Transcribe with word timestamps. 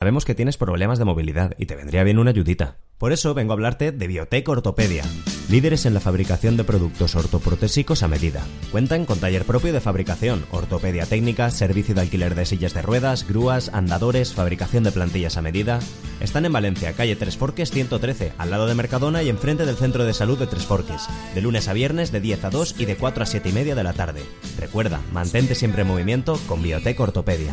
Sabemos 0.00 0.24
que 0.24 0.36
tienes 0.36 0.56
problemas 0.56 1.00
de 1.00 1.04
movilidad 1.04 1.56
y 1.58 1.66
te 1.66 1.74
vendría 1.74 2.04
bien 2.04 2.20
una 2.20 2.30
ayudita. 2.30 2.76
Por 2.98 3.12
eso 3.12 3.34
vengo 3.34 3.52
a 3.52 3.54
hablarte 3.54 3.90
de 3.90 4.06
Biotech 4.06 4.48
Ortopedia, 4.48 5.02
líderes 5.50 5.86
en 5.86 5.94
la 5.94 5.98
fabricación 5.98 6.56
de 6.56 6.62
productos 6.62 7.16
ortoprotésicos 7.16 8.04
a 8.04 8.08
medida. 8.08 8.44
Cuentan 8.70 9.06
con 9.06 9.18
taller 9.18 9.44
propio 9.44 9.72
de 9.72 9.80
fabricación, 9.80 10.46
ortopedia 10.52 11.04
técnica, 11.04 11.50
servicio 11.50 11.96
de 11.96 12.02
alquiler 12.02 12.36
de 12.36 12.46
sillas 12.46 12.74
de 12.74 12.82
ruedas, 12.82 13.26
grúas, 13.26 13.70
andadores, 13.74 14.34
fabricación 14.34 14.84
de 14.84 14.92
plantillas 14.92 15.36
a 15.36 15.42
medida. 15.42 15.80
Están 16.20 16.44
en 16.44 16.52
Valencia, 16.52 16.92
calle 16.92 17.16
Tres 17.16 17.36
Forques 17.36 17.72
113, 17.72 18.34
al 18.38 18.50
lado 18.50 18.68
de 18.68 18.76
Mercadona 18.76 19.24
y 19.24 19.30
enfrente 19.30 19.66
del 19.66 19.74
Centro 19.74 20.04
de 20.04 20.14
Salud 20.14 20.38
de 20.38 20.46
Tres 20.46 20.64
Forques, 20.64 21.08
de 21.34 21.42
lunes 21.42 21.66
a 21.66 21.72
viernes 21.72 22.12
de 22.12 22.20
10 22.20 22.44
a 22.44 22.50
2 22.50 22.76
y 22.78 22.84
de 22.84 22.94
4 22.94 23.24
a 23.24 23.26
7 23.26 23.48
y 23.48 23.52
media 23.52 23.74
de 23.74 23.82
la 23.82 23.94
tarde. 23.94 24.22
Recuerda, 24.60 25.00
mantente 25.12 25.56
siempre 25.56 25.82
en 25.82 25.88
movimiento 25.88 26.38
con 26.46 26.62
Biotech 26.62 27.00
Ortopedia. 27.00 27.52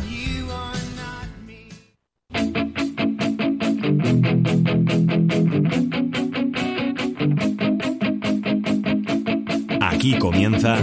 Aquí 9.80 10.18
comienza 10.18 10.76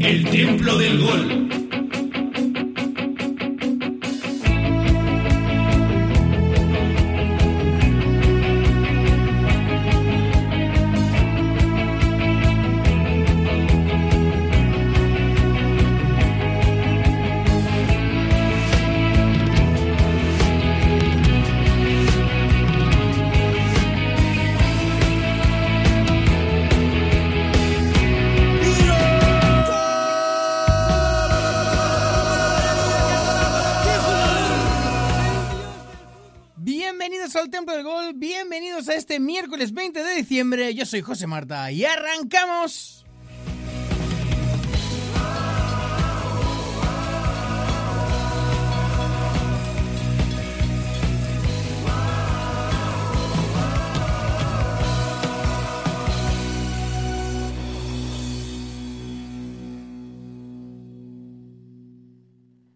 El 0.00 0.24
Templo 0.30 0.78
del 0.78 0.98
Gol. 1.00 1.51
Yo 40.74 40.86
soy 40.86 41.02
José 41.02 41.26
Marta 41.26 41.70
y 41.70 41.84
arrancamos. 41.84 43.04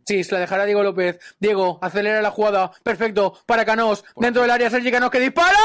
Sí, 0.06 0.22
se 0.22 0.34
la 0.34 0.40
dejará 0.40 0.64
Diego 0.66 0.84
López. 0.84 1.18
Diego, 1.40 1.80
acelera 1.82 2.22
la 2.22 2.30
jugada. 2.30 2.70
Perfecto. 2.84 3.40
Para 3.44 3.64
Canós. 3.64 4.04
Dentro 4.14 4.42
del 4.42 4.52
área, 4.52 4.70
Sergi 4.70 4.92
Canós 4.92 5.10
que 5.10 5.18
dispara. 5.18 5.58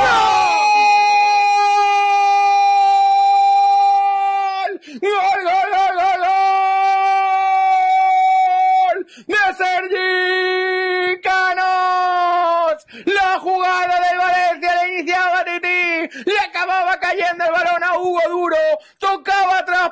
¡Gol! 0.00 0.47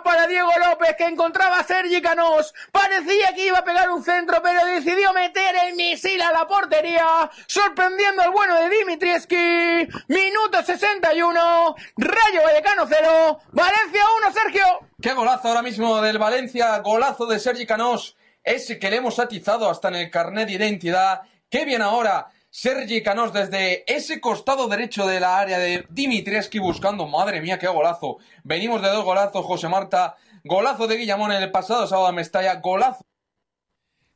Para 0.07 0.29
Diego 0.29 0.53
López 0.65 0.95
que 0.97 1.05
encontraba 1.05 1.59
a 1.59 1.65
Sergi 1.65 2.01
Canós. 2.01 2.55
Parecía 2.71 3.35
que 3.35 3.49
iba 3.49 3.59
a 3.59 3.65
pegar 3.65 3.91
un 3.91 4.05
centro, 4.05 4.41
pero 4.41 4.65
decidió 4.65 5.13
meter 5.13 5.57
el 5.67 5.75
misil 5.75 6.23
a 6.23 6.31
la 6.31 6.47
portería, 6.47 7.29
sorprendiendo 7.49 8.23
al 8.23 8.31
bueno 8.31 8.55
de 8.55 8.69
Dimitrieski. 8.69 9.89
Minuto 10.07 10.63
61, 10.65 11.75
Rayo 11.97 12.43
Vallecano 12.45 12.87
0, 12.89 13.41
Valencia 13.51 14.03
1, 14.23 14.33
Sergio. 14.33 14.65
Qué 15.03 15.13
golazo 15.13 15.49
ahora 15.49 15.63
mismo 15.63 16.01
del 16.01 16.19
Valencia, 16.19 16.79
golazo 16.79 17.27
de 17.27 17.41
Sergi 17.41 17.67
Canós, 17.67 18.17
ese 18.45 18.79
que 18.79 18.91
le 18.91 18.99
hemos 18.99 19.19
atizado 19.19 19.69
hasta 19.69 19.89
en 19.89 19.97
el 19.97 20.11
carnet 20.13 20.47
de 20.47 20.55
identidad. 20.55 21.23
Qué 21.51 21.65
bien 21.65 21.83
ahora 21.83 22.29
Sergi 22.59 23.03
Canós 23.03 23.35
desde 23.35 23.85
ese 23.87 24.19
costado 24.19 24.67
derecho 24.67 25.07
de 25.07 25.21
la 25.21 25.39
área 25.39 25.59
de 25.59 25.85
Dimitrieski 25.91 26.59
buscando, 26.59 27.07
madre 27.07 27.43
mía, 27.43 27.59
qué 27.59 27.69
golazo. 27.69 28.17
Venimos 28.45 28.81
de 28.81 28.89
dos 28.89 29.05
golazos, 29.05 29.45
José 29.45 29.69
Marta, 29.69 30.17
golazo 30.43 30.87
de 30.87 30.97
Guillamón 30.97 31.33
en 31.33 31.43
el 31.43 31.51
pasado 31.51 31.87
sábado 31.87 32.07
a 32.07 32.13
Mestalla, 32.13 32.55
golazo. 32.55 33.03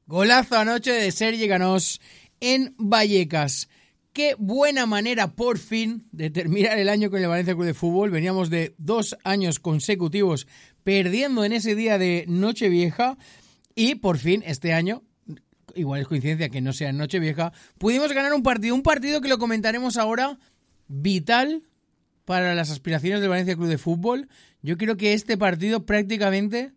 Golazo 0.06 0.56
anoche 0.56 0.90
de 0.90 1.12
Sergi 1.12 1.48
Canós 1.48 2.00
en 2.40 2.74
Vallecas. 2.78 3.68
Qué 4.14 4.36
buena 4.38 4.86
manera, 4.86 5.34
por 5.34 5.58
fin, 5.58 6.08
de 6.10 6.30
terminar 6.30 6.78
el 6.78 6.88
año 6.88 7.10
con 7.10 7.20
el 7.20 7.28
Valencia 7.28 7.52
Club 7.52 7.66
de 7.66 7.74
Fútbol. 7.74 8.08
Veníamos 8.08 8.48
de 8.48 8.74
dos 8.78 9.18
años 9.22 9.60
consecutivos 9.60 10.46
perdiendo 10.82 11.44
en 11.44 11.52
ese 11.52 11.74
día 11.74 11.98
de 11.98 12.24
Nochevieja. 12.26 13.18
Y 13.74 13.96
por 13.96 14.16
fin, 14.16 14.42
este 14.46 14.72
año, 14.72 15.02
igual 15.74 16.00
es 16.00 16.08
coincidencia 16.08 16.48
que 16.48 16.60
no 16.60 16.72
sea 16.72 16.90
en 16.90 16.98
Nochevieja, 16.98 17.52
pudimos 17.78 18.12
ganar 18.12 18.32
un 18.32 18.42
partido. 18.42 18.74
Un 18.74 18.82
partido 18.82 19.20
que 19.20 19.28
lo 19.28 19.38
comentaremos 19.38 19.96
ahora, 19.96 20.38
vital 20.88 21.62
para 22.24 22.54
las 22.54 22.70
aspiraciones 22.70 23.20
del 23.20 23.30
Valencia 23.30 23.56
Club 23.56 23.68
de 23.68 23.78
Fútbol. 23.78 24.28
Yo 24.62 24.76
creo 24.76 24.96
que 24.96 25.14
este 25.14 25.36
partido 25.36 25.86
prácticamente 25.86 26.72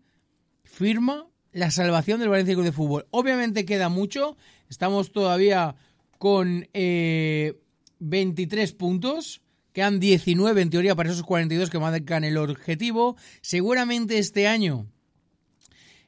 firma 0.63 1.27
la 1.51 1.71
salvación 1.71 2.19
del 2.19 2.29
Valencia 2.29 2.55
Club 2.55 2.65
de 2.65 2.71
Fútbol. 2.71 3.07
Obviamente 3.11 3.65
queda 3.65 3.89
mucho. 3.89 4.37
Estamos 4.69 5.11
todavía 5.11 5.75
con 6.17 6.67
eh, 6.73 7.59
23 7.99 8.73
puntos. 8.73 9.41
Quedan 9.73 9.99
19 9.99 10.61
en 10.61 10.69
teoría 10.69 10.95
para 10.95 11.09
esos 11.09 11.23
42 11.23 11.69
que 11.69 11.79
marcan 11.79 12.23
el 12.23 12.37
objetivo. 12.37 13.15
Seguramente 13.41 14.17
este 14.17 14.47
año 14.47 14.87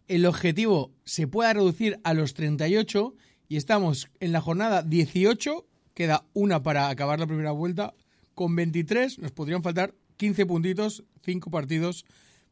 el 0.07 0.25
objetivo 0.25 0.91
se 1.03 1.27
pueda 1.27 1.53
reducir 1.53 1.99
a 2.03 2.13
los 2.13 2.33
38 2.33 3.15
y 3.47 3.57
estamos 3.57 4.09
en 4.19 4.31
la 4.31 4.41
jornada 4.41 4.83
18. 4.83 5.65
Queda 5.93 6.25
una 6.33 6.63
para 6.63 6.89
acabar 6.89 7.19
la 7.19 7.27
primera 7.27 7.51
vuelta. 7.51 7.93
Con 8.33 8.55
23 8.55 9.19
nos 9.19 9.31
podrían 9.31 9.63
faltar 9.63 9.95
15 10.17 10.45
puntitos, 10.45 11.03
5 11.23 11.49
partidos 11.49 12.05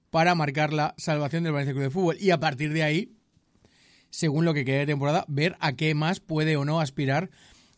para 0.10 0.36
marcar 0.36 0.74
la 0.74 0.94
salvación 0.98 1.44
del 1.44 1.54
Valencia 1.54 1.74
Club 1.74 1.84
de 1.84 1.90
Fútbol. 1.90 2.18
Y 2.20 2.32
a 2.32 2.40
partir 2.40 2.74
de 2.74 2.84
ahí, 2.84 3.12
según 4.10 4.46
lo 4.46 4.54
que 4.54 4.66
quede 4.66 4.80
de 4.80 4.86
temporada, 4.86 5.26
ver 5.28 5.56
a 5.60 5.74
qué 5.74 5.94
más 5.96 6.20
puede 6.20 6.56
o 6.56 6.66
no 6.66 6.80
aspirar 6.80 7.30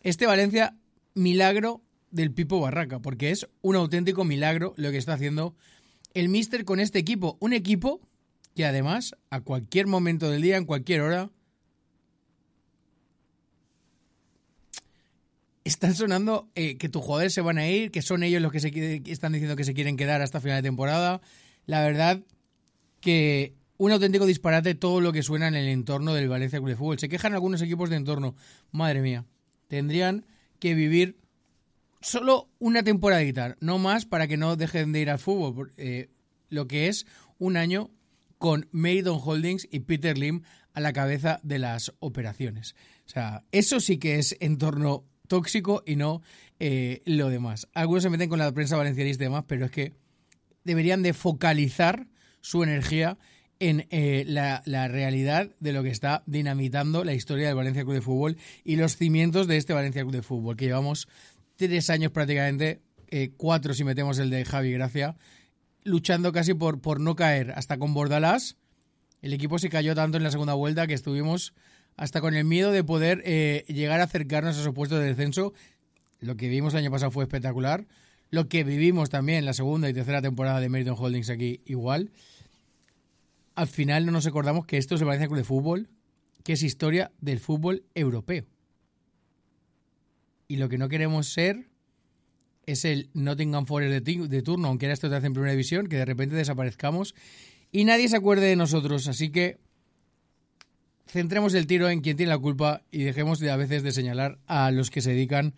este 0.01 0.25
Valencia 0.25 0.75
milagro 1.13 1.81
del 2.11 2.31
Pipo 2.31 2.59
Barraca, 2.59 2.99
porque 2.99 3.31
es 3.31 3.47
un 3.61 3.75
auténtico 3.75 4.23
milagro 4.23 4.73
lo 4.77 4.91
que 4.91 4.97
está 4.97 5.13
haciendo 5.13 5.55
el 6.13 6.29
Mister 6.29 6.63
con 6.63 6.79
este 6.79 6.99
equipo. 6.99 7.37
Un 7.39 7.53
equipo 7.53 8.01
que 8.55 8.65
además, 8.65 9.15
a 9.29 9.41
cualquier 9.41 9.85
momento 9.85 10.29
del 10.29 10.41
día, 10.41 10.55
en 10.55 10.65
cualquier 10.65 11.01
hora, 11.01 11.29
están 15.65 15.93
sonando 15.93 16.47
eh, 16.55 16.77
que 16.77 16.87
tus 16.87 17.03
jugadores 17.03 17.33
se 17.33 17.41
van 17.41 17.57
a 17.57 17.67
ir, 17.67 17.91
que 17.91 18.01
son 18.01 18.23
ellos 18.23 18.41
los 18.41 18.51
que 18.51 18.61
se 18.61 19.01
están 19.07 19.33
diciendo 19.33 19.57
que 19.57 19.65
se 19.65 19.73
quieren 19.73 19.97
quedar 19.97 20.21
hasta 20.21 20.39
final 20.39 20.61
de 20.61 20.67
temporada. 20.67 21.21
La 21.65 21.81
verdad 21.83 22.21
que 23.01 23.53
un 23.77 23.91
auténtico 23.91 24.25
disparate 24.25 24.73
todo 24.73 25.01
lo 25.01 25.11
que 25.11 25.21
suena 25.21 25.49
en 25.49 25.55
el 25.55 25.67
entorno 25.67 26.13
del 26.13 26.29
Valencia 26.29 26.59
Club 26.59 26.69
de 26.69 26.75
Fútbol. 26.77 26.99
Se 26.99 27.09
quejan 27.09 27.33
algunos 27.33 27.61
equipos 27.61 27.89
de 27.89 27.97
entorno. 27.97 28.35
Madre 28.71 29.01
mía, 29.01 29.25
tendrían 29.67 30.25
que 30.59 30.75
vivir 30.75 31.17
solo 31.99 32.47
una 32.59 32.83
temporadita, 32.83 33.57
no 33.59 33.79
más 33.79 34.05
para 34.05 34.27
que 34.27 34.37
no 34.37 34.55
dejen 34.55 34.93
de 34.93 35.01
ir 35.01 35.09
al 35.09 35.19
fútbol. 35.19 35.73
eh, 35.77 36.09
lo 36.49 36.67
que 36.67 36.87
es 36.87 37.05
un 37.39 37.57
año 37.57 37.89
con 38.37 38.67
Maidon 38.71 39.19
Holdings 39.23 39.67
y 39.71 39.81
Peter 39.81 40.17
Lim 40.17 40.43
a 40.73 40.81
la 40.81 40.93
cabeza 40.93 41.39
de 41.43 41.59
las 41.59 41.93
operaciones. 41.99 42.75
O 43.05 43.09
sea, 43.09 43.43
eso 43.51 43.79
sí 43.79 43.97
que 43.97 44.19
es 44.19 44.35
entorno 44.39 45.05
tóxico 45.27 45.83
y 45.85 45.95
no 45.95 46.21
eh, 46.59 47.01
lo 47.05 47.29
demás. 47.29 47.67
Algunos 47.73 48.03
se 48.03 48.09
meten 48.09 48.29
con 48.29 48.39
la 48.39 48.51
prensa 48.53 48.77
valencianista 48.77 49.23
y 49.23 49.27
demás, 49.27 49.45
pero 49.47 49.65
es 49.65 49.71
que 49.71 49.93
deberían 50.63 51.03
de 51.03 51.13
focalizar 51.13 52.07
su 52.41 52.63
energía 52.63 53.17
en 53.59 53.87
eh, 53.89 54.25
la, 54.27 54.87
realidad 54.87 55.49
de 55.59 55.73
lo 55.73 55.83
que 55.83 55.89
está 55.89 56.23
dinamitando 56.25 57.03
la 57.03 57.13
historia 57.13 57.47
del 57.47 57.55
Valencia 57.55 57.83
Club 57.83 57.95
de 57.95 58.01
Fútbol 58.01 58.37
y 58.63 58.75
los 58.75 58.97
cimientos 58.97 59.47
de 59.47 59.57
este 59.57 59.73
Valencia 59.73 60.01
Club 60.01 60.13
de 60.13 60.21
Fútbol, 60.21 60.57
que 60.57 60.65
llevamos 60.65 61.07
tres 61.55 61.89
años 61.89 62.11
prácticamente, 62.11 62.81
eh, 63.07 63.31
cuatro 63.37 63.73
si 63.73 63.83
metemos 63.83 64.19
el 64.19 64.29
de 64.29 64.43
Javi 64.43 64.73
Gracia, 64.73 65.15
luchando 65.85 66.33
casi 66.33 66.53
por, 66.53 66.81
por 66.81 66.99
no 66.99 67.15
caer. 67.15 67.53
Hasta 67.55 67.77
con 67.77 67.93
Bordalás, 67.93 68.57
el 69.21 69.31
equipo 69.31 69.57
se 69.57 69.69
cayó 69.69 69.95
tanto 69.95 70.17
en 70.17 70.23
la 70.23 70.31
segunda 70.31 70.53
vuelta 70.53 70.85
que 70.87 70.93
estuvimos 70.93 71.53
hasta 71.95 72.19
con 72.19 72.35
el 72.35 72.43
miedo 72.43 72.73
de 72.73 72.83
poder 72.83 73.21
eh, 73.23 73.63
llegar 73.69 74.01
a 74.01 74.03
acercarnos 74.03 74.57
a 74.57 74.63
su 74.63 74.73
puesto 74.73 74.99
de 74.99 75.05
descenso. 75.05 75.53
Lo 76.19 76.35
que 76.35 76.49
vimos 76.49 76.73
el 76.73 76.79
año 76.79 76.91
pasado 76.91 77.11
fue 77.11 77.23
espectacular. 77.23 77.87
Lo 78.31 78.49
que 78.49 78.65
vivimos 78.65 79.09
también 79.09 79.45
la 79.45 79.53
segunda 79.53 79.89
y 79.89 79.93
tercera 79.93 80.21
temporada 80.21 80.59
de 80.59 80.67
Meriton 80.67 80.97
Holdings 80.97 81.29
aquí 81.29 81.61
igual 81.65 82.11
al 83.55 83.67
final 83.67 84.05
no 84.05 84.11
nos 84.11 84.27
acordamos 84.27 84.65
que 84.65 84.77
esto 84.77 84.95
es 84.95 85.01
el 85.01 85.07
Valencia 85.07 85.27
Club 85.27 85.39
de 85.39 85.45
Fútbol, 85.45 85.89
que 86.43 86.53
es 86.53 86.61
historia 86.61 87.11
del 87.19 87.39
fútbol 87.39 87.85
europeo. 87.95 88.45
Y 90.47 90.57
lo 90.57 90.69
que 90.69 90.77
no 90.77 90.89
queremos 90.89 91.29
ser 91.29 91.69
es 92.65 92.85
el 92.85 93.09
Nottingham 93.13 93.65
Forest 93.65 94.05
de, 94.05 94.41
turno, 94.41 94.67
aunque 94.67 94.85
era 94.85 94.93
esto 94.93 95.09
te 95.09 95.15
hace 95.15 95.27
en 95.27 95.33
primera 95.33 95.51
división, 95.51 95.87
que 95.87 95.97
de 95.97 96.05
repente 96.05 96.35
desaparezcamos 96.35 97.15
y 97.71 97.85
nadie 97.85 98.09
se 98.09 98.17
acuerde 98.17 98.47
de 98.47 98.55
nosotros. 98.55 99.07
Así 99.07 99.29
que 99.29 99.57
centremos 101.07 101.53
el 101.53 101.67
tiro 101.67 101.89
en 101.89 102.01
quien 102.01 102.17
tiene 102.17 102.31
la 102.31 102.37
culpa 102.37 102.83
y 102.91 103.03
dejemos 103.03 103.39
de 103.39 103.51
a 103.51 103.57
veces 103.57 103.83
de 103.83 103.91
señalar 103.91 104.39
a 104.47 104.71
los 104.71 104.89
que 104.89 105.01
se 105.01 105.11
dedican 105.11 105.53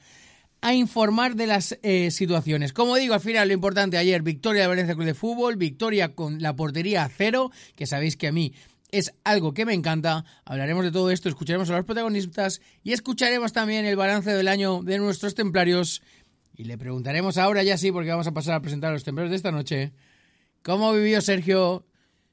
a 0.61 0.73
informar 0.73 1.35
de 1.35 1.47
las 1.47 1.77
eh, 1.83 2.11
situaciones. 2.11 2.73
Como 2.73 2.95
digo, 2.95 3.13
al 3.13 3.19
final 3.19 3.47
lo 3.47 3.53
importante 3.53 3.97
ayer, 3.97 4.21
victoria 4.23 4.63
de 4.63 4.67
Valencia 4.67 4.95
Club 4.95 5.05
de 5.05 5.13
Fútbol, 5.13 5.55
victoria 5.55 6.15
con 6.15 6.41
la 6.41 6.55
portería 6.55 7.03
a 7.03 7.09
cero, 7.09 7.51
que 7.75 7.85
sabéis 7.85 8.17
que 8.17 8.27
a 8.27 8.31
mí 8.31 8.53
es 8.91 9.13
algo 9.23 9.53
que 9.53 9.65
me 9.65 9.73
encanta. 9.73 10.25
Hablaremos 10.45 10.83
de 10.83 10.91
todo 10.91 11.11
esto, 11.11 11.29
escucharemos 11.29 11.69
a 11.69 11.75
los 11.75 11.85
protagonistas 11.85 12.61
y 12.83 12.93
escucharemos 12.93 13.53
también 13.53 13.85
el 13.85 13.95
balance 13.95 14.31
del 14.31 14.47
año 14.47 14.81
de 14.83 14.97
nuestros 14.97 15.35
templarios. 15.35 16.01
Y 16.59 16.63
le 16.63 16.75
preguntaremos 16.75 17.37
ahora 17.37 17.61
ya 17.61 17.77
sí, 17.77 17.91
porque 17.91 18.09
vamos 18.09 18.25
a 18.25 18.33
pasar 18.33 18.55
a 18.55 18.61
presentar 18.61 18.89
a 18.89 18.93
los 18.93 19.03
templarios 19.03 19.29
de 19.29 19.35
esta 19.35 19.51
noche, 19.51 19.93
cómo 20.63 20.91
vivió 20.91 21.21
Sergio 21.21 21.85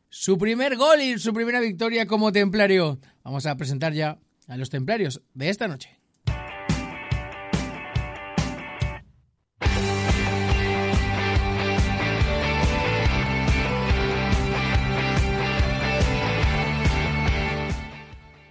su 0.09 0.39
primer 0.39 0.77
gol 0.77 1.03
y 1.03 1.19
su 1.19 1.35
primera 1.35 1.61
victoria 1.61 2.07
como 2.07 2.33
templario. 2.33 2.99
Vamos 3.23 3.45
a 3.45 3.55
presentar 3.59 3.93
ya 3.93 4.19
a 4.49 4.57
los 4.57 4.71
templarios 4.71 5.21
de 5.35 5.51
esta 5.51 5.69
noche. 5.69 6.01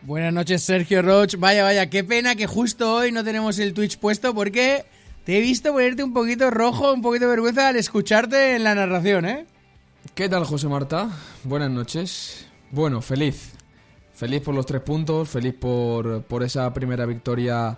Buenas 0.03 0.33
noches, 0.33 0.61
Sergio 0.61 1.01
Roch. 1.01 1.35
Vaya, 1.39 1.63
vaya, 1.63 1.89
qué 1.89 2.03
pena 2.03 2.35
que 2.35 2.45
justo 2.45 2.93
hoy 2.93 3.11
no 3.11 3.23
tenemos 3.23 3.57
el 3.57 3.73
Twitch 3.73 3.97
puesto 3.97 4.35
porque 4.35 4.85
te 5.23 5.37
he 5.37 5.41
visto 5.41 5.71
ponerte 5.71 6.03
un 6.03 6.13
poquito 6.13 6.51
rojo, 6.51 6.93
un 6.93 7.01
poquito 7.01 7.25
de 7.25 7.31
vergüenza 7.31 7.67
al 7.69 7.75
escucharte 7.75 8.55
en 8.55 8.63
la 8.63 8.75
narración, 8.75 9.25
¿eh? 9.25 9.45
¿Qué 10.15 10.29
tal, 10.29 10.45
José 10.45 10.67
Marta? 10.67 11.09
Buenas 11.43 11.71
noches. 11.71 12.47
Bueno, 12.71 13.01
feliz. 13.01 13.53
Feliz 14.13 14.41
por 14.41 14.53
los 14.53 14.65
tres 14.65 14.81
puntos, 14.81 15.29
feliz 15.29 15.53
por, 15.53 16.23
por 16.23 16.43
esa 16.43 16.71
primera 16.73 17.05
victoria 17.05 17.77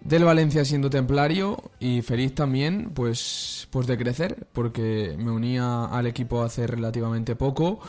del 0.00 0.24
Valencia 0.24 0.64
siendo 0.64 0.90
templario 0.90 1.70
y 1.80 2.02
feliz 2.02 2.34
también 2.34 2.90
pues, 2.94 3.68
pues 3.70 3.86
de 3.86 3.96
crecer 3.96 4.46
porque 4.52 5.14
me 5.18 5.30
unía 5.30 5.86
al 5.86 6.06
equipo 6.06 6.42
hace 6.42 6.66
relativamente 6.66 7.36
poco 7.36 7.80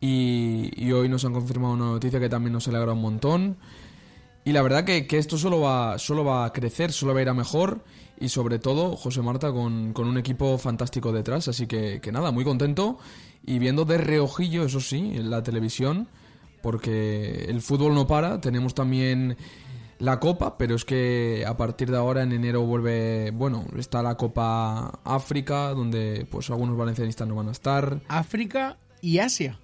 y, 0.00 0.92
hoy 0.92 1.08
nos 1.08 1.24
han 1.24 1.32
confirmado 1.32 1.74
una 1.74 1.86
noticia 1.86 2.20
que 2.20 2.28
también 2.28 2.52
nos 2.52 2.68
alegra 2.68 2.92
un 2.92 3.00
montón. 3.00 3.56
Y 4.48 4.52
la 4.52 4.62
verdad 4.62 4.84
que, 4.84 5.06
esto 5.10 5.36
solo 5.36 5.60
va, 5.60 5.98
solo 5.98 6.24
va 6.24 6.46
a 6.46 6.54
crecer, 6.54 6.90
solo 6.90 7.12
va 7.12 7.18
a 7.18 7.22
ir 7.22 7.28
a 7.28 7.34
mejor. 7.34 7.84
Y 8.18 8.30
sobre 8.30 8.58
todo, 8.58 8.96
José 8.96 9.20
Marta 9.20 9.52
con, 9.52 9.92
un 9.94 10.16
equipo 10.16 10.56
fantástico 10.56 11.12
detrás. 11.12 11.48
Así 11.48 11.66
que, 11.66 12.00
que, 12.00 12.10
nada, 12.12 12.30
muy 12.30 12.44
contento. 12.44 12.98
Y 13.44 13.58
viendo 13.58 13.84
de 13.84 13.98
reojillo, 13.98 14.64
eso 14.64 14.80
sí, 14.80 15.12
en 15.16 15.28
la 15.28 15.42
televisión. 15.42 16.08
Porque 16.62 17.44
el 17.46 17.60
fútbol 17.60 17.94
no 17.94 18.06
para. 18.06 18.40
Tenemos 18.40 18.72
también 18.72 19.36
la 19.98 20.18
Copa, 20.18 20.56
pero 20.56 20.76
es 20.76 20.86
que 20.86 21.44
a 21.46 21.58
partir 21.58 21.90
de 21.90 21.98
ahora 21.98 22.22
en 22.22 22.32
enero 22.32 22.62
vuelve, 22.62 23.30
bueno, 23.32 23.66
está 23.76 24.02
la 24.02 24.16
Copa 24.16 24.98
África, 25.04 25.74
donde 25.74 26.26
pues 26.30 26.48
algunos 26.48 26.74
valencianistas 26.74 27.28
no 27.28 27.34
van 27.34 27.48
a 27.48 27.52
estar. 27.52 28.00
África 28.08 28.78
y 29.02 29.18
Asia. 29.18 29.60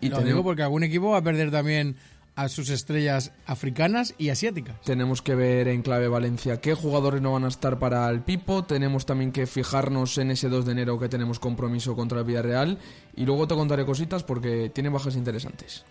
Y 0.00 0.08
Lo 0.08 0.22
digo 0.22 0.42
porque 0.42 0.62
algún 0.62 0.84
equipo 0.84 1.10
va 1.10 1.18
a 1.18 1.22
perder 1.22 1.50
también 1.50 1.96
a 2.38 2.48
sus 2.48 2.70
estrellas 2.70 3.32
africanas 3.46 4.14
y 4.16 4.28
asiáticas. 4.28 4.80
Tenemos 4.82 5.22
que 5.22 5.34
ver 5.34 5.66
en 5.66 5.82
clave 5.82 6.06
Valencia 6.06 6.60
qué 6.60 6.72
jugadores 6.72 7.20
no 7.20 7.32
van 7.32 7.42
a 7.42 7.48
estar 7.48 7.80
para 7.80 8.08
el 8.10 8.20
Pipo. 8.20 8.62
Tenemos 8.62 9.06
también 9.06 9.32
que 9.32 9.48
fijarnos 9.48 10.16
en 10.18 10.30
ese 10.30 10.48
2 10.48 10.64
de 10.64 10.70
enero 10.70 11.00
que 11.00 11.08
tenemos 11.08 11.40
compromiso 11.40 11.96
contra 11.96 12.20
el 12.20 12.24
Villarreal. 12.24 12.78
Y 13.16 13.24
luego 13.24 13.48
te 13.48 13.56
contaré 13.56 13.84
cositas 13.84 14.22
porque 14.22 14.70
tiene 14.72 14.88
bajas 14.88 15.16
interesantes. 15.16 15.84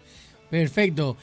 Perfecto. 0.49 1.17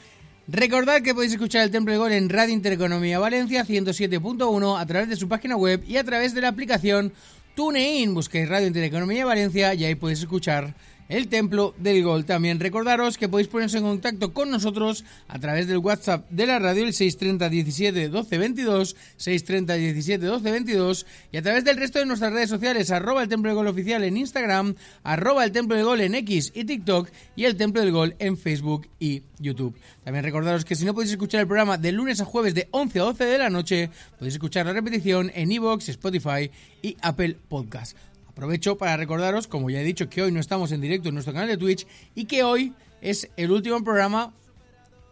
Recordad 0.47 1.01
que 1.01 1.15
podéis 1.15 1.33
escuchar 1.33 1.63
el 1.63 1.71
Templo 1.71 1.91
de 1.91 1.97
Gol 1.97 2.11
en 2.11 2.29
Radio 2.29 2.53
Intereconomía 2.53 3.17
Valencia 3.17 3.65
107.1 3.65 4.79
a 4.79 4.85
través 4.85 5.09
de 5.09 5.15
su 5.15 5.27
página 5.27 5.55
web 5.55 5.83
y 5.87 5.97
a 5.97 6.03
través 6.03 6.35
de 6.35 6.41
la 6.41 6.49
aplicación 6.49 7.13
TuneIn. 7.55 8.13
Busquéis 8.13 8.47
Radio 8.47 8.67
Intereconomía 8.67 9.25
Valencia 9.25 9.73
y 9.73 9.85
ahí 9.85 9.95
podéis 9.95 10.19
escuchar 10.19 10.75
el 11.09 11.27
Templo 11.27 11.73
del 11.77 12.03
Gol. 12.03 12.25
También 12.25 12.59
recordaros 12.59 13.17
que 13.17 13.29
podéis 13.29 13.47
ponerse 13.47 13.77
en 13.77 13.83
contacto 13.83 14.33
con 14.33 14.49
nosotros 14.49 15.03
a 15.27 15.39
través 15.39 15.67
del 15.67 15.77
WhatsApp 15.77 16.29
de 16.29 16.45
la 16.45 16.59
radio, 16.59 16.83
el 16.83 16.93
630 16.93 17.49
17 17.49 18.09
12 18.09 18.37
22, 18.37 18.95
630 19.17 19.73
17 19.73 20.25
12 20.25 20.51
22, 20.51 21.05
y 21.31 21.37
a 21.37 21.41
través 21.41 21.63
del 21.63 21.77
resto 21.77 21.99
de 21.99 22.05
nuestras 22.05 22.33
redes 22.33 22.49
sociales, 22.49 22.91
arroba 22.91 23.23
el 23.23 23.29
Templo 23.29 23.49
del 23.49 23.57
Gol 23.57 23.67
oficial 23.67 24.03
en 24.03 24.17
Instagram, 24.17 24.75
arroba 25.03 25.43
el 25.43 25.51
Templo 25.51 25.75
del 25.75 25.85
Gol 25.85 26.01
en 26.01 26.15
X 26.15 26.51
y 26.55 26.65
TikTok, 26.65 27.09
y 27.35 27.45
el 27.45 27.55
Templo 27.55 27.81
del 27.81 27.91
Gol 27.91 28.15
en 28.19 28.37
Facebook 28.37 28.87
y 28.99 29.23
YouTube. 29.39 29.75
También 30.03 30.23
recordaros 30.23 30.65
que 30.65 30.75
si 30.75 30.85
no 30.85 30.93
podéis 30.93 31.11
escuchar 31.11 31.41
el 31.41 31.47
programa 31.47 31.77
de 31.77 31.91
lunes 31.91 32.21
a 32.21 32.25
jueves 32.25 32.53
de 32.53 32.67
11 32.71 32.99
a 32.99 33.03
12 33.03 33.25
de 33.25 33.37
la 33.37 33.49
noche, 33.49 33.89
podéis 34.17 34.35
escuchar 34.35 34.65
la 34.65 34.73
repetición 34.73 35.31
en 35.33 35.51
Evox, 35.51 35.89
Spotify 35.89 36.49
y 36.81 36.95
Apple 37.01 37.37
Podcast. 37.47 37.95
Aprovecho 38.35 38.77
para 38.77 38.97
recordaros, 38.97 39.47
como 39.47 39.69
ya 39.69 39.79
he 39.79 39.83
dicho, 39.85 40.09
que 40.09 40.21
hoy 40.21 40.29
no 40.29 40.41
estamos 40.41 40.73
en 40.73 40.81
directo 40.81 41.07
en 41.07 41.15
nuestro 41.15 41.33
canal 41.33 41.47
de 41.47 41.55
Twitch 41.55 41.87
y 42.15 42.25
que 42.25 42.43
hoy 42.43 42.73
es 42.99 43.29
el 43.37 43.49
último 43.49 43.81
programa 43.81 44.33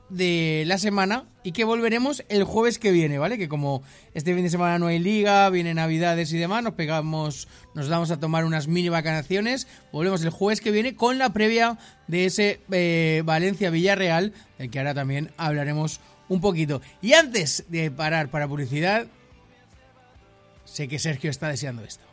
de 0.09 0.65
la 0.67 0.77
semana 0.77 1.23
y 1.41 1.53
que 1.53 1.63
volveremos 1.63 2.25
el 2.27 2.43
jueves 2.43 2.79
que 2.79 2.91
viene, 2.91 3.19
¿vale? 3.19 3.37
Que 3.37 3.47
como 3.47 3.81
este 4.13 4.35
fin 4.35 4.43
de 4.43 4.49
semana 4.49 4.77
no 4.77 4.87
hay 4.87 4.99
liga, 4.99 5.49
vienen 5.49 5.77
navidades 5.77 6.33
y 6.33 6.37
demás, 6.37 6.63
nos 6.63 6.73
pegamos, 6.73 7.47
nos 7.73 7.87
damos 7.87 8.11
a 8.11 8.19
tomar 8.19 8.43
unas 8.43 8.67
mini 8.67 8.89
vacaciones, 8.89 9.67
volvemos 9.93 10.21
el 10.25 10.29
jueves 10.29 10.59
que 10.59 10.71
viene 10.71 10.93
con 10.93 11.17
la 11.17 11.31
previa 11.31 11.77
de 12.07 12.25
ese 12.25 12.59
eh, 12.71 13.21
Valencia-Villarreal, 13.23 14.33
del 14.57 14.69
que 14.69 14.79
ahora 14.79 14.93
también 14.93 15.31
hablaremos 15.37 16.01
un 16.27 16.41
poquito. 16.41 16.81
Y 17.01 17.13
antes 17.13 17.63
de 17.69 17.89
parar 17.89 18.29
para 18.29 18.49
publicidad, 18.49 19.07
sé 20.65 20.89
que 20.89 20.99
Sergio 20.99 21.29
está 21.29 21.47
deseando 21.47 21.85
esto. 21.85 22.12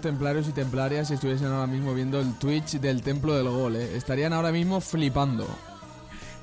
templarios 0.00 0.48
y 0.48 0.52
templarias 0.52 1.08
si 1.08 1.14
estuviesen 1.14 1.48
ahora 1.48 1.66
mismo 1.66 1.94
viendo 1.94 2.20
el 2.20 2.34
Twitch 2.34 2.80
del 2.80 3.02
Templo 3.02 3.34
del 3.34 3.48
Gol, 3.48 3.76
¿eh? 3.76 3.96
estarían 3.96 4.32
ahora 4.32 4.52
mismo 4.52 4.80
flipando. 4.80 5.46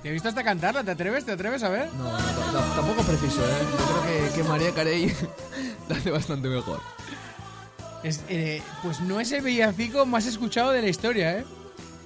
Te 0.02 0.10
he 0.10 0.12
visto 0.12 0.30
hasta 0.30 0.44
cantarla, 0.44 0.84
¿te 0.84 0.92
atreves? 0.92 1.26
¿Te 1.26 1.32
atreves 1.32 1.64
a 1.64 1.70
ver? 1.70 1.92
No, 1.96 2.04
no, 2.12 2.60
tampoco 2.76 3.02
preciso, 3.04 3.42
¿eh? 3.42 3.66
Yo 3.72 3.78
creo 3.78 4.30
que, 4.30 4.36
que 4.36 4.44
María 4.44 4.72
Carey 4.72 5.14
la 5.90 5.96
hace 5.96 6.12
bastante 6.12 6.48
mejor. 6.48 6.82
Es, 8.04 8.22
eh, 8.30 8.62
pues 8.84 9.00
no 9.02 9.20
es 9.20 9.32
el 9.32 9.42
villancico 9.42 10.06
más 10.06 10.26
escuchado 10.28 10.72
de 10.72 10.82
la 10.82 10.90
historia, 10.90 11.40
¿eh? 11.40 11.46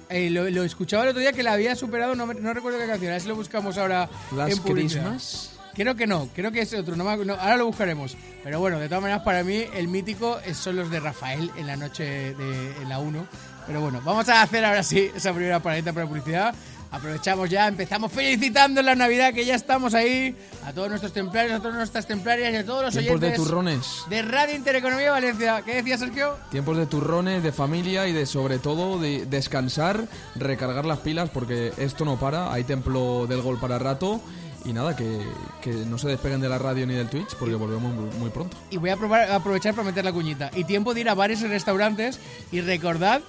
Eh, 0.08 0.30
lo, 0.30 0.48
lo 0.50 0.62
escuchaba 0.64 1.04
el 1.04 1.10
otro 1.10 1.20
día 1.20 1.32
que 1.32 1.42
la 1.42 1.52
había 1.52 1.74
superado, 1.76 2.14
no, 2.14 2.26
recuerdo 2.26 2.78
qué 2.78 2.86
canción, 2.86 3.10
a 3.10 3.14
ver 3.14 3.22
si 3.22 3.28
lo 3.28 3.36
buscamos 3.36 3.78
ahora 3.78 4.08
Las 4.34 4.52
en. 4.52 4.58
Christmas. 4.58 5.50
Creo 5.74 5.94
que 5.94 6.06
no, 6.06 6.28
creo 6.34 6.52
que 6.52 6.60
es 6.62 6.72
otro, 6.74 6.96
no 6.96 7.04
no, 7.24 7.34
ahora 7.34 7.56
lo 7.56 7.66
buscaremos. 7.66 8.16
Pero 8.44 8.60
bueno, 8.60 8.78
de 8.78 8.88
todas 8.88 9.02
maneras, 9.02 9.22
para 9.22 9.42
mí 9.42 9.64
el 9.74 9.88
mítico 9.88 10.38
es- 10.44 10.56
son 10.58 10.76
los 10.76 10.90
de 10.90 11.00
Rafael 11.00 11.50
en 11.56 11.66
la 11.66 11.76
noche 11.76 12.34
de 12.34 12.72
en 12.82 12.88
la 12.88 12.98
1. 12.98 13.26
Pero 13.66 13.80
bueno, 13.80 14.00
vamos 14.04 14.28
a 14.28 14.42
hacer 14.42 14.64
ahora 14.64 14.82
sí 14.82 15.10
esa 15.14 15.32
primera 15.32 15.60
paradita 15.60 15.92
para 15.92 16.06
publicidad. 16.06 16.54
Aprovechamos 16.90 17.48
ya, 17.48 17.68
empezamos 17.68 18.12
felicitando 18.12 18.82
la 18.82 18.94
Navidad, 18.94 19.32
que 19.32 19.46
ya 19.46 19.54
estamos 19.54 19.94
ahí. 19.94 20.36
A 20.66 20.74
todos 20.74 20.90
nuestros 20.90 21.10
templarios, 21.14 21.54
a 21.54 21.58
todas 21.62 21.74
nuestras 21.76 22.06
templarias 22.06 22.52
y 22.52 22.56
a 22.56 22.66
todos 22.66 22.82
los 22.84 22.92
Tiempos 22.92 23.18
de 23.18 23.26
oyentes 23.28 23.42
turrones. 23.46 23.86
de 24.10 24.20
Radio 24.20 24.54
Intereconomía 24.56 25.10
Valencia. 25.10 25.62
¿Qué 25.64 25.76
decía 25.76 25.96
Sergio? 25.96 26.36
Tiempos 26.50 26.76
de 26.76 26.84
turrones, 26.84 27.42
de 27.42 27.50
familia 27.50 28.06
y 28.08 28.12
de 28.12 28.26
sobre 28.26 28.58
todo 28.58 28.98
de 28.98 29.24
descansar, 29.24 30.06
recargar 30.34 30.84
las 30.84 30.98
pilas 30.98 31.30
porque 31.30 31.72
esto 31.78 32.04
no 32.04 32.18
para, 32.20 32.52
hay 32.52 32.64
templo 32.64 33.26
del 33.26 33.40
gol 33.40 33.58
para 33.58 33.78
rato 33.78 34.20
y 34.64 34.72
nada, 34.72 34.94
que, 34.96 35.20
que 35.60 35.70
no 35.72 35.98
se 35.98 36.08
despeguen 36.08 36.40
de 36.40 36.48
la 36.48 36.58
radio 36.58 36.86
ni 36.86 36.94
del 36.94 37.08
Twitch 37.08 37.34
porque 37.38 37.54
volvemos 37.54 37.92
muy, 37.94 38.10
muy 38.18 38.30
pronto. 38.30 38.56
Y 38.70 38.76
voy 38.76 38.90
a 38.90 38.96
probar- 38.96 39.30
aprovechar 39.30 39.74
para 39.74 39.86
meter 39.86 40.04
la 40.04 40.12
cuñita. 40.12 40.50
Y 40.54 40.64
tiempo 40.64 40.94
de 40.94 41.00
ir 41.02 41.08
a 41.08 41.14
bares 41.14 41.40
y 41.42 41.46
restaurantes. 41.46 42.18
Y 42.50 42.60
recordad 42.60 43.20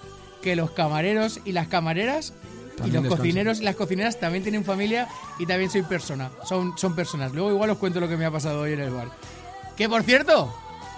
que 0.42 0.56
los 0.56 0.72
camareros 0.72 1.40
y 1.46 1.52
las 1.54 1.68
camareras 1.68 2.34
y 2.74 2.78
También 2.78 2.94
los 2.96 3.04
descansan. 3.04 3.18
cocineros 3.18 3.60
y 3.60 3.64
las 3.64 3.76
cocineras 3.76 4.20
también 4.20 4.44
tienen 4.44 4.66
familia 4.66 5.08
y 5.40 5.46
también 5.46 5.70
soy 5.70 5.84
persona. 5.84 6.30
Son, 6.44 6.78
son 6.78 6.96
personas. 6.96 7.32
Luego 7.34 7.50
igual 7.52 7.70
os 7.70 7.78
cuento 7.78 8.00
lo 8.00 8.08
que 8.10 8.18
me 8.18 8.26
ha 8.26 8.32
pasado 8.32 8.62
hoy 8.62 8.74
en 8.74 8.80
el 8.82 8.90
bar. 8.92 9.10
Que 9.78 9.88
por 9.90 10.04
cierto, 10.04 10.54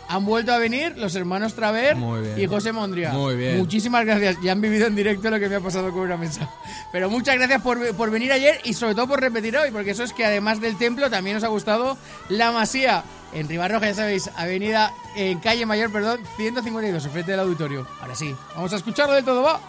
han 0.07 0.25
vuelto 0.25 0.53
a 0.53 0.57
venir 0.57 0.97
los 0.97 1.15
hermanos 1.15 1.53
Traver 1.53 1.97
y 2.37 2.45
José 2.47 2.71
Mondria. 2.71 3.11
Muy 3.11 3.35
bien. 3.35 3.57
Muchísimas 3.57 4.05
gracias. 4.05 4.37
Ya 4.41 4.51
han 4.51 4.61
vivido 4.61 4.87
en 4.87 4.95
directo 4.95 5.29
lo 5.29 5.39
que 5.39 5.49
me 5.49 5.55
ha 5.55 5.61
pasado 5.61 5.91
con 5.91 6.01
una 6.01 6.17
mesa. 6.17 6.49
Pero 6.91 7.09
muchas 7.09 7.35
gracias 7.35 7.61
por, 7.61 7.95
por 7.95 8.11
venir 8.11 8.31
ayer 8.31 8.59
y 8.63 8.73
sobre 8.73 8.95
todo 8.95 9.07
por 9.07 9.21
repetir 9.21 9.57
hoy, 9.57 9.71
porque 9.71 9.91
eso 9.91 10.03
es 10.03 10.13
que 10.13 10.25
además 10.25 10.61
del 10.61 10.77
templo 10.77 11.09
también 11.09 11.37
os 11.37 11.43
ha 11.43 11.47
gustado 11.47 11.97
la 12.29 12.51
masía 12.51 13.03
en 13.33 13.49
Ribarroja, 13.49 13.87
ya 13.87 13.93
sabéis, 13.93 14.29
avenida, 14.37 14.93
en 15.15 15.39
calle 15.39 15.65
Mayor, 15.65 15.91
perdón, 15.91 16.21
152, 16.37 17.05
enfrente 17.05 17.31
del 17.31 17.41
auditorio. 17.41 17.85
Ahora 18.01 18.15
sí, 18.15 18.33
vamos 18.55 18.71
a 18.71 18.77
escucharlo 18.77 19.13
del 19.13 19.25
todo, 19.25 19.43
va. 19.43 19.59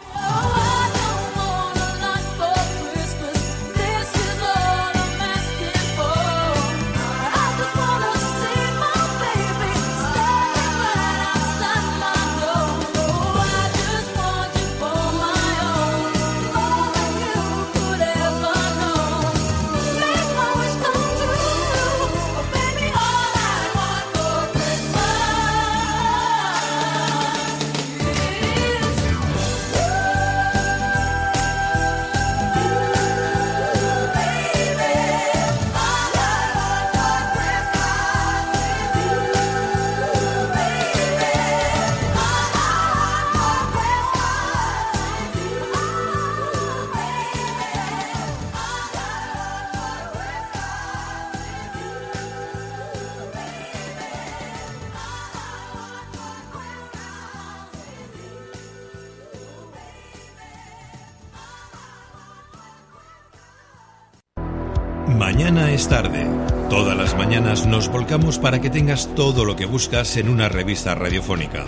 Nos 67.64 67.88
volcamos 67.88 68.38
para 68.38 68.60
que 68.60 68.68
tengas 68.68 69.14
todo 69.14 69.44
lo 69.44 69.56
que 69.56 69.64
buscas 69.64 70.16
en 70.16 70.28
una 70.28 70.48
revista 70.48 70.94
radiofónica. 70.94 71.64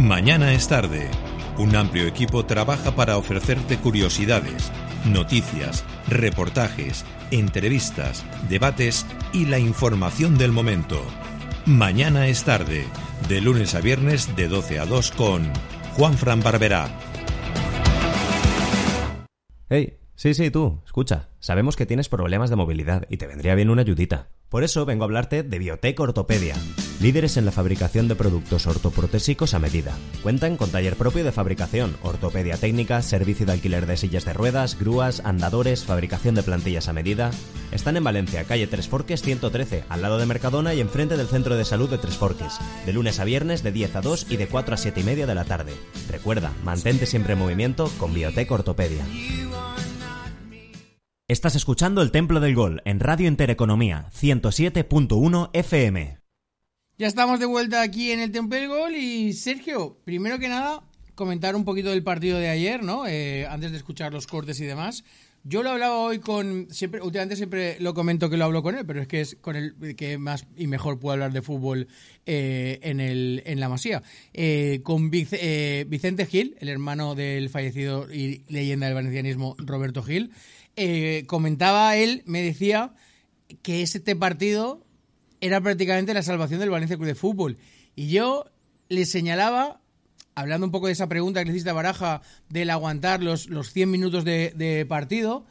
Mañana 0.00 0.54
es 0.54 0.68
tarde. 0.68 1.10
Un 1.58 1.76
amplio 1.76 2.06
equipo 2.06 2.46
trabaja 2.46 2.92
para 2.92 3.18
ofrecerte 3.18 3.76
curiosidades, 3.76 4.72
noticias, 5.04 5.84
reportajes, 6.08 7.04
entrevistas, 7.30 8.24
debates 8.48 9.04
y 9.32 9.46
la 9.46 9.58
información 9.58 10.38
del 10.38 10.52
momento. 10.52 11.02
Mañana 11.66 12.28
es 12.28 12.44
tarde. 12.44 12.86
De 13.28 13.40
lunes 13.40 13.74
a 13.74 13.80
viernes 13.80 14.34
de 14.36 14.48
12 14.48 14.78
a 14.78 14.86
2 14.86 15.10
con 15.10 15.52
Juan 15.96 16.16
Fran 16.16 16.40
Barberá. 16.40 16.88
Hey, 19.68 19.98
sí, 20.14 20.32
sí, 20.32 20.50
tú, 20.50 20.80
escucha. 20.86 21.28
Sabemos 21.40 21.76
que 21.76 21.86
tienes 21.86 22.08
problemas 22.08 22.48
de 22.48 22.56
movilidad 22.56 23.04
y 23.10 23.18
te 23.18 23.26
vendría 23.26 23.54
bien 23.54 23.68
una 23.68 23.82
ayudita. 23.82 24.30
Por 24.48 24.64
eso 24.64 24.86
vengo 24.86 25.04
a 25.04 25.06
hablarte 25.06 25.42
de 25.42 25.58
Biotech 25.58 26.00
Ortopedia, 26.00 26.54
líderes 27.00 27.36
en 27.36 27.44
la 27.44 27.52
fabricación 27.52 28.08
de 28.08 28.16
productos 28.16 28.66
ortoprotésicos 28.66 29.52
a 29.52 29.58
medida. 29.58 29.92
Cuentan 30.22 30.56
con 30.56 30.70
taller 30.70 30.96
propio 30.96 31.22
de 31.22 31.32
fabricación, 31.32 31.98
ortopedia 32.02 32.56
técnica, 32.56 33.02
servicio 33.02 33.44
de 33.44 33.52
alquiler 33.52 33.84
de 33.84 33.98
sillas 33.98 34.24
de 34.24 34.32
ruedas, 34.32 34.78
grúas, 34.78 35.20
andadores, 35.22 35.84
fabricación 35.84 36.34
de 36.34 36.42
plantillas 36.42 36.88
a 36.88 36.94
medida. 36.94 37.30
Están 37.72 37.98
en 37.98 38.04
Valencia, 38.04 38.44
calle 38.44 38.66
Tres 38.66 38.88
Forques 38.88 39.20
113, 39.20 39.84
al 39.90 40.00
lado 40.00 40.16
de 40.16 40.24
Mercadona 40.24 40.72
y 40.72 40.80
enfrente 40.80 41.18
del 41.18 41.28
Centro 41.28 41.54
de 41.54 41.66
Salud 41.66 41.90
de 41.90 41.98
Tres 41.98 42.16
Forques, 42.16 42.54
de 42.86 42.92
lunes 42.94 43.20
a 43.20 43.24
viernes 43.24 43.62
de 43.62 43.72
10 43.72 43.96
a 43.96 44.00
2 44.00 44.28
y 44.30 44.38
de 44.38 44.48
4 44.48 44.74
a 44.74 44.78
7 44.78 44.98
y 44.98 45.04
media 45.04 45.26
de 45.26 45.34
la 45.34 45.44
tarde. 45.44 45.74
Recuerda, 46.10 46.54
mantente 46.64 47.04
siempre 47.04 47.34
en 47.34 47.40
movimiento 47.40 47.92
con 47.98 48.14
Biotech 48.14 48.50
Ortopedia. 48.50 49.04
Estás 51.28 51.56
escuchando 51.56 52.00
El 52.00 52.10
Templo 52.10 52.40
del 52.40 52.54
Gol 52.54 52.80
en 52.86 53.00
Radio 53.00 53.28
Intereconomía 53.28 54.08
107.1 54.18 55.50
FM. 55.52 56.18
Ya 56.96 57.06
estamos 57.06 57.38
de 57.38 57.44
vuelta 57.46 57.82
aquí 57.82 58.10
en 58.12 58.20
el 58.20 58.32
Templo 58.32 58.58
del 58.58 58.68
Gol 58.68 58.94
y 58.96 59.34
Sergio, 59.34 59.98
primero 60.04 60.38
que 60.38 60.48
nada, 60.48 60.82
comentar 61.14 61.54
un 61.54 61.64
poquito 61.66 61.90
del 61.90 62.02
partido 62.02 62.38
de 62.38 62.48
ayer, 62.48 62.82
¿no? 62.82 63.06
Eh, 63.06 63.46
antes 63.46 63.70
de 63.72 63.76
escuchar 63.76 64.12
los 64.12 64.26
cortes 64.26 64.58
y 64.60 64.64
demás. 64.64 65.04
Yo 65.44 65.62
lo 65.62 65.70
hablaba 65.70 65.96
hoy 65.98 66.18
con. 66.18 66.66
siempre 66.70 67.00
Últimamente 67.00 67.36
siempre 67.36 67.76
lo 67.78 67.94
comento 67.94 68.28
que 68.28 68.36
lo 68.36 68.44
hablo 68.46 68.62
con 68.62 68.74
él, 68.76 68.84
pero 68.84 69.00
es 69.00 69.06
que 69.06 69.20
es 69.20 69.36
con 69.40 69.54
el 69.54 69.94
que 69.96 70.18
más 70.18 70.46
y 70.56 70.66
mejor 70.66 70.98
puedo 70.98 71.12
hablar 71.12 71.32
de 71.32 71.42
fútbol 71.42 71.86
eh, 72.26 72.80
en, 72.82 73.00
el, 73.00 73.42
en 73.46 73.60
la 73.60 73.68
Masía. 73.68 74.02
Eh, 74.34 74.80
con 74.82 75.10
Vic- 75.10 75.86
Vicente 75.88 76.26
Gil, 76.26 76.56
el 76.58 76.68
hermano 76.68 77.14
del 77.14 77.50
fallecido 77.50 78.12
y 78.12 78.42
leyenda 78.48 78.86
del 78.86 78.96
valencianismo 78.96 79.54
Roberto 79.58 80.02
Gil. 80.02 80.32
Eh, 80.80 81.24
comentaba 81.26 81.96
él, 81.96 82.22
me 82.24 82.40
decía 82.40 82.94
que 83.62 83.82
este 83.82 84.14
partido 84.14 84.86
era 85.40 85.60
prácticamente 85.60 86.14
la 86.14 86.22
salvación 86.22 86.60
del 86.60 86.70
Valencia 86.70 86.96
Club 86.96 87.08
de 87.08 87.16
Fútbol. 87.16 87.58
Y 87.96 88.10
yo 88.10 88.44
le 88.88 89.04
señalaba, 89.04 89.80
hablando 90.36 90.66
un 90.66 90.70
poco 90.70 90.86
de 90.86 90.92
esa 90.92 91.08
pregunta 91.08 91.40
que 91.40 91.46
le 91.46 91.52
hiciste 91.52 91.70
a 91.70 91.72
Baraja, 91.72 92.22
del 92.48 92.70
aguantar 92.70 93.24
los, 93.24 93.48
los 93.48 93.72
100 93.72 93.90
minutos 93.90 94.24
de, 94.24 94.52
de 94.54 94.86
partido, 94.86 95.46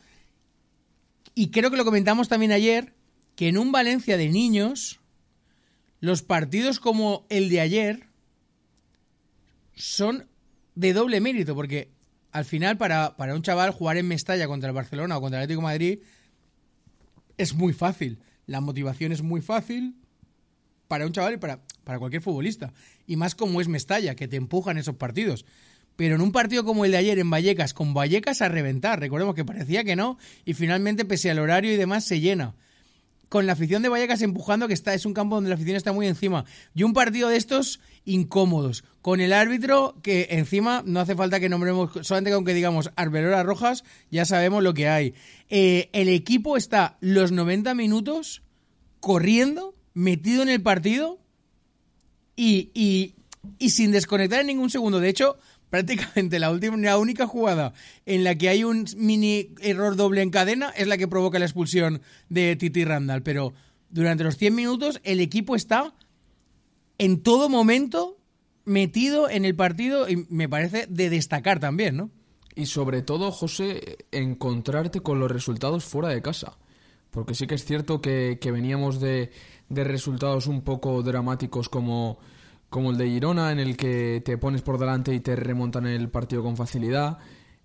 y 1.35 1.49
creo 1.49 1.71
que 1.71 1.77
lo 1.77 1.83
comentamos 1.83 2.29
también 2.29 2.53
ayer, 2.53 2.93
que 3.35 3.49
en 3.49 3.57
un 3.57 3.73
Valencia 3.73 4.15
de 4.15 4.29
niños, 4.29 5.01
los 5.99 6.21
partidos 6.21 6.79
como 6.79 7.25
el 7.29 7.49
de 7.49 7.59
ayer 7.59 8.07
son 9.75 10.29
de 10.75 10.93
doble 10.93 11.19
mérito, 11.19 11.53
porque 11.53 11.96
al 12.31 12.45
final 12.45 12.77
para, 12.77 13.15
para 13.17 13.35
un 13.35 13.41
chaval 13.41 13.71
jugar 13.71 13.97
en 13.97 14.07
Mestalla 14.07 14.47
contra 14.47 14.69
el 14.69 14.75
Barcelona 14.75 15.17
o 15.17 15.21
contra 15.21 15.39
el 15.39 15.43
Atlético 15.43 15.61
Madrid 15.61 15.99
es 17.37 17.53
muy 17.53 17.73
fácil. 17.73 18.19
La 18.45 18.61
motivación 18.61 19.11
es 19.11 19.21
muy 19.21 19.41
fácil 19.41 19.95
para 20.87 21.05
un 21.05 21.11
chaval 21.11 21.35
y 21.35 21.37
para, 21.37 21.61
para 21.83 21.99
cualquier 21.99 22.21
futbolista. 22.21 22.73
Y 23.05 23.15
más 23.15 23.35
como 23.35 23.61
es 23.61 23.67
Mestalla, 23.67 24.15
que 24.15 24.27
te 24.27 24.37
empujan 24.37 24.77
esos 24.77 24.95
partidos. 24.95 25.45
Pero 25.95 26.15
en 26.15 26.21
un 26.21 26.31
partido 26.31 26.63
como 26.63 26.85
el 26.85 26.91
de 26.91 26.97
ayer 26.97 27.19
en 27.19 27.29
Vallecas, 27.29 27.73
con 27.73 27.93
Vallecas 27.93 28.41
a 28.41 28.49
reventar, 28.49 28.99
recordemos 28.99 29.35
que 29.35 29.43
parecía 29.43 29.83
que 29.83 29.95
no, 29.95 30.17
y 30.45 30.53
finalmente, 30.53 31.05
pese 31.05 31.31
al 31.31 31.39
horario 31.39 31.73
y 31.73 31.75
demás, 31.75 32.05
se 32.05 32.19
llena. 32.19 32.55
Con 33.29 33.45
la 33.45 33.53
afición 33.53 33.81
de 33.81 33.89
Vallecas 33.89 34.21
empujando, 34.21 34.67
que 34.67 34.73
está, 34.73 34.93
es 34.93 35.05
un 35.05 35.13
campo 35.13 35.35
donde 35.35 35.49
la 35.49 35.55
afición 35.55 35.75
está 35.75 35.91
muy 35.91 36.07
encima. 36.07 36.45
Y 36.73 36.83
un 36.83 36.93
partido 36.93 37.29
de 37.29 37.37
estos 37.37 37.79
incómodos, 38.05 38.83
con 39.01 39.19
el 39.19 39.33
árbitro 39.33 39.95
que 40.01 40.27
encima 40.31 40.83
no 40.85 40.99
hace 40.99 41.15
falta 41.15 41.39
que 41.39 41.49
nombremos, 41.49 41.91
solamente 42.01 42.31
con 42.31 42.45
que 42.45 42.53
digamos 42.53 42.91
Arbeloras 42.95 43.45
Rojas, 43.45 43.83
ya 44.11 44.25
sabemos 44.25 44.63
lo 44.63 44.73
que 44.73 44.87
hay. 44.87 45.13
Eh, 45.49 45.89
el 45.93 46.07
equipo 46.09 46.57
está 46.57 46.97
los 47.01 47.31
90 47.31 47.73
minutos 47.73 48.43
corriendo, 48.99 49.75
metido 49.93 50.43
en 50.43 50.49
el 50.49 50.61
partido 50.61 51.19
y, 52.35 52.71
y, 52.73 53.15
y 53.59 53.71
sin 53.71 53.91
desconectar 53.91 54.41
en 54.41 54.47
ningún 54.47 54.69
segundo. 54.69 54.99
De 54.99 55.09
hecho, 55.09 55.37
prácticamente 55.69 56.39
la 56.39 56.51
última 56.51 56.77
la 56.77 56.97
única 56.97 57.27
jugada 57.27 57.73
en 58.05 58.23
la 58.23 58.35
que 58.35 58.49
hay 58.49 58.63
un 58.63 58.85
mini 58.95 59.49
error 59.61 59.95
doble 59.95 60.21
en 60.21 60.29
cadena 60.29 60.69
es 60.69 60.87
la 60.87 60.97
que 60.97 61.07
provoca 61.07 61.39
la 61.39 61.45
expulsión 61.45 62.01
de 62.29 62.55
Titi 62.55 62.85
Randall, 62.85 63.23
pero 63.23 63.53
durante 63.89 64.23
los 64.23 64.37
100 64.37 64.55
minutos 64.55 64.99
el 65.03 65.19
equipo 65.19 65.55
está 65.55 65.93
en 66.97 67.21
todo 67.21 67.49
momento 67.49 68.17
metido 68.65 69.29
en 69.29 69.45
el 69.45 69.55
partido 69.55 70.09
y 70.09 70.25
me 70.29 70.49
parece 70.49 70.87
de 70.89 71.09
destacar 71.09 71.59
también, 71.59 71.95
¿no? 71.95 72.11
Y 72.55 72.65
sobre 72.65 73.03
todo, 73.03 73.31
José, 73.31 73.97
encontrarte 74.11 75.01
con 75.01 75.19
los 75.19 75.31
resultados 75.31 75.85
fuera 75.85 76.09
de 76.09 76.23
casa. 76.23 76.57
Porque 77.11 77.35
sí 77.35 77.45
que 77.47 77.55
es 77.55 77.63
cierto 77.63 78.01
que, 78.01 78.39
que 78.41 78.51
veníamos 78.51 78.99
de, 78.99 79.31
de 79.69 79.83
resultados 79.83 80.47
un 80.47 80.61
poco 80.61 81.01
dramáticos 81.03 81.69
como 81.69 82.17
como 82.69 82.91
el 82.91 82.97
de 82.97 83.09
Girona, 83.09 83.51
en 83.51 83.59
el 83.59 83.77
que 83.77 84.21
te 84.23 84.37
pones 84.37 84.61
por 84.61 84.77
delante 84.77 85.13
y 85.13 85.19
te 85.19 85.35
remontan 85.35 85.87
el 85.87 86.09
partido 86.09 86.43
con 86.43 86.57
facilidad. 86.57 87.17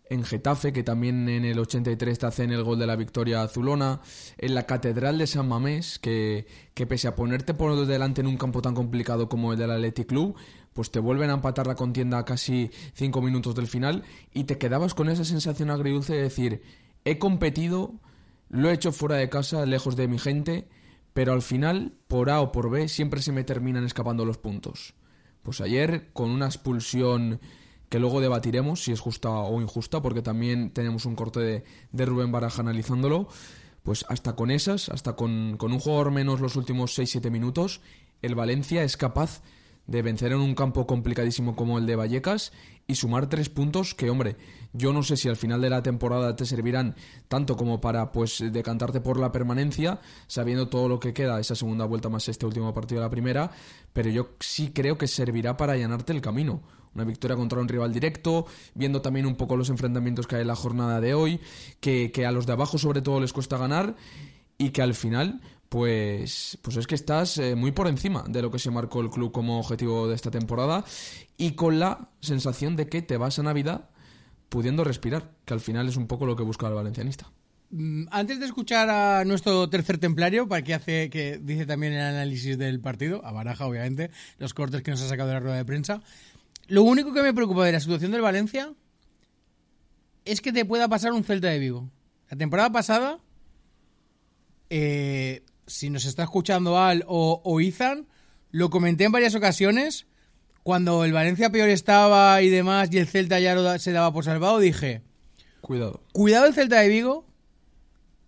En 0.09 0.25
Getafe, 0.25 0.73
que 0.73 0.83
también 0.83 1.29
en 1.29 1.45
el 1.45 1.59
83 1.59 2.19
te 2.19 2.27
hacen 2.27 2.53
el 2.53 2.63
gol 2.63 2.79
de 2.79 2.87
la 2.87 2.97
victoria 2.97 3.43
azulona. 3.43 4.01
En 4.37 4.55
la 4.55 4.65
Catedral 4.65 5.17
de 5.17 5.27
San 5.27 5.49
Mamés, 5.49 5.99
que, 5.99 6.47
que 6.75 6.87
pese 6.87 7.09
a 7.09 7.17
ponerte 7.17 7.55
por 7.55 7.87
delante 7.87 8.21
en 8.21 8.27
un 8.27 8.37
campo 8.37 8.61
tan 8.61 8.75
complicado 8.75 9.29
como 9.29 9.53
el 9.53 9.59
del 9.59 9.71
Athletic 9.71 10.09
Club, 10.09 10.37
pues 10.73 10.91
te 10.91 10.99
vuelven 10.99 11.31
a 11.31 11.35
empatar 11.35 11.67
la 11.67 11.75
contienda 11.75 12.19
a 12.19 12.25
casi 12.25 12.71
cinco 12.95 13.23
minutos 13.23 13.55
del 13.55 13.67
final 13.67 14.05
y 14.33 14.45
te 14.45 14.59
quedabas 14.59 14.95
con 14.95 15.09
esa 15.09 15.25
sensación 15.25 15.71
agridulce 15.71 16.15
de 16.15 16.23
decir, 16.23 16.63
he 17.05 17.19
competido, 17.19 17.95
lo 18.49 18.71
he 18.71 18.75
hecho 18.75 18.93
fuera 18.93 19.17
de 19.17 19.29
casa, 19.29 19.67
lejos 19.67 19.97
de 19.97 20.09
mi 20.09 20.19
gente, 20.19 20.69
pero 21.15 21.33
al 21.33 21.43
final, 21.43 21.93
por 22.09 22.31
A 22.31 22.41
o 22.41 22.53
por 22.53 22.71
B, 22.71 22.89
siempre 22.89 23.23
se 23.23 23.33
me 23.33 23.45
terminan 23.45 23.85
escapando 23.85 24.25
los 24.25 24.39
puntos. 24.39 24.95
Pues 25.43 25.61
ayer, 25.61 26.11
con 26.13 26.31
una 26.31 26.47
expulsión 26.47 27.41
que 27.89 27.99
luego 27.99 28.21
debatiremos 28.21 28.83
si 28.83 28.93
es 28.93 29.01
justa 29.01 29.31
o 29.31 29.61
injusta, 29.61 30.01
porque 30.01 30.23
también 30.23 30.71
tenemos 30.71 31.05
un 31.05 31.15
corte 31.15 31.41
de, 31.41 31.65
de 31.91 32.07
Rubén 32.07 32.33
Baraja 32.33 32.63
analizándolo, 32.63 33.29
pues 33.83 34.07
hasta 34.09 34.35
con 34.35 34.51
esas, 34.51 34.89
hasta 34.89 35.15
con, 35.15 35.57
con 35.59 35.73
un 35.73 35.81
jugador 35.81 36.11
menos 36.11 36.41
los 36.41 36.57
últimos 36.57 36.99
6-7 36.99 37.31
minutos, 37.31 37.81
el 38.23 38.35
Valencia 38.35 38.83
es 38.83 38.97
capaz 38.97 39.43
de 39.87 40.01
vencer 40.01 40.33
en 40.33 40.41
un 40.41 40.55
campo 40.55 40.87
complicadísimo 40.87 41.57
como 41.57 41.79
el 41.79 41.87
de 41.87 41.97
Vallecas 41.97 42.53
y 42.87 42.95
sumar 42.95 43.29
tres 43.29 43.49
puntos 43.49 43.95
que, 43.95 44.11
hombre, 44.11 44.37
yo 44.73 44.93
no 44.93 45.03
sé 45.03 45.17
si 45.17 45.29
al 45.29 45.37
final 45.37 45.61
de 45.61 45.71
la 45.71 45.83
temporada 45.83 46.35
te 46.35 46.47
servirán 46.47 46.95
tanto 47.29 47.57
como 47.57 47.81
para 47.81 48.11
pues 48.13 48.43
decantarte 48.53 49.01
por 49.01 49.19
la 49.19 49.33
permanencia, 49.33 50.01
sabiendo 50.27 50.69
todo 50.69 50.89
lo 50.89 51.01
que 51.01 51.13
queda 51.13 51.41
esa 51.41 51.55
segunda 51.55 51.85
vuelta 51.85 52.09
más 52.09 52.29
este 52.29 52.47
último 52.47 52.73
partido 52.75 53.01
de 53.01 53.07
la 53.07 53.11
primera, 53.11 53.51
pero 53.93 54.11
yo 54.11 54.31
sí 54.41 54.73
creo 54.73 54.99
que 54.99 55.07
servirá 55.07 55.57
para 55.57 55.75
allanarte 55.75 56.13
el 56.13 56.21
camino. 56.21 56.63
Una 56.95 57.05
victoria 57.05 57.37
contra 57.37 57.61
un 57.61 57.69
rival 57.69 57.93
directo, 57.93 58.47
viendo 58.75 59.01
también 59.01 59.25
un 59.25 59.37
poco 59.37 59.57
los 59.57 59.71
enfrentamientos 59.71 60.27
que 60.27 60.37
hay 60.37 60.43
en 60.43 60.49
la 60.49 60.57
jornada 60.57 61.01
de 61.01 61.15
hoy, 61.15 61.41
que, 61.81 62.13
que 62.13 62.27
a 62.27 62.33
los 62.33 62.45
de 62.47 62.53
abajo 62.53 62.77
sobre 62.77 63.01
todo 63.01 63.21
les 63.21 63.33
cuesta 63.33 63.57
ganar 63.57 63.97
y 64.59 64.71
que 64.71 64.83
al 64.83 64.95
final 64.95 65.41
pues, 65.73 66.59
pues 66.61 66.77
es 66.77 66.87
que 66.87 66.95
estás 66.95 67.39
eh, 67.39 67.55
muy 67.55 67.73
por 67.73 67.89
encima 67.89 68.27
de 68.29 68.43
lo 68.43 68.51
que 68.51 68.59
se 68.59 68.71
marcó 68.71 69.01
el 69.01 69.09
club 69.09 69.33
como 69.33 69.59
objetivo 69.59 70.07
de 70.07 70.15
esta 70.15 70.31
temporada 70.31 70.85
y 71.39 71.53
con 71.53 71.81
la 71.81 72.11
sensación 72.21 72.77
de 72.77 72.91
que 72.91 73.01
te 73.01 73.17
vas 73.17 73.39
a 73.39 73.43
Navidad 73.43 73.89
pudiendo 74.51 74.85
respirar, 74.85 75.31
que 75.47 75.55
al 75.55 75.61
final 75.61 75.89
es 75.89 75.97
un 75.97 76.07
poco 76.07 76.27
lo 76.27 76.37
que 76.37 76.43
busca 76.43 76.69
el 76.69 76.75
valencianista. 76.75 77.33
Mm, 77.71 78.05
Antes 78.11 78.39
de 78.39 78.45
escuchar 78.45 78.91
a 78.91 79.25
nuestro 79.25 79.71
tercer 79.71 79.97
templario, 79.97 80.47
para 80.47 80.61
que 80.61 80.75
hace 80.75 81.09
que 81.09 81.39
dice 81.43 81.65
también 81.65 81.95
el 81.95 82.03
análisis 82.03 82.59
del 82.59 82.79
partido, 82.79 83.25
a 83.25 83.33
Baraja, 83.33 83.65
obviamente, 83.65 84.11
los 84.37 84.53
cortes 84.53 84.83
que 84.83 84.91
nos 84.91 85.01
ha 85.01 85.09
sacado 85.09 85.29
de 85.29 85.35
la 85.37 85.41
rueda 85.41 85.57
de 85.57 85.65
prensa, 85.65 86.03
lo 86.67 86.83
único 86.83 87.15
que 87.15 87.23
me 87.23 87.33
preocupa 87.33 87.65
de 87.65 87.73
la 87.73 87.81
situación 87.81 88.11
del 88.11 88.21
Valencia 88.21 88.75
es 90.27 90.43
que 90.43 90.53
te 90.53 90.67
pueda 90.67 90.87
pasar 90.87 91.15
un 91.15 91.25
Celta 91.25 91.49
de 91.49 91.59
Vigo. 91.59 91.89
La 92.29 92.37
temporada 92.37 92.71
pasada, 92.71 93.21
eh, 94.69 95.43
si 95.73 95.91
nos 95.91 96.05
está 96.05 96.25
escuchando 96.25 96.79
Al 96.79 97.05
o, 97.07 97.41
o 97.45 97.61
Izan, 97.61 98.07
lo 98.51 98.71
comenté 98.71 99.05
en 99.05 99.13
varias 99.13 99.35
ocasiones. 99.35 100.07
Cuando 100.63 101.05
el 101.05 101.13
Valencia 101.13 101.51
peor 101.51 101.69
estaba 101.71 102.41
y 102.43 102.49
demás, 102.49 102.89
y 102.93 102.99
el 102.99 103.09
Celta 103.09 103.41
ya 103.41 103.55
lo 103.55 103.63
da- 103.63 103.79
se 103.79 103.91
daba 103.93 104.13
por 104.13 104.25
salvado, 104.25 104.59
dije: 104.61 105.03
Cuidado. 105.61 106.03
Cuidado 106.13 106.47
el 106.47 106.55
Celta 106.55 106.81
de 106.81 106.89
Vigo, 106.89 107.27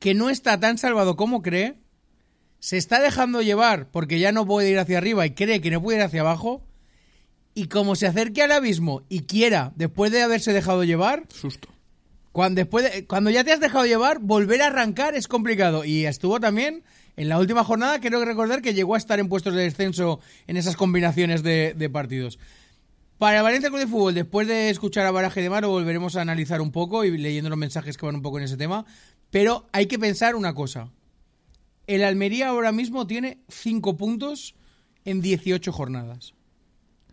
que 0.00 0.14
no 0.14 0.30
está 0.30 0.58
tan 0.58 0.78
salvado 0.78 1.16
como 1.16 1.42
cree. 1.42 1.74
Se 2.58 2.76
está 2.78 3.00
dejando 3.00 3.42
llevar 3.42 3.90
porque 3.90 4.18
ya 4.18 4.32
no 4.32 4.46
puede 4.46 4.70
ir 4.70 4.78
hacia 4.78 4.98
arriba 4.98 5.26
y 5.26 5.30
cree 5.34 5.60
que 5.60 5.70
no 5.70 5.82
puede 5.82 5.98
ir 5.98 6.04
hacia 6.04 6.22
abajo. 6.22 6.66
Y 7.54 7.68
como 7.68 7.94
se 7.94 8.06
acerque 8.08 8.42
al 8.42 8.50
abismo 8.52 9.02
y 9.08 9.20
quiera, 9.20 9.72
después 9.76 10.10
de 10.10 10.22
haberse 10.22 10.52
dejado 10.52 10.82
llevar, 10.82 11.24
Susto. 11.28 11.68
cuando, 12.32 12.60
después 12.62 12.90
de- 12.90 13.06
cuando 13.06 13.30
ya 13.30 13.44
te 13.44 13.52
has 13.52 13.60
dejado 13.60 13.84
llevar, 13.86 14.18
volver 14.18 14.62
a 14.62 14.66
arrancar 14.68 15.14
es 15.14 15.28
complicado. 15.28 15.84
Y 15.84 16.06
estuvo 16.06 16.40
también 16.40 16.82
en 17.16 17.28
la 17.28 17.38
última 17.38 17.64
jornada, 17.64 18.00
creo 18.00 18.18
que 18.20 18.26
recordar 18.26 18.60
que 18.62 18.74
llegó 18.74 18.94
a 18.94 18.98
estar 18.98 19.18
en 19.20 19.28
puestos 19.28 19.54
de 19.54 19.62
descenso 19.62 20.20
en 20.46 20.56
esas 20.56 20.76
combinaciones 20.76 21.42
de, 21.42 21.74
de 21.76 21.90
partidos. 21.90 22.38
Para 23.18 23.38
el 23.38 23.42
Valencia 23.44 23.68
Club 23.70 23.80
de 23.80 23.86
Fútbol, 23.86 24.14
después 24.14 24.48
de 24.48 24.70
escuchar 24.70 25.06
a 25.06 25.10
Baraje 25.12 25.40
de 25.40 25.48
Maro, 25.48 25.68
volveremos 25.70 26.16
a 26.16 26.22
analizar 26.22 26.60
un 26.60 26.72
poco 26.72 27.04
y 27.04 27.16
leyendo 27.16 27.48
los 27.48 27.58
mensajes 27.58 27.96
que 27.96 28.04
van 28.04 28.16
un 28.16 28.22
poco 28.22 28.38
en 28.38 28.44
ese 28.44 28.56
tema. 28.56 28.84
Pero 29.30 29.66
hay 29.72 29.86
que 29.86 29.98
pensar 29.98 30.34
una 30.34 30.52
cosa. 30.54 30.90
El 31.86 32.02
Almería 32.02 32.48
ahora 32.48 32.72
mismo 32.72 33.06
tiene 33.06 33.38
5 33.48 33.96
puntos 33.96 34.54
en 35.04 35.20
18 35.20 35.70
jornadas. 35.72 36.34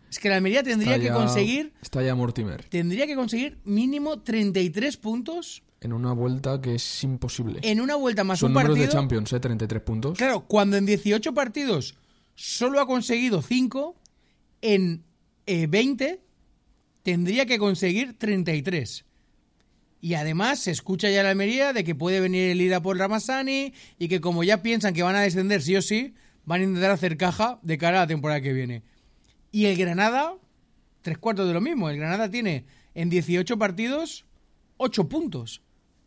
Es 0.10 0.20
que 0.20 0.28
el 0.28 0.34
Almería 0.34 0.64
tendría 0.64 1.00
que 1.00 1.10
conseguir 1.10 1.72
Está 1.82 2.02
ya 2.04 2.16
Mortimer. 2.16 2.64
tendría 2.66 3.08
que 3.08 3.16
conseguir 3.16 3.60
mínimo 3.64 4.20
33 4.22 4.98
puntos 4.98 5.64
En 5.82 5.94
una 5.94 6.14
vuelta 6.14 6.62
que 6.62 6.76
es 6.76 7.04
imposible. 7.04 7.60
en 7.64 7.82
una 7.82 7.96
vuelta 7.96 8.24
más 8.24 8.40
Son 8.40 8.52
un 8.52 8.56
partido. 8.56 8.76
de 8.76 8.88
Champions, 8.88 9.34
¿eh? 9.34 9.40
33 9.40 9.82
puntos. 9.82 10.18
Claro, 10.18 10.42
cuando 10.42 10.78
en 10.78 10.86
18 10.86 11.34
partidos 11.34 11.96
solo 12.36 12.80
ha 12.80 12.86
conseguido 12.86 13.42
5, 13.42 13.96
en 14.62 15.04
eh, 15.48 15.66
20 15.66 16.22
tendría 17.02 17.48
que 17.48 17.58
conseguir 17.58 18.16
33. 18.16 19.06
Y 20.02 20.14
además 20.14 20.60
se 20.60 20.72
escucha 20.72 21.10
ya 21.10 21.24
la 21.24 21.32
Almería 21.32 21.74
de 21.74 21.84
que 21.84 21.96
puede 21.96 22.20
venir 22.20 22.52
el 22.52 22.62
Ida 22.62 22.80
por 22.82 22.98
Ramassani 22.98 23.74
y 23.98 24.08
que 24.08 24.22
como 24.22 24.44
ya 24.44 24.62
piensan 24.62 24.94
que 24.94 25.02
van 25.02 25.16
a 25.16 25.22
descender 25.22 25.64
sí 25.64 25.76
o 25.76 25.82
sí, 25.82 26.14
van 26.46 26.62
a 26.62 26.64
intentar 26.66 26.92
hacer 26.92 27.18
caja 27.18 27.60
de 27.64 27.80
cara 27.80 27.98
a 27.98 28.02
la 28.02 28.08
temporada 28.08 28.42
que 28.42 28.54
viene. 28.54 28.84
Y 29.52 29.66
el 29.66 29.78
Granada, 29.78 30.36
tres 31.02 31.18
cuartos 31.18 31.48
de 31.48 31.54
lo 31.54 31.62
mismo. 31.62 31.90
El 31.90 31.98
Granada 31.98 32.30
tiene 32.30 32.66
en 32.94 33.10
18 33.10 33.58
partidos 33.58 34.26
8 34.78 35.10
puntos. 35.10 35.62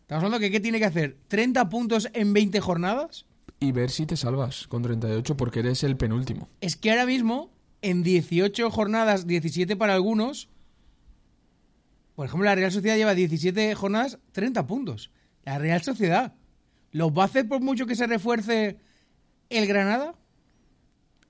Estamos 0.05 0.25
hablando 0.25 0.39
que 0.39 0.51
¿qué 0.51 0.61
tiene 0.61 0.79
que 0.79 0.85
hacer? 0.85 1.17
¿30 1.31 1.67
puntos 1.71 2.11
en 2.13 2.35
20 2.35 2.61
jornadas? 2.61 3.25
Y 3.59 3.73
ver 3.73 3.91
si 3.91 4.05
te 4.05 4.19
salvas 4.19 4.67
con 4.67 4.83
38 4.83 5.35
porque 5.35 5.61
eres 5.61 5.83
el 5.83 5.97
penúltimo. 5.97 6.51
Es 6.61 6.77
que 6.77 6.91
ahora 6.91 7.07
mismo, 7.07 7.51
en 7.81 8.03
18 8.03 8.71
jornadas, 8.71 9.27
17 9.27 9.77
para 9.77 9.95
algunos, 9.95 10.51
por 12.15 12.27
ejemplo, 12.27 12.45
la 12.45 12.55
Real 12.55 12.71
Sociedad 12.71 12.97
lleva 12.97 13.15
17 13.15 13.75
jornadas, 13.75 14.19
30 14.33 14.67
puntos. 14.67 15.11
La 15.43 15.59
Real 15.59 15.81
Sociedad. 15.81 16.35
¿Los 16.93 17.11
va 17.13 17.23
a 17.23 17.27
hacer 17.27 17.49
por 17.49 17.63
mucho 17.63 17.87
que 17.87 17.97
se 17.97 18.07
refuerce 18.07 18.77
el 19.49 19.67
Granada? 19.67 20.15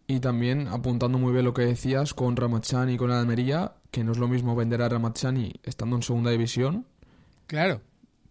Y 0.08 0.18
también 0.18 0.66
apuntando 0.66 1.16
muy 1.18 1.32
bien 1.32 1.44
lo 1.44 1.54
que 1.54 1.62
decías 1.62 2.12
con 2.12 2.34
Ramachani 2.34 2.94
y 2.94 2.96
con 2.96 3.12
Almería, 3.12 3.76
que 3.92 4.02
no 4.02 4.10
es 4.10 4.18
lo 4.18 4.26
mismo 4.26 4.56
vender 4.56 4.82
a 4.82 4.88
Ramachani 4.88 5.52
estando 5.62 5.94
en 5.94 6.02
segunda 6.02 6.32
división 6.32 6.86
Claro. 7.46 7.80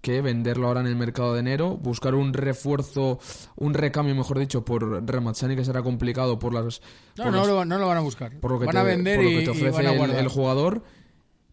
Que 0.04 0.22
venderlo 0.22 0.68
ahora 0.68 0.82
en 0.82 0.88
el 0.88 0.98
mercado 0.98 1.34
de 1.34 1.39
enero, 1.39 1.78
buscar 1.78 2.13
un 2.13 2.34
refuerzo, 2.34 3.20
un 3.56 3.74
recambio, 3.74 4.13
mejor 4.13 4.38
dicho, 4.38 4.66
por 4.66 5.10
Ramachani 5.10 5.56
que 5.56 5.63
será 5.63 5.82
complicado 5.82 6.38
por 6.39 6.54
las 6.54 6.82
No, 7.18 7.24
por 7.24 7.32
no, 7.32 7.38
las- 7.39 7.48
lo, 7.48 7.66
no 7.66 7.78
lo 7.80 7.88
van 7.88 7.98
a 7.98 8.02
buscar. 8.02 8.38
por 8.42 8.52
lo 8.52 8.60
que 8.60 8.66
van 8.66 8.74
te, 8.76 8.80
a 8.80 8.84
vender 8.84 9.16
por 9.16 9.24
lo 9.24 9.32
y, 9.32 9.34
que 9.36 9.39
te 9.39 9.46
y 9.46 9.50
ofrece 9.50 9.88
a 9.88 10.20
el, 10.20 10.28
jugador, 10.28 10.84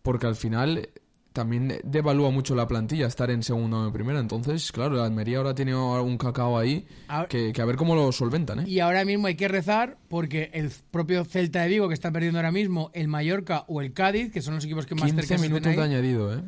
porque 0.03 0.27
al 0.27 0.35
final 0.35 0.79
eh, 0.79 0.91
también 1.33 1.79
devalúa 1.85 2.31
mucho 2.33 2.57
la 2.57 2.67
plantilla 2.67 3.07
estar 3.07 3.31
en 3.31 3.45
segunda 3.45 3.77
o 3.79 3.87
en 3.87 3.93
primera. 3.93 4.19
Entonces, 4.19 4.73
claro, 4.73 4.97
la 4.97 5.05
Almería 5.05 5.39
ahora 5.39 5.55
tiene 5.55 5.77
un 5.77 6.19
cacao 6.19 6.59
ahí 6.59 6.89
Ahora- 7.07 7.29
que, 7.29 7.53
que 7.53 7.63
a 7.63 7.65
ver 7.65 7.77
cómo 7.77 7.95
lo 7.95 8.11
solventan, 8.11 8.59
¿eh? 8.59 8.65
Y 8.67 8.81
ahora 8.81 9.05
mismo 9.05 9.29
hay 9.29 9.37
que 9.37 9.47
rezar 9.47 9.97
porque 10.09 10.51
el 10.55 10.73
propio 10.91 11.25
Celta 11.25 11.63
de 11.63 11.69
Vigo, 11.69 11.87
que 11.87 11.95
está 11.95 12.11
perdiendo 12.11 12.41
ahora 12.41 12.51
mismo, 12.51 12.91
el 12.95 13.07
Mallorca 13.07 13.65
o 13.69 13.81
el 13.81 13.93
Cádiz, 13.93 14.33
que 14.33 14.43
son 14.43 14.57
los 14.57 14.65
equipos 14.65 14.87
que 14.87 14.97
más 14.97 15.05
15 15.05 15.21
cerca 15.23 15.35
están 15.37 15.49
minutos 15.53 15.77
de 15.77 15.83
añadido, 15.85 16.35
¿eh? 16.37 16.43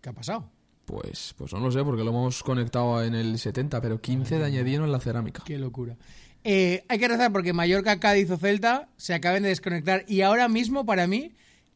¿Qué 0.00 0.08
ha 0.08 0.14
pasado? 0.14 0.48
Pues, 0.84 1.34
pues 1.36 1.52
no 1.52 1.60
lo 1.60 1.70
sé, 1.70 1.82
porque 1.82 2.04
lo 2.04 2.10
hemos 2.10 2.42
conectado 2.42 3.02
en 3.02 3.14
el 3.14 3.38
70, 3.38 3.80
pero 3.80 4.00
15 4.00 4.38
de 4.38 4.44
añadido 4.44 4.84
en 4.84 4.92
la 4.92 5.00
cerámica. 5.00 5.42
Qué 5.44 5.58
locura. 5.58 5.96
Eh, 6.44 6.84
hay 6.88 6.98
que 6.98 7.08
rezar 7.08 7.32
porque 7.32 7.54
Mallorca, 7.54 7.98
Cádiz 7.98 8.30
o 8.30 8.36
Celta 8.36 8.88
se 8.96 9.14
acaben 9.14 9.42
de 9.42 9.48
desconectar. 9.48 10.04
Y 10.06 10.20
ahora 10.20 10.48
mismo, 10.48 10.84
para 10.84 11.06
mí, 11.06 11.32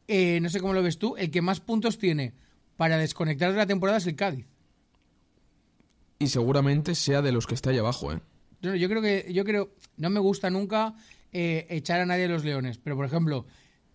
eh, 0.07 0.39
no 0.41 0.49
sé 0.49 0.59
cómo 0.59 0.73
lo 0.73 0.83
ves 0.83 0.99
tú, 0.99 1.15
el 1.17 1.31
que 1.31 1.41
más 1.41 1.59
puntos 1.59 1.97
tiene 1.97 2.33
para 2.77 2.97
desconectar 2.97 3.51
de 3.51 3.57
la 3.57 3.65
temporada 3.65 3.97
es 3.97 4.05
el 4.05 4.15
Cádiz. 4.15 4.45
Y 6.19 6.27
seguramente 6.27 6.95
sea 6.95 7.21
de 7.21 7.31
los 7.31 7.47
que 7.47 7.55
está 7.55 7.71
ahí 7.71 7.77
abajo, 7.77 8.13
¿eh? 8.13 8.19
Yo, 8.61 8.75
yo 8.75 8.89
creo 8.89 9.01
que, 9.01 9.31
yo 9.33 9.43
creo, 9.45 9.71
no 9.97 10.09
me 10.09 10.19
gusta 10.19 10.49
nunca 10.49 10.93
eh, 11.31 11.65
echar 11.69 12.01
a 12.01 12.05
nadie 12.05 12.23
de 12.23 12.29
los 12.29 12.43
Leones, 12.43 12.77
pero 12.77 12.95
por 12.95 13.05
ejemplo, 13.05 13.45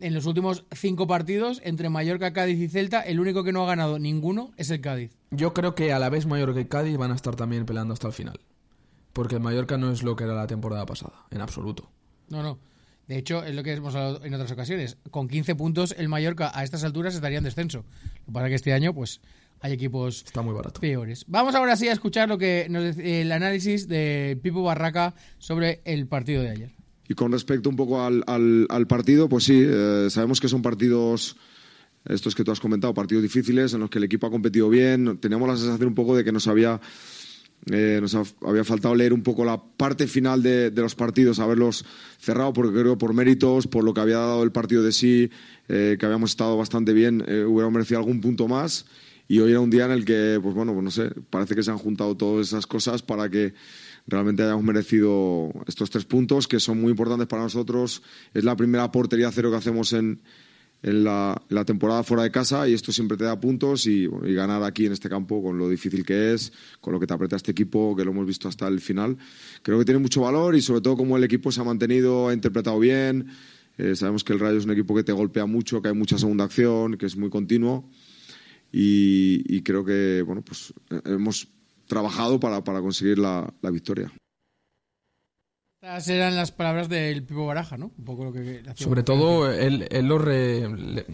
en 0.00 0.14
los 0.14 0.26
últimos 0.26 0.64
cinco 0.72 1.06
partidos, 1.06 1.60
entre 1.64 1.88
Mallorca, 1.88 2.32
Cádiz 2.32 2.58
y 2.58 2.68
Celta, 2.68 3.00
el 3.00 3.20
único 3.20 3.44
que 3.44 3.52
no 3.52 3.62
ha 3.62 3.66
ganado 3.66 3.98
ninguno 3.98 4.52
es 4.56 4.70
el 4.70 4.80
Cádiz. 4.80 5.16
Yo 5.30 5.54
creo 5.54 5.74
que 5.74 5.92
a 5.92 5.98
la 5.98 6.10
vez 6.10 6.26
Mallorca 6.26 6.60
y 6.60 6.64
Cádiz 6.66 6.96
van 6.96 7.12
a 7.12 7.14
estar 7.14 7.36
también 7.36 7.64
peleando 7.66 7.94
hasta 7.94 8.08
el 8.08 8.12
final. 8.12 8.40
Porque 9.12 9.36
el 9.36 9.40
Mallorca 9.40 9.78
no 9.78 9.92
es 9.92 10.02
lo 10.02 10.16
que 10.16 10.24
era 10.24 10.34
la 10.34 10.46
temporada 10.46 10.84
pasada, 10.86 11.14
en 11.30 11.40
absoluto. 11.40 11.88
No, 12.28 12.42
no. 12.42 12.58
De 13.06 13.18
hecho, 13.18 13.44
es 13.44 13.54
lo 13.54 13.62
que 13.62 13.72
hemos 13.72 13.94
hablado 13.94 14.24
en 14.24 14.34
otras 14.34 14.50
ocasiones. 14.50 14.96
Con 15.10 15.28
15 15.28 15.54
puntos, 15.54 15.94
el 15.96 16.08
Mallorca 16.08 16.50
a 16.54 16.64
estas 16.64 16.84
alturas 16.84 17.14
estaría 17.14 17.38
en 17.38 17.44
descenso. 17.44 17.84
Lo 18.20 18.26
que 18.26 18.32
pasa 18.32 18.46
es 18.46 18.50
que 18.50 18.54
este 18.56 18.72
año, 18.72 18.94
pues, 18.94 19.20
hay 19.60 19.72
equipos 19.72 20.24
Está 20.24 20.42
muy 20.42 20.54
barato. 20.54 20.80
peores. 20.80 21.24
Vamos 21.28 21.54
ahora 21.54 21.76
sí 21.76 21.86
a 21.88 21.92
escuchar 21.92 22.28
lo 22.28 22.38
que 22.38 22.66
nos 22.70 22.96
el 22.96 23.30
análisis 23.30 23.88
de 23.88 24.38
Pipo 24.42 24.62
Barraca 24.62 25.14
sobre 25.38 25.80
el 25.84 26.06
partido 26.06 26.42
de 26.42 26.50
ayer. 26.50 26.70
Y 27.08 27.14
con 27.14 27.32
respecto 27.32 27.68
un 27.68 27.76
poco 27.76 28.02
al, 28.02 28.24
al- 28.26 28.66
al 28.70 28.86
partido, 28.86 29.28
pues 29.28 29.44
sí, 29.44 29.60
eh, 29.64 30.06
sabemos 30.10 30.40
que 30.40 30.48
son 30.48 30.62
partidos, 30.62 31.36
estos 32.06 32.34
que 32.34 32.44
tú 32.44 32.50
has 32.50 32.60
comentado, 32.60 32.94
partidos 32.94 33.22
difíciles 33.22 33.72
en 33.74 33.80
los 33.80 33.90
que 33.90 33.98
el 33.98 34.04
equipo 34.04 34.26
ha 34.26 34.30
competido 34.30 34.68
bien. 34.70 35.18
Teníamos 35.18 35.48
la 35.48 35.56
sensación 35.56 35.88
un 35.88 35.94
poco 35.94 36.16
de 36.16 36.24
que 36.24 36.32
nos 36.32 36.48
había, 36.48 36.80
eh, 37.70 37.98
nos 38.00 38.14
ha- 38.14 38.24
había 38.46 38.64
faltado 38.64 38.94
leer 38.94 39.12
un 39.12 39.22
poco 39.22 39.44
la 39.44 39.62
parte 39.62 40.06
final 40.06 40.42
de, 40.42 40.70
de 40.70 40.82
los 40.82 40.94
partidos, 40.94 41.38
haberlos 41.40 41.84
cerrado, 42.18 42.52
porque 42.52 42.78
creo 42.78 42.96
por 42.98 43.12
méritos, 43.14 43.66
por 43.66 43.84
lo 43.84 43.92
que 43.94 44.00
había 44.00 44.18
dado 44.18 44.42
el 44.42 44.52
partido 44.52 44.82
de 44.82 44.92
sí, 44.92 45.30
eh, 45.68 45.96
que 45.98 46.06
habíamos 46.06 46.30
estado 46.30 46.56
bastante 46.56 46.92
bien, 46.92 47.22
eh, 47.26 47.44
hubiéramos 47.44 47.72
merecido 47.74 47.98
algún 48.00 48.20
punto 48.20 48.48
más. 48.48 48.86
Y 49.28 49.38
hoy 49.40 49.52
era 49.52 49.60
un 49.60 49.70
día 49.70 49.86
en 49.86 49.92
el 49.92 50.04
que, 50.04 50.38
pues 50.42 50.54
bueno, 50.54 50.72
pues 50.74 50.84
no 50.84 50.90
sé, 50.90 51.10
parece 51.30 51.54
que 51.54 51.62
se 51.62 51.70
han 51.70 51.78
juntado 51.78 52.14
todas 52.16 52.46
esas 52.48 52.66
cosas 52.66 53.00
para 53.02 53.30
que 53.30 53.54
realmente 54.06 54.42
hayamos 54.42 54.64
merecido 54.64 55.50
estos 55.66 55.90
tres 55.90 56.04
puntos 56.04 56.46
que 56.46 56.60
son 56.60 56.80
muy 56.80 56.90
importantes 56.90 57.26
para 57.26 57.42
nosotros. 57.42 58.02
Es 58.32 58.44
la 58.44 58.56
primera 58.56 58.90
portería 58.92 59.30
cero 59.32 59.50
que 59.50 59.56
hacemos 59.56 59.92
en, 59.92 60.20
en 60.84 61.02
la, 61.02 61.64
temporada 61.66 62.02
fuera 62.02 62.24
de 62.24 62.30
casa 62.30 62.68
y 62.68 62.74
esto 62.74 62.92
siempre 62.92 63.16
te 63.16 63.24
da 63.24 63.40
puntos 63.40 63.86
y, 63.86 64.06
ganar 64.06 64.62
aquí 64.62 64.84
en 64.84 64.92
este 64.92 65.08
campo 65.08 65.42
con 65.42 65.56
lo 65.56 65.68
difícil 65.68 66.04
que 66.04 66.34
es, 66.34 66.52
con 66.80 66.92
lo 66.92 67.00
que 67.00 67.06
te 67.06 67.14
aprieta 67.14 67.36
este 67.36 67.52
equipo, 67.52 67.96
que 67.96 68.04
lo 68.04 68.10
hemos 68.10 68.26
visto 68.26 68.48
hasta 68.48 68.68
el 68.68 68.80
final, 68.80 69.16
creo 69.62 69.78
que 69.78 69.86
tiene 69.86 69.98
mucho 69.98 70.20
valor 70.20 70.54
y 70.54 70.60
sobre 70.60 70.82
todo 70.82 70.96
como 70.98 71.16
el 71.16 71.24
equipo 71.24 71.50
se 71.50 71.62
ha 71.62 71.64
mantenido, 71.64 72.28
ha 72.28 72.34
interpretado 72.34 72.78
bien. 72.78 73.28
Eh, 73.78 73.96
sabemos 73.96 74.22
que 74.22 74.34
el 74.34 74.40
Rayo 74.40 74.58
es 74.58 74.66
un 74.66 74.72
equipo 74.72 74.94
que 74.94 75.02
te 75.02 75.12
golpea 75.12 75.46
mucho, 75.46 75.80
que 75.80 75.88
hay 75.88 75.94
mucha 75.94 76.18
segunda 76.18 76.44
acción, 76.44 76.96
que 76.98 77.06
es 77.06 77.16
muy 77.16 77.30
continuo 77.30 77.88
y, 78.70 79.42
y 79.46 79.62
creo 79.62 79.84
que 79.84 80.22
bueno 80.22 80.42
pues 80.42 80.74
eh, 80.90 81.00
hemos 81.06 81.48
trabajado 81.86 82.40
para, 82.40 82.62
para 82.64 82.80
conseguir 82.80 83.18
la, 83.18 83.52
la 83.60 83.70
victoria. 83.70 84.12
Estas 85.80 86.08
eran 86.08 86.34
las 86.34 86.50
palabras 86.50 86.88
del 86.88 87.24
Pipo 87.24 87.44
Baraja, 87.46 87.76
¿no? 87.76 87.92
Un 87.98 88.04
poco 88.04 88.24
lo 88.24 88.32
que 88.32 88.62
Sobre 88.74 89.02
todo, 89.02 89.50
él, 89.52 89.86
él 89.90 90.06
lo, 90.06 90.18
re- 90.18 90.66
le- 90.68 91.06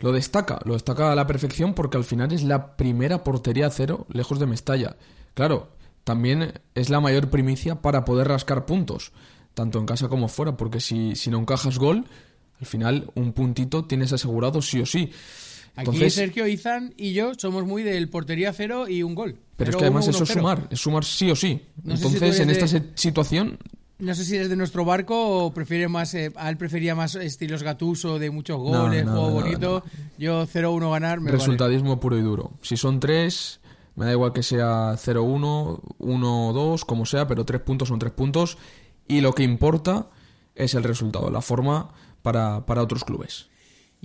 lo 0.00 0.12
destaca, 0.12 0.60
lo 0.64 0.72
destaca 0.72 1.12
a 1.12 1.14
la 1.14 1.26
perfección 1.26 1.74
porque 1.74 1.98
al 1.98 2.04
final 2.04 2.32
es 2.32 2.42
la 2.42 2.76
primera 2.76 3.22
portería 3.22 3.66
a 3.66 3.70
cero 3.70 4.06
lejos 4.10 4.38
de 4.38 4.46
Mestalla. 4.46 4.96
Claro, 5.34 5.76
también 6.04 6.54
es 6.74 6.88
la 6.88 7.00
mayor 7.00 7.28
primicia 7.28 7.82
para 7.82 8.06
poder 8.06 8.28
rascar 8.28 8.64
puntos, 8.64 9.12
tanto 9.52 9.78
en 9.78 9.84
casa 9.86 10.08
como 10.08 10.28
fuera, 10.28 10.56
porque 10.56 10.80
si, 10.80 11.16
si 11.16 11.30
no 11.30 11.38
encajas 11.38 11.78
gol, 11.78 12.06
al 12.60 12.66
final 12.66 13.10
un 13.14 13.34
puntito 13.34 13.84
tienes 13.84 14.14
asegurado 14.14 14.62
sí 14.62 14.80
o 14.80 14.86
sí. 14.86 15.12
Aquí 15.76 15.88
Entonces, 15.90 16.14
Sergio, 16.14 16.46
Izan 16.46 16.94
y 16.96 17.14
yo 17.14 17.32
somos 17.36 17.64
muy 17.64 17.82
del 17.82 18.08
portería 18.08 18.52
cero 18.52 18.88
y 18.88 19.02
un 19.02 19.14
gol. 19.14 19.40
pero 19.56 19.70
es 19.70 19.76
que 19.76 19.82
además 19.84 20.04
uno, 20.06 20.10
eso 20.10 20.18
uno, 20.18 20.24
es 20.24 20.32
sumar, 20.32 20.68
es 20.70 20.80
sumar 20.80 21.04
sí 21.04 21.30
o 21.30 21.36
sí. 21.36 21.60
No 21.82 21.96
si 21.96 22.04
Entonces, 22.06 22.40
en 22.40 22.50
esta 22.50 22.68
situación, 22.94 23.58
No 23.98 24.14
sé 24.14 24.24
si 24.24 24.36
eres 24.36 24.48
de 24.48 24.56
nuestro 24.56 24.84
barco 24.84 25.46
o 25.46 25.52
prefiere 25.52 25.88
más, 25.88 26.14
eh, 26.14 26.32
a 26.36 26.48
él 26.48 26.56
prefería 26.56 26.94
más 26.94 27.16
estilos 27.16 27.64
Gatuso 27.64 28.20
de 28.20 28.30
muchos 28.30 28.58
goles, 28.58 29.04
no, 29.04 29.12
juego 29.12 29.28
no, 29.28 29.34
bonito. 29.34 29.84
Yo 30.16 30.46
0-1 30.46 30.92
ganar, 30.92 31.18
me 31.18 31.26
vale. 31.26 31.38
resultadismo 31.38 31.98
puro 31.98 32.16
y 32.16 32.22
duro. 32.22 32.52
Si 32.62 32.76
son 32.76 33.00
tres, 33.00 33.60
me 33.96 34.04
da 34.04 34.12
igual 34.12 34.32
que 34.32 34.44
sea 34.44 34.92
0-1, 34.92 35.80
1-2, 35.98 36.84
como 36.84 37.04
sea, 37.04 37.26
pero 37.26 37.44
tres 37.44 37.62
puntos 37.62 37.88
son 37.88 37.98
tres 37.98 38.12
puntos. 38.12 38.58
Y 39.08 39.22
lo 39.22 39.32
que 39.32 39.42
importa 39.42 40.08
es 40.54 40.74
el 40.74 40.84
resultado, 40.84 41.30
la 41.30 41.42
forma 41.42 41.92
para, 42.22 42.64
para 42.64 42.82
otros 42.82 43.04
clubes. 43.04 43.48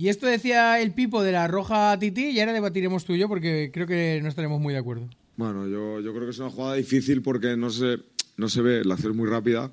Y 0.00 0.08
esto 0.08 0.26
decía 0.26 0.80
el 0.80 0.92
Pipo 0.94 1.22
de 1.22 1.30
la 1.30 1.46
roja 1.46 1.98
Titi 1.98 2.30
y 2.30 2.40
ahora 2.40 2.54
debatiremos 2.54 3.04
tú 3.04 3.12
y 3.12 3.18
yo 3.18 3.28
porque 3.28 3.70
creo 3.70 3.86
que 3.86 4.18
no 4.22 4.30
estaremos 4.30 4.58
muy 4.58 4.72
de 4.72 4.80
acuerdo. 4.80 5.10
Bueno, 5.36 5.68
yo, 5.68 6.00
yo 6.00 6.14
creo 6.14 6.24
que 6.24 6.30
es 6.30 6.38
una 6.38 6.48
jugada 6.48 6.76
difícil 6.76 7.20
porque 7.20 7.54
no 7.54 7.68
se, 7.68 7.98
no 8.38 8.48
se 8.48 8.62
ve, 8.62 8.82
la 8.82 8.94
acción 8.94 9.12
es 9.12 9.18
muy 9.18 9.28
rápida, 9.28 9.70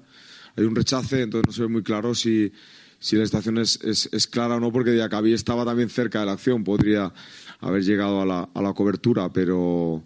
hay 0.57 0.65
un 0.65 0.75
rechace, 0.75 1.21
entonces 1.21 1.47
no 1.47 1.53
se 1.53 1.61
ve 1.61 1.69
muy 1.69 1.81
claro 1.81 2.13
si, 2.13 2.51
si 2.99 3.15
la 3.15 3.23
estación 3.23 3.57
es, 3.57 3.81
es, 3.85 4.09
es 4.11 4.27
clara 4.27 4.55
o 4.55 4.59
no, 4.59 4.69
porque 4.69 4.91
Diacabí 4.91 5.31
estaba 5.31 5.63
también 5.63 5.87
cerca 5.87 6.19
de 6.19 6.25
la 6.25 6.33
acción, 6.33 6.65
podría 6.65 7.13
haber 7.61 7.85
llegado 7.85 8.21
a 8.21 8.25
la, 8.25 8.49
a 8.53 8.61
la 8.61 8.73
cobertura, 8.73 9.31
pero, 9.31 10.03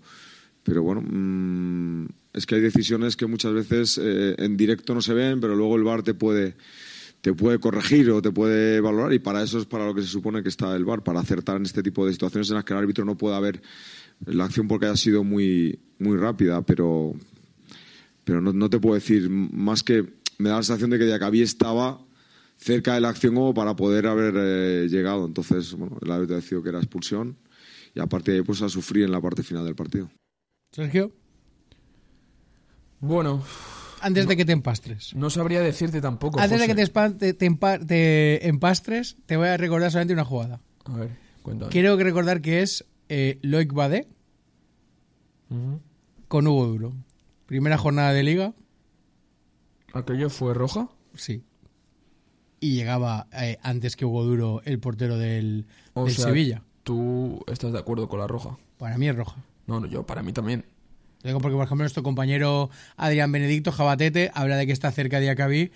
pero 0.62 0.84
bueno, 0.84 1.02
mm, 1.02 2.06
es 2.34 2.46
que 2.46 2.54
hay 2.54 2.62
decisiones 2.62 3.16
que 3.16 3.26
muchas 3.26 3.54
veces 3.54 4.00
eh, 4.00 4.36
en 4.38 4.56
directo 4.56 4.94
no 4.94 5.02
se 5.02 5.16
ven, 5.16 5.42
pero 5.42 5.56
luego 5.56 5.78
el 5.78 5.84
VAR 5.84 6.04
te 6.04 6.14
puede, 6.14 6.54
te 7.22 7.34
puede 7.34 7.60
corregir 7.60 8.10
o 8.12 8.22
te 8.22 8.32
puede 8.32 8.82
valorar 8.82 9.14
y 9.14 9.20
para 9.20 9.44
eso 9.44 9.60
es 9.60 9.66
para 9.66 9.86
lo 9.86 9.94
que 9.94 10.02
se 10.02 10.08
supone 10.08 10.42
que 10.44 10.50
está 10.50 10.76
el 10.76 10.86
VAR, 10.86 11.04
para 11.04 11.20
acertar 11.20 11.58
en 11.58 11.64
este 11.64 11.84
tipo 11.84 12.06
de 12.06 12.14
situaciones 12.14 12.50
en 12.50 12.56
las 12.56 12.66
que 12.66 12.74
el 12.74 12.80
árbitro 12.80 13.06
no 13.06 13.18
pueda 13.18 13.40
ver 13.40 13.62
la 14.26 14.46
acción 14.46 14.68
porque 14.68 14.88
haya 14.88 14.98
sido 14.98 15.24
muy, 15.24 15.80
muy 16.00 16.18
rápida, 16.18 16.62
pero, 16.64 17.14
pero 18.24 18.42
no, 18.42 18.54
no 18.54 18.70
te 18.70 18.80
puedo 18.80 18.96
decir 18.96 19.30
más 19.30 19.84
que 19.84 20.14
me 20.38 20.50
da 20.50 20.58
la 20.58 20.64
sensación 20.64 20.90
de 20.90 21.00
que 21.00 21.06
Diacabí 21.06 21.42
estaba 21.42 22.02
cerca 22.58 22.96
de 22.96 23.02
la 23.02 23.10
acción 23.10 23.36
como 23.36 23.54
para 23.54 23.76
poder 23.76 24.08
haber 24.08 24.34
eh, 24.38 24.88
llegado. 24.90 25.26
Entonces, 25.26 25.74
bueno, 25.74 25.98
el 26.02 26.12
árbitro 26.12 26.36
decidió 26.36 26.64
que 26.64 26.70
era 26.70 26.80
expulsión 26.80 27.38
y 27.94 28.00
a 28.00 28.08
partir 28.08 28.34
de 28.34 28.40
ahí 28.40 28.46
pues 28.46 28.62
a 28.62 28.70
sufrir 28.70 29.06
en 29.06 29.12
la 29.12 29.22
parte 29.22 29.44
final 29.44 29.66
del 29.66 29.76
partido. 29.76 30.10
Sergio, 30.72 31.12
Bueno, 33.00 33.44
antes 34.02 34.28
de 34.28 34.36
que 34.38 34.46
te 34.46 34.52
empastres. 34.52 35.16
no 35.16 35.30
sabría 35.30 35.62
decirte 35.62 36.02
tampoco. 36.02 36.40
Antes 36.40 36.60
de 36.60 36.68
que 36.68 36.76
te, 36.76 37.34
te- 37.34 37.46
empa- 37.50 37.86
te 37.86 38.48
empastres, 38.48 39.16
te 39.26 39.38
voy 39.38 39.48
a 39.48 39.58
recordar 39.58 39.92
solamente 39.92 40.14
una 40.14 40.26
jugada. 40.26 40.60
A 40.86 40.96
ver, 40.98 41.10
cuéntame. 41.44 41.72
Quiero 41.72 41.96
recordar 41.98 42.42
que 42.42 42.62
es 42.62 42.86
eh, 43.10 43.38
Loic 43.42 43.72
Badé 43.74 44.08
con 46.28 46.48
Hugo 46.48 46.66
Duro. 46.68 46.94
Primera 47.46 47.78
jornada 47.78 48.14
de 48.14 48.24
liga, 48.24 48.54
¿Aquello 49.94 50.30
fue 50.30 50.54
roja? 50.54 50.88
sí. 51.16 51.44
Y 52.64 52.76
llegaba 52.76 53.28
eh, 53.34 53.58
antes 53.64 53.96
que 53.96 54.06
Hugo 54.06 54.24
Duro 54.24 54.62
el 54.66 54.80
portero 54.80 55.18
del, 55.18 55.66
O 55.96 56.06
del 56.06 56.14
sea, 56.14 56.26
Sevilla. 56.26 56.62
¿Tú 56.84 57.44
estás 57.48 57.74
de 57.74 57.80
acuerdo 57.80 58.08
con 58.08 58.20
la 58.20 58.28
roja? 58.28 58.56
Para 58.78 58.98
mí 59.00 59.10
es 59.10 59.16
roja. 59.16 59.44
No, 59.66 59.80
no, 59.80 59.88
yo, 59.88 60.06
para 60.06 60.22
mí 60.22 60.32
también. 60.32 60.64
Digo 61.24 61.40
porque, 61.40 61.56
por 61.56 61.66
ejemplo, 61.66 61.84
nuestro 61.84 62.04
compañero 62.04 62.70
Adrián 62.98 63.32
Benedicto 63.32 63.72
Jabatete 63.72 64.32
habla 64.34 64.56
de 64.58 64.66
que 64.66 64.74
está 64.74 64.92
cerca 64.92 65.20
de 65.20 65.30
Acabí. 65.30 65.72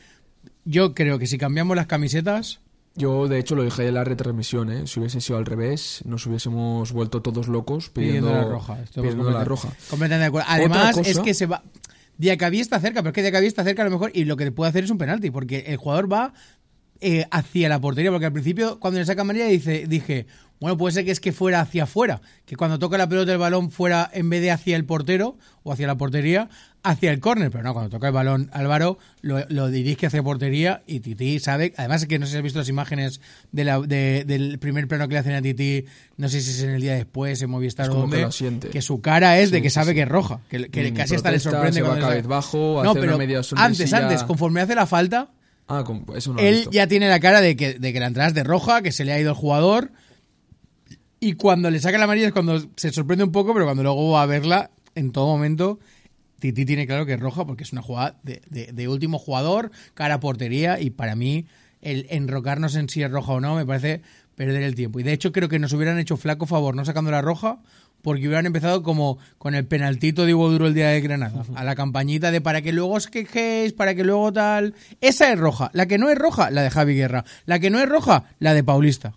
Yo 0.64 0.94
creo 0.94 1.20
que 1.20 1.28
si 1.28 1.38
cambiamos 1.38 1.76
las 1.76 1.86
camisetas, 1.88 2.60
Yo, 2.96 3.28
de 3.28 3.40
hecho, 3.40 3.56
lo 3.56 3.64
dije 3.64 3.88
en 3.88 3.94
la 3.94 4.04
retransmisión, 4.06 4.72
¿eh? 4.72 4.88
Si 4.88 5.00
hubiese 5.00 5.20
sido 5.22 5.38
al 5.38 5.46
revés, 5.46 6.02
nos 6.06 6.26
hubiésemos 6.28 6.94
vuelto 6.94 7.22
todos 7.22 7.48
locos 7.50 7.90
pidiendo, 7.90 8.28
pidiendo 8.30 8.48
la 8.48 8.54
roja. 8.54 8.78
Pidiendo 8.94 9.32
la 9.32 9.44
roja. 9.44 9.68
Completamente 9.90 10.22
de 10.22 10.26
acuerdo. 10.26 10.48
Además, 10.50 10.96
cosa- 10.96 11.10
es 11.10 11.20
que 11.20 11.34
se 11.34 11.46
va. 11.46 11.62
Diacabí 12.18 12.62
está 12.62 12.80
cerca, 12.80 13.02
pero 13.02 13.10
es 13.10 13.14
que 13.16 13.22
Diacabí 13.22 13.48
está 13.48 13.64
cerca 13.66 13.82
a 13.82 13.86
lo 13.86 13.92
mejor 13.92 14.12
y 14.14 14.24
lo 14.24 14.38
que 14.38 14.50
puede 14.52 14.70
hacer 14.70 14.86
es 14.86 14.90
un 14.92 14.98
penalti, 14.98 15.30
porque 15.30 15.66
el 15.68 15.76
jugador 15.78 16.10
va 16.12 16.32
eh, 17.02 17.26
hacia 17.32 17.68
la 17.68 17.82
portería, 17.82 18.10
porque 18.12 18.28
al 18.28 18.32
principio 18.32 18.80
cuando 18.80 19.00
le 19.02 19.06
saca 19.06 19.24
amarilla 19.24 19.48
dice, 19.48 19.86
dije, 19.88 20.28
bueno, 20.60 20.78
puede 20.78 20.94
ser 20.94 21.06
que 21.06 21.12
es 21.12 21.20
que 21.20 21.32
fuera 21.32 21.60
hacia 21.62 21.84
afuera, 21.84 22.22
que 22.46 22.56
cuando 22.56 22.80
toca 22.80 22.98
la 22.98 23.10
pelota 23.10 23.32
el 23.32 23.38
balón 23.38 23.72
fuera 23.72 24.10
en 24.14 24.30
vez 24.30 24.42
de 24.42 24.52
hacia 24.52 24.76
el 24.78 24.86
portero 24.86 25.38
o 25.64 25.72
hacia 25.74 25.86
la 25.88 25.96
portería, 25.98 26.50
hacia 26.82 27.12
el 27.12 27.20
córner, 27.20 27.50
pero 27.52 27.64
no, 27.64 27.74
cuando 27.74 27.90
toca 27.90 28.08
el 28.08 28.14
balón 28.14 28.50
Álvaro 28.54 28.98
lo, 29.22 29.44
lo 29.50 29.70
dirige 29.70 30.06
hacia 30.06 30.22
portería 30.24 30.84
y 30.86 31.00
Titi 31.02 31.40
sabe, 31.40 31.74
además 31.78 32.04
es 32.04 32.08
que 32.08 32.20
no 32.20 32.26
sé 32.26 32.34
si 32.34 32.38
has 32.38 32.44
visto 32.44 32.60
las 32.60 32.70
imágenes 32.70 33.22
de 33.52 33.64
la- 33.66 33.80
de- 33.82 34.24
del 34.26 34.60
primer 34.60 34.88
plano 34.88 35.08
que 35.08 35.14
le 35.16 35.20
hacen 35.20 35.34
a 35.34 35.42
Titi, 35.42 35.86
no 36.18 36.30
sé 36.30 36.42
si 36.42 36.52
es 36.52 36.62
en 36.64 36.70
el 36.70 36.82
día 36.82 36.94
después, 36.94 37.42
en 37.42 37.50
Movistar 37.50 37.90
o 37.90 37.94
como 37.94 38.10
que 38.10 38.70
que 38.72 38.82
su 38.82 39.02
cara 39.02 39.40
es 39.40 39.50
de 39.52 39.62
que 39.62 39.70
sabe 39.70 39.90
sí. 39.92 39.96
que 39.96 40.02
es 40.04 40.08
roja, 40.10 40.40
que, 40.50 40.70
que 40.70 40.92
Mm, 40.92 40.96
casi 40.96 41.16
hasta 41.16 41.32
le 41.32 41.38
protesta, 41.38 41.50
sorprende 41.52 41.74
se 41.78 41.82
va 41.82 41.88
cuando 41.90 42.08
cabizbajo, 42.08 42.82
No, 42.84 42.92
hace 42.92 43.00
pero 43.02 43.18
media 43.18 43.42
antes, 43.58 43.94
antes, 43.94 44.24
conforme 44.24 44.62
hace 44.62 44.76
la 44.76 44.86
falta, 44.86 45.32
Ah, 45.68 45.84
eso 46.16 46.30
no 46.34 46.40
lo 46.40 46.48
él 46.48 46.56
visto. 46.58 46.72
ya 46.72 46.86
tiene 46.88 47.10
la 47.10 47.20
cara 47.20 47.42
de 47.42 47.56
que, 47.56 47.74
de 47.80 47.92
que 47.92 48.00
la 48.00 48.06
entrada 48.06 48.28
es 48.30 48.36
de 48.36 48.44
roja, 48.44 48.84
que 48.84 48.92
se 48.92 49.04
le 49.04 49.12
ha 49.14 49.20
ido 49.20 49.32
el 49.32 49.36
jugador. 49.36 49.92
Y 51.28 51.34
cuando 51.34 51.72
le 51.72 51.80
saca 51.80 51.98
la 51.98 52.04
amarilla 52.04 52.28
es 52.28 52.34
cuando 52.34 52.60
se 52.76 52.92
sorprende 52.92 53.24
un 53.24 53.32
poco, 53.32 53.54
pero 53.54 53.66
cuando 53.66 53.82
luego 53.82 54.12
va 54.12 54.22
a 54.22 54.26
verla, 54.28 54.70
en 54.94 55.12
todo 55.12 55.26
momento, 55.26 55.80
Titi 56.40 56.66
tiene 56.66 56.86
claro 56.86 57.06
que 57.08 57.14
es 57.14 57.20
roja 57.20 57.46
porque 57.48 57.64
es 57.64 57.72
una 57.72 57.82
jugada 57.82 58.20
de, 58.22 58.42
de- 58.72 58.88
último 58.88 59.18
jugador, 59.18 59.72
cara 59.96 60.16
a 60.16 60.20
portería, 60.20 60.80
y 60.80 60.92
para 60.92 61.16
mí 61.16 61.48
el 61.82 62.06
enrocarnos 62.12 62.76
en 62.76 62.90
si 62.90 63.02
es 63.02 63.10
roja 63.10 63.34
o 63.34 63.40
no 63.40 63.56
me 63.56 63.66
parece 63.66 64.02
perder 64.36 64.62
el 64.62 64.76
tiempo. 64.76 65.00
Y 65.00 65.04
de 65.04 65.14
hecho 65.14 65.32
creo 65.32 65.50
que 65.50 65.58
nos 65.58 65.74
hubieran 65.74 65.98
hecho 65.98 66.16
flaco 66.16 66.46
favor 66.46 66.76
no 66.76 66.86
sacando 66.86 67.10
la 67.10 67.22
roja 67.24 67.58
porque 68.04 68.28
hubieran 68.28 68.46
empezado 68.46 68.84
como 68.84 69.18
con 69.40 69.56
el 69.56 69.66
penaltito 69.66 70.28
de 70.28 70.36
Hugo 70.36 70.52
Duro 70.52 70.68
el 70.68 70.76
día 70.76 70.90
de 70.90 71.02
Granada, 71.02 71.44
a 71.56 71.64
la 71.64 71.74
campañita 71.74 72.30
de 72.30 72.40
para 72.40 72.62
que 72.62 72.72
luego 72.72 72.94
os 72.94 73.08
quejéis, 73.08 73.74
para 73.74 73.96
que 73.96 74.04
luego 74.04 74.32
tal... 74.32 74.76
Esa 75.02 75.32
es 75.34 75.40
roja. 75.40 75.72
La 75.74 75.88
que 75.88 75.98
no 75.98 76.12
es 76.12 76.18
roja, 76.20 76.52
la 76.52 76.62
de 76.62 76.70
Javi 76.70 76.94
Guerra. 76.94 77.26
La 77.48 77.58
que 77.58 77.72
no 77.72 77.80
es 77.80 77.90
roja, 77.90 78.26
la 78.38 78.54
de 78.54 78.64
Paulista. 78.64 79.14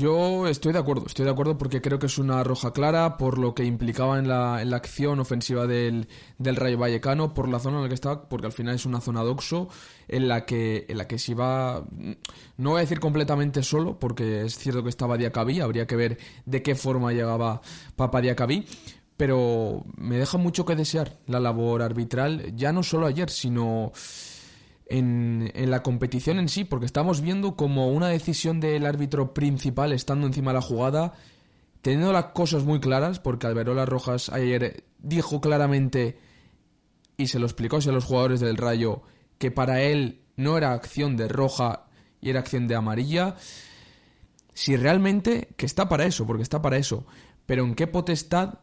Yo 0.00 0.46
estoy 0.46 0.72
de 0.72 0.78
acuerdo, 0.78 1.04
estoy 1.04 1.26
de 1.26 1.30
acuerdo 1.30 1.58
porque 1.58 1.82
creo 1.82 1.98
que 1.98 2.06
es 2.06 2.16
una 2.16 2.42
roja 2.42 2.72
clara 2.72 3.18
por 3.18 3.36
lo 3.36 3.54
que 3.54 3.64
implicaba 3.64 4.18
en 4.18 4.28
la, 4.28 4.62
en 4.62 4.70
la 4.70 4.78
acción 4.78 5.20
ofensiva 5.20 5.66
del, 5.66 6.08
del 6.38 6.56
Rayo 6.56 6.78
Vallecano, 6.78 7.34
por 7.34 7.50
la 7.50 7.58
zona 7.58 7.76
en 7.76 7.82
la 7.82 7.88
que 7.90 7.96
estaba, 7.96 8.26
porque 8.26 8.46
al 8.46 8.52
final 8.52 8.76
es 8.76 8.86
una 8.86 9.02
zona 9.02 9.20
doxo 9.20 9.68
en 10.08 10.26
la 10.26 10.46
que, 10.46 10.86
en 10.88 10.96
la 10.96 11.06
que 11.06 11.18
se 11.18 11.32
iba, 11.32 11.84
no 12.56 12.70
voy 12.70 12.78
a 12.78 12.80
decir 12.80 12.98
completamente 12.98 13.62
solo, 13.62 13.98
porque 13.98 14.46
es 14.46 14.56
cierto 14.56 14.82
que 14.82 14.88
estaba 14.88 15.18
Diacabí, 15.18 15.60
habría 15.60 15.86
que 15.86 15.96
ver 15.96 16.16
de 16.46 16.62
qué 16.62 16.74
forma 16.74 17.12
llegaba 17.12 17.60
Papa 17.94 18.22
Diacabí, 18.22 18.64
pero 19.18 19.84
me 19.98 20.16
deja 20.16 20.38
mucho 20.38 20.64
que 20.64 20.76
desear 20.76 21.18
la 21.26 21.40
labor 21.40 21.82
arbitral, 21.82 22.56
ya 22.56 22.72
no 22.72 22.82
solo 22.82 23.06
ayer, 23.06 23.28
sino 23.28 23.92
en, 24.90 25.50
en 25.54 25.70
la 25.70 25.82
competición 25.82 26.38
en 26.38 26.48
sí, 26.48 26.64
porque 26.64 26.86
estamos 26.86 27.20
viendo 27.22 27.56
como 27.56 27.88
una 27.88 28.08
decisión 28.08 28.60
del 28.60 28.84
árbitro 28.84 29.32
principal 29.32 29.92
estando 29.92 30.26
encima 30.26 30.50
de 30.50 30.56
la 30.56 30.62
jugada, 30.62 31.14
teniendo 31.80 32.12
las 32.12 32.26
cosas 32.26 32.64
muy 32.64 32.80
claras, 32.80 33.20
porque 33.20 33.46
Alberola 33.46 33.86
Rojas 33.86 34.28
ayer 34.28 34.84
dijo 34.98 35.40
claramente 35.40 36.18
y 37.16 37.28
se 37.28 37.38
lo 37.38 37.46
explicó 37.46 37.76
a 37.76 37.92
los 37.92 38.04
jugadores 38.04 38.40
del 38.40 38.56
Rayo 38.56 39.02
que 39.38 39.50
para 39.50 39.82
él 39.82 40.20
no 40.36 40.56
era 40.58 40.72
acción 40.72 41.16
de 41.16 41.28
roja 41.28 41.86
y 42.20 42.30
era 42.30 42.40
acción 42.40 42.66
de 42.66 42.74
amarilla. 42.74 43.36
Si 44.54 44.76
realmente, 44.76 45.48
que 45.56 45.66
está 45.66 45.88
para 45.88 46.04
eso, 46.04 46.26
porque 46.26 46.42
está 46.42 46.60
para 46.60 46.76
eso, 46.76 47.06
pero 47.46 47.64
en 47.64 47.74
qué 47.74 47.86
potestad 47.86 48.60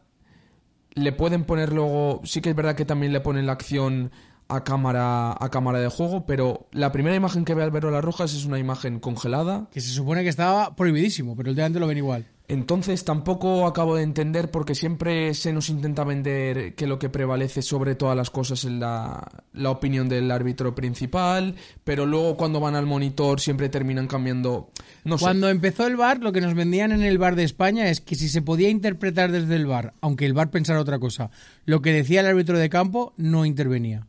le 0.94 1.12
pueden 1.12 1.44
poner 1.44 1.72
luego, 1.72 2.20
sí 2.24 2.40
que 2.40 2.50
es 2.50 2.56
verdad 2.56 2.76
que 2.76 2.84
también 2.84 3.12
le 3.12 3.20
ponen 3.20 3.46
la 3.46 3.52
acción 3.52 4.10
a 4.48 4.64
cámara 4.64 5.36
a 5.38 5.50
cámara 5.50 5.78
de 5.78 5.88
juego, 5.88 6.26
pero 6.26 6.66
la 6.72 6.90
primera 6.90 7.14
imagen 7.14 7.44
que 7.44 7.54
ve 7.54 7.62
Alberola 7.62 8.00
Rojas 8.00 8.34
es 8.34 8.44
una 8.44 8.58
imagen 8.58 8.98
congelada. 8.98 9.68
Que 9.70 9.80
se 9.80 9.90
supone 9.90 10.22
que 10.22 10.30
estaba 10.30 10.74
prohibidísimo, 10.74 11.36
pero 11.36 11.50
últimamente 11.50 11.80
lo 11.80 11.86
ven 11.86 11.98
igual. 11.98 12.26
Entonces 12.50 13.04
tampoco 13.04 13.66
acabo 13.66 13.96
de 13.96 14.02
entender 14.02 14.50
porque 14.50 14.74
siempre 14.74 15.34
se 15.34 15.52
nos 15.52 15.68
intenta 15.68 16.02
vender 16.02 16.74
que 16.74 16.86
lo 16.86 16.98
que 16.98 17.10
prevalece 17.10 17.60
sobre 17.60 17.94
todas 17.94 18.16
las 18.16 18.30
cosas 18.30 18.64
es 18.64 18.70
la, 18.70 19.28
la 19.52 19.70
opinión 19.70 20.08
del 20.08 20.30
árbitro 20.30 20.74
principal, 20.74 21.56
pero 21.84 22.06
luego 22.06 22.38
cuando 22.38 22.58
van 22.58 22.74
al 22.74 22.86
monitor 22.86 23.38
siempre 23.38 23.68
terminan 23.68 24.06
cambiando. 24.06 24.70
No 25.04 25.18
sé. 25.18 25.24
Cuando 25.24 25.50
empezó 25.50 25.86
el 25.86 25.96
VAR, 25.96 26.20
lo 26.20 26.32
que 26.32 26.40
nos 26.40 26.54
vendían 26.54 26.90
en 26.90 27.02
el 27.02 27.18
VAR 27.18 27.36
de 27.36 27.44
España 27.44 27.90
es 27.90 28.00
que 28.00 28.14
si 28.14 28.30
se 28.30 28.40
podía 28.40 28.70
interpretar 28.70 29.30
desde 29.30 29.54
el 29.54 29.66
VAR, 29.66 29.92
aunque 30.00 30.24
el 30.24 30.32
VAR 30.32 30.50
pensara 30.50 30.80
otra 30.80 30.98
cosa, 30.98 31.30
lo 31.66 31.82
que 31.82 31.92
decía 31.92 32.20
el 32.20 32.26
árbitro 32.26 32.58
de 32.58 32.70
campo 32.70 33.12
no 33.18 33.44
intervenía. 33.44 34.06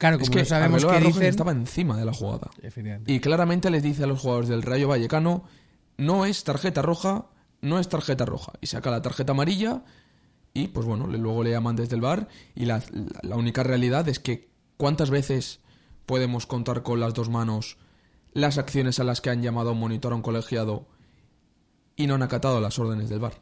Claro, 0.00 0.16
como 0.16 0.24
es 0.24 0.30
que 0.30 0.38
no 0.38 0.44
sabemos 0.46 0.82
qué 0.86 0.98
dicen... 1.08 1.28
estaba 1.28 1.52
encima 1.52 1.96
de 1.96 2.04
la 2.06 2.12
jugada. 2.14 2.50
Y 3.06 3.20
claramente 3.20 3.68
les 3.70 3.82
dice 3.82 4.04
a 4.04 4.06
los 4.06 4.18
jugadores 4.20 4.48
del 4.48 4.62
Rayo 4.62 4.88
Vallecano, 4.88 5.44
no 5.98 6.24
es 6.24 6.42
tarjeta 6.42 6.80
roja, 6.82 7.26
no 7.60 7.78
es 7.78 7.88
tarjeta 7.88 8.24
roja. 8.24 8.52
Y 8.62 8.66
saca 8.68 8.90
la 8.90 9.02
tarjeta 9.02 9.32
amarilla 9.32 9.84
y 10.54 10.68
pues 10.68 10.86
bueno, 10.86 11.06
luego 11.06 11.44
le 11.44 11.50
llaman 11.50 11.76
desde 11.76 11.94
el 11.96 12.00
bar 12.00 12.28
y 12.54 12.64
la, 12.64 12.78
la- 12.78 13.20
la 13.22 13.36
única 13.36 13.62
realidad 13.62 14.08
es 14.08 14.18
que 14.18 14.48
cuántas 14.78 15.10
veces 15.10 15.60
podemos 16.06 16.46
contar 16.46 16.82
con 16.82 16.98
las 16.98 17.12
dos 17.14 17.28
manos 17.28 17.76
las 18.32 18.56
acciones 18.56 18.98
a 19.00 19.04
las 19.04 19.20
que 19.20 19.28
han 19.28 19.42
llamado 19.42 19.68
a 19.68 19.72
un 19.72 19.80
monitor 19.80 20.12
a 20.12 20.16
un 20.16 20.22
colegiado 20.22 20.88
y 21.94 22.06
no 22.06 22.14
han 22.14 22.22
acatado 22.22 22.60
las 22.62 22.78
órdenes 22.78 23.10
del 23.10 23.18
bar. 23.20 23.34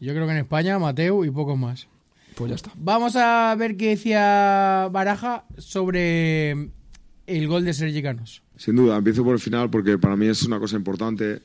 Yo 0.00 0.12
creo 0.12 0.26
que 0.26 0.32
en 0.32 0.38
España, 0.38 0.78
Mateo 0.78 1.24
y 1.24 1.30
pocos 1.30 1.56
más. 1.56 1.88
Pues 2.34 2.50
ya 2.50 2.56
está. 2.56 2.72
Vamos 2.76 3.16
a 3.16 3.54
ver 3.56 3.76
qué 3.76 3.90
decía 3.90 4.88
Baraja 4.90 5.44
sobre 5.58 6.70
el 7.26 7.48
gol 7.48 7.64
de 7.64 7.72
Sergi 7.72 8.02
Canos. 8.02 8.42
Sin 8.56 8.76
duda, 8.76 8.96
empiezo 8.96 9.24
por 9.24 9.34
el 9.34 9.40
final 9.40 9.70
porque 9.70 9.98
para 9.98 10.16
mí 10.16 10.26
es 10.26 10.42
una 10.44 10.58
cosa 10.58 10.76
importante 10.76 11.42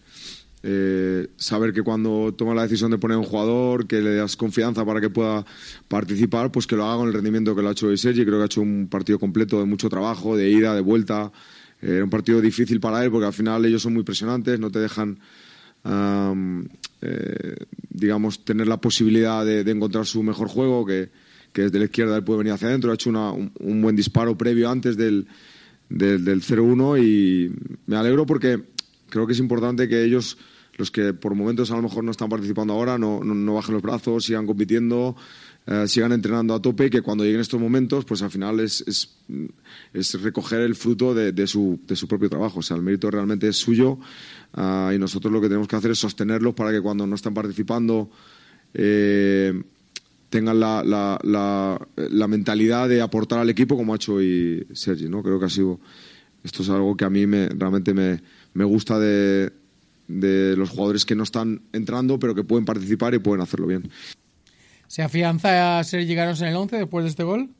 eh, 0.62 1.28
saber 1.38 1.74
que 1.74 1.82
cuando 1.84 2.34
tomas 2.34 2.56
la 2.56 2.64
decisión 2.64 2.92
de 2.92 2.98
poner 2.98 3.16
a 3.16 3.20
un 3.20 3.26
jugador, 3.26 3.88
que 3.88 4.02
le 4.02 4.16
das 4.16 4.36
confianza 4.36 4.84
para 4.86 5.00
que 5.00 5.10
pueda 5.10 5.46
participar, 5.88 6.52
pues 6.52 6.68
que 6.68 6.76
lo 6.76 6.86
haga 6.86 6.98
con 6.98 7.08
el 7.08 7.14
rendimiento 7.14 7.56
que 7.56 7.62
lo 7.62 7.70
ha 7.70 7.72
hecho 7.72 7.88
hoy 7.88 7.98
Sergi. 7.98 8.26
Creo 8.26 8.38
que 8.38 8.44
ha 8.44 8.46
hecho 8.46 8.62
un 8.62 8.88
partido 8.90 9.20
completo 9.20 9.60
de 9.60 9.66
mucho 9.66 9.90
trabajo, 9.90 10.36
de 10.36 10.50
ida, 10.50 10.76
de 10.76 10.82
vuelta. 10.82 11.32
Eh, 11.82 11.96
Era 11.96 12.04
un 12.04 12.10
partido 12.10 12.42
difícil 12.42 12.80
para 12.80 13.04
él 13.04 13.12
porque 13.12 13.28
al 13.28 13.34
final 13.34 13.66
ellos 13.66 13.82
son 13.82 13.94
muy 13.94 14.04
presionantes, 14.04 14.60
no 14.60 14.70
te 14.70 14.80
dejan 14.80 15.20
eh, 17.02 17.56
digamos, 17.90 18.44
tener 18.46 18.68
la 18.68 18.78
posibilidad 18.78 19.46
de, 19.46 19.64
de 19.64 19.72
encontrar 19.72 20.06
su 20.06 20.22
mejor 20.24 20.48
juego, 20.48 20.86
que, 20.86 21.10
que 21.54 21.64
desde 21.64 21.80
la 21.80 21.86
izquierda 21.86 22.16
él 22.18 22.24
puede 22.24 22.40
venir 22.40 22.54
hacia 22.54 22.68
adentro. 22.68 22.92
Ha 22.92 22.96
hecho 22.96 23.10
una- 23.10 23.32
un, 23.32 23.52
un 23.60 23.82
buen 23.82 23.96
disparo 23.96 24.38
previo 24.38 24.70
antes 24.70 24.98
del, 24.98 25.28
del, 25.90 26.24
del 26.24 26.42
0-1 26.42 27.04
y 27.04 27.52
me 27.88 27.96
alegro 27.96 28.26
porque 28.26 28.62
creo 29.10 29.26
que 29.26 29.34
es 29.34 29.40
importante 29.40 29.88
que 29.88 30.04
ellos, 30.04 30.38
los 30.78 30.92
que 30.92 31.14
por 31.14 31.36
momentos 31.36 31.72
a 31.72 31.76
lo 31.76 31.82
mejor 31.82 32.04
no 32.04 32.12
están 32.12 32.30
participando 32.30 32.74
ahora, 32.74 32.98
no, 32.98 33.24
no, 33.24 33.34
no 33.34 33.54
bajen 33.56 33.74
los 33.74 33.82
brazos, 33.84 34.26
sigan 34.26 34.46
compitiendo. 34.46 35.16
Eh, 35.72 35.88
sigan 35.88 36.12
entrenando 36.14 36.56
a 36.56 36.60
tope 36.60 36.88
y 36.88 36.90
que 36.90 37.04
cuando 37.04 37.24
lleguen 37.24 37.42
estos 37.42 37.62
momentos, 37.62 38.04
pues 38.04 38.24
al 38.24 38.32
final 38.32 38.60
es, 38.60 38.84
es, 39.94 40.22
recoger 40.24 40.62
el 40.62 40.74
fruto 40.74 41.14
de, 41.14 41.32
de 41.32 41.46
su, 41.46 41.80
de 41.86 41.96
su 41.96 42.08
propio 42.08 42.28
trabajo. 42.28 42.60
O 42.60 42.62
sea, 42.64 42.76
el 42.76 42.82
mérito 42.82 43.12
realmente 43.12 43.48
es 43.48 43.58
suyo 43.58 44.00
ah, 44.54 44.92
y 44.96 44.98
nosotros 44.98 45.32
lo 45.32 45.40
que 45.40 45.48
tenemos 45.48 45.68
que 45.68 45.76
hacer 45.76 45.92
es 45.92 46.00
sostenerlos 46.00 46.56
para 46.56 46.72
que 46.72 46.82
cuando 46.82 47.06
no 47.06 47.14
están 47.14 47.36
participando 47.36 48.10
eh, 48.74 49.62
tengan 50.32 50.60
la, 50.60 50.84
la, 50.84 51.20
la, 51.22 51.88
la 51.96 52.28
mentalidad 52.28 52.90
de 52.90 53.02
aportar 53.02 53.38
al 53.38 53.52
equipo 53.52 53.78
como 53.78 53.94
ha 53.94 53.98
hecho 53.98 54.16
hoy 54.16 54.66
Sergi. 54.74 55.08
¿no? 55.08 55.22
Creo 55.22 55.40
que 55.40 55.46
ha 55.46 55.50
sido. 55.50 55.80
Esto 56.44 56.64
es 56.64 56.70
algo 56.70 56.98
que 56.98 57.06
a 57.06 57.12
mí 57.12 57.28
me, 57.28 57.48
realmente 57.50 57.94
me, 57.94 58.24
me 58.56 58.64
gusta 58.64 58.98
de, 58.98 59.52
de 60.08 60.56
los 60.58 60.72
jugadores 60.72 61.06
que 61.06 61.14
no 61.14 61.22
están 61.22 61.62
entrando, 61.74 62.18
pero 62.18 62.34
que 62.34 62.44
pueden 62.44 62.66
participar 62.66 63.14
y 63.14 63.20
pueden 63.20 63.42
hacerlo 63.42 63.68
bien. 63.68 63.88
¿Se 64.90 65.04
afianza 65.04 65.78
a 65.78 65.84
Sergi 65.84 66.16
Canos 66.16 66.42
en 66.42 66.48
el 66.48 66.56
11 66.56 66.78
después 66.78 67.04
de 67.04 67.12
este 67.12 67.24
gol? 67.24 67.52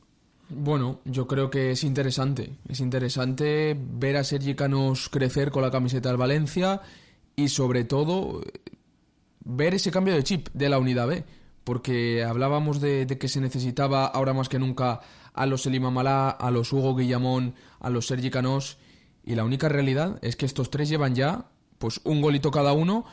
Bueno, 0.48 0.98
yo 1.04 1.28
creo 1.28 1.48
que 1.48 1.70
es 1.70 1.84
interesante. 1.84 2.56
Es 2.68 2.80
interesante 2.80 3.78
ver 3.78 4.16
a 4.16 4.24
Sergi 4.24 4.56
Canos 4.56 5.08
crecer 5.08 5.52
con 5.52 5.62
la 5.62 5.70
camiseta 5.70 6.08
del 6.08 6.18
Valencia 6.18 6.80
y 7.36 7.46
sobre 7.46 7.84
todo 7.84 8.40
ver 9.44 9.74
ese 9.74 9.92
cambio 9.92 10.14
de 10.14 10.24
chip 10.24 10.48
de 10.54 10.68
la 10.68 10.80
unidad 10.80 11.06
B. 11.06 11.22
Porque 11.62 12.24
hablábamos 12.24 12.80
de, 12.80 13.06
que 13.06 13.28
se 13.28 13.40
necesitaba 13.40 14.06
ahora 14.06 14.34
más 14.34 14.48
que 14.48 14.58
nunca 14.58 14.98
a 15.32 15.46
los 15.46 15.64
Elima 15.66 15.92
Malá, 15.92 16.30
a 16.30 16.50
los 16.50 16.72
Hugo 16.72 16.96
Guillamón, 16.96 17.54
a 17.78 17.90
los 17.90 18.08
Sergi 18.08 18.30
Canos. 18.30 18.76
Y 19.22 19.36
la 19.36 19.44
única 19.44 19.68
realidad 19.68 20.18
es 20.22 20.34
que 20.34 20.46
estos 20.46 20.68
tres 20.68 20.88
llevan 20.88 21.14
ya 21.14 21.46
pues 21.78 22.00
un 22.02 22.20
golito 22.22 22.50
cada 22.50 22.72
uno, 22.72 23.04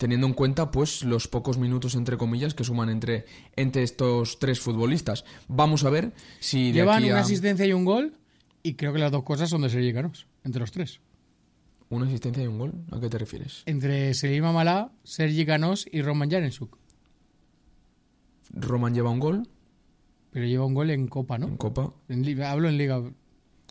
teniendo 0.00 0.26
en 0.26 0.32
cuenta 0.32 0.70
pues 0.70 1.04
los 1.04 1.28
pocos 1.28 1.58
minutos 1.58 1.94
entre 1.94 2.16
comillas 2.16 2.54
que 2.54 2.64
suman 2.64 2.88
entre, 2.88 3.26
entre 3.54 3.82
estos 3.82 4.38
tres 4.38 4.58
futbolistas. 4.58 5.24
Vamos 5.46 5.84
a 5.84 5.90
ver 5.90 6.12
si 6.40 6.68
de 6.68 6.72
Llevan 6.72 6.98
aquí 7.02 7.10
a- 7.10 7.12
una 7.12 7.20
asistencia 7.20 7.66
y 7.66 7.74
un 7.74 7.84
gol 7.84 8.14
y 8.62 8.74
creo 8.74 8.92
que 8.94 8.98
las 8.98 9.12
dos 9.12 9.22
cosas 9.24 9.50
son 9.50 9.60
de 9.62 9.68
Sergi 9.68 9.92
Canos, 9.92 10.26
entre 10.42 10.60
los 10.60 10.72
tres. 10.72 11.00
¿Una 11.90 12.06
asistencia 12.06 12.42
y 12.42 12.46
un 12.46 12.58
gol? 12.58 12.72
¿A 12.92 12.98
qué 12.98 13.08
te 13.10 13.18
refieres? 13.18 13.62
Entre 13.66 14.14
Selim 14.14 14.44
Amalá, 14.44 14.90
Sergi 15.04 15.44
Canos 15.44 15.86
y 15.92 16.00
Roman 16.02 16.30
Janensuk. 16.30 16.78
Roman 18.52 18.94
lleva 18.94 19.10
un 19.10 19.20
gol 19.20 19.48
Pero 20.30 20.46
lleva 20.46 20.64
un 20.64 20.74
gol 20.74 20.90
en 20.90 21.08
Copa, 21.08 21.36
¿no? 21.38 21.46
en 21.48 21.56
Copa. 21.56 21.92
En 22.08 22.42
hablo 22.42 22.68
en 22.68 22.78
Liga. 22.78 23.02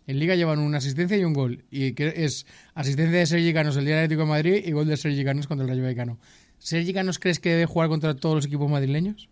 En 0.09 0.17
Liga 0.17 0.33
llevan 0.33 0.57
una 0.57 0.79
asistencia 0.79 1.15
y 1.17 1.23
un 1.23 1.33
gol. 1.33 1.65
Y 1.69 1.93
que 1.93 2.11
es 2.15 2.47
asistencia 2.73 3.19
de 3.19 3.27
Sergi 3.27 3.53
Canos 3.53 3.77
el 3.77 3.85
día 3.85 3.93
del 3.93 4.05
Atlético 4.05 4.23
de 4.23 4.29
Madrid 4.29 4.63
y 4.65 4.71
gol 4.71 4.87
de 4.87 4.97
Sergi 4.97 5.23
Canos 5.23 5.45
contra 5.45 5.65
el 5.65 5.69
Rayo 5.69 5.83
Vallecano. 5.83 6.17
¿Sergi 6.57 6.93
Canos 6.93 7.19
crees 7.19 7.39
que 7.39 7.51
debe 7.51 7.67
jugar 7.67 7.89
contra 7.89 8.15
todos 8.15 8.37
los 8.37 8.45
equipos 8.47 8.71
madrileños? 8.71 9.29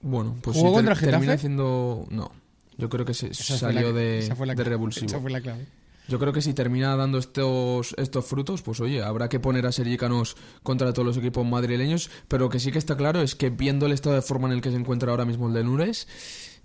Bueno, 0.00 0.34
pues 0.40 0.56
¿Jugó 0.56 0.72
contra 0.72 0.94
termina 0.94 1.34
haciendo... 1.34 2.06
No, 2.08 2.32
yo 2.78 2.88
creo 2.88 3.04
que 3.04 3.12
se 3.12 3.26
Esa 3.26 3.58
salió 3.58 3.92
la- 3.92 3.98
de, 3.98 4.18
esa 4.20 4.34
revulsivo. 4.34 5.08
Esa 5.08 5.20
fue 5.20 5.30
la 5.30 5.42
clave. 5.42 5.66
Yo 6.08 6.18
creo 6.18 6.32
que 6.32 6.40
si 6.40 6.54
termina 6.54 6.96
dando 6.96 7.18
estos, 7.18 7.94
estos 7.98 8.24
frutos, 8.24 8.62
pues 8.62 8.80
oye, 8.80 9.02
habrá 9.02 9.28
que 9.28 9.40
poner 9.40 9.66
a 9.66 9.72
Sergi 9.72 9.98
Canos 9.98 10.38
contra 10.62 10.94
todos 10.94 11.04
los 11.04 11.18
equipos 11.18 11.46
madrileños, 11.46 12.10
pero 12.28 12.44
lo 12.44 12.48
que 12.48 12.60
sí 12.60 12.72
que 12.72 12.78
está 12.78 12.96
claro 12.96 13.20
es 13.20 13.34
que 13.34 13.50
viendo 13.50 13.84
el 13.84 13.92
estado 13.92 14.14
de 14.16 14.22
forma 14.22 14.48
en 14.48 14.54
el 14.54 14.62
que 14.62 14.70
se 14.70 14.76
encuentra 14.76 15.10
ahora 15.10 15.26
mismo 15.26 15.48
el 15.48 15.52
de 15.52 15.64
Nures, 15.64 16.08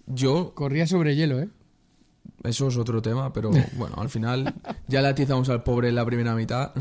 yo 0.06 0.53
Corría 0.56 0.88
sobre 0.88 1.17
hielo, 1.17 1.41
¿eh? 1.41 1.49
Eso 2.43 2.67
es 2.67 2.77
otro 2.77 3.01
tema, 3.01 3.32
pero 3.32 3.51
bueno, 3.77 3.95
al 3.97 4.10
final 4.10 4.53
ya 4.88 5.01
le 5.01 5.08
atizamos 5.08 5.49
al 5.49 5.63
pobre 5.63 5.89
en 5.89 5.95
la 5.95 6.06
primera 6.06 6.36
mitad. 6.36 6.71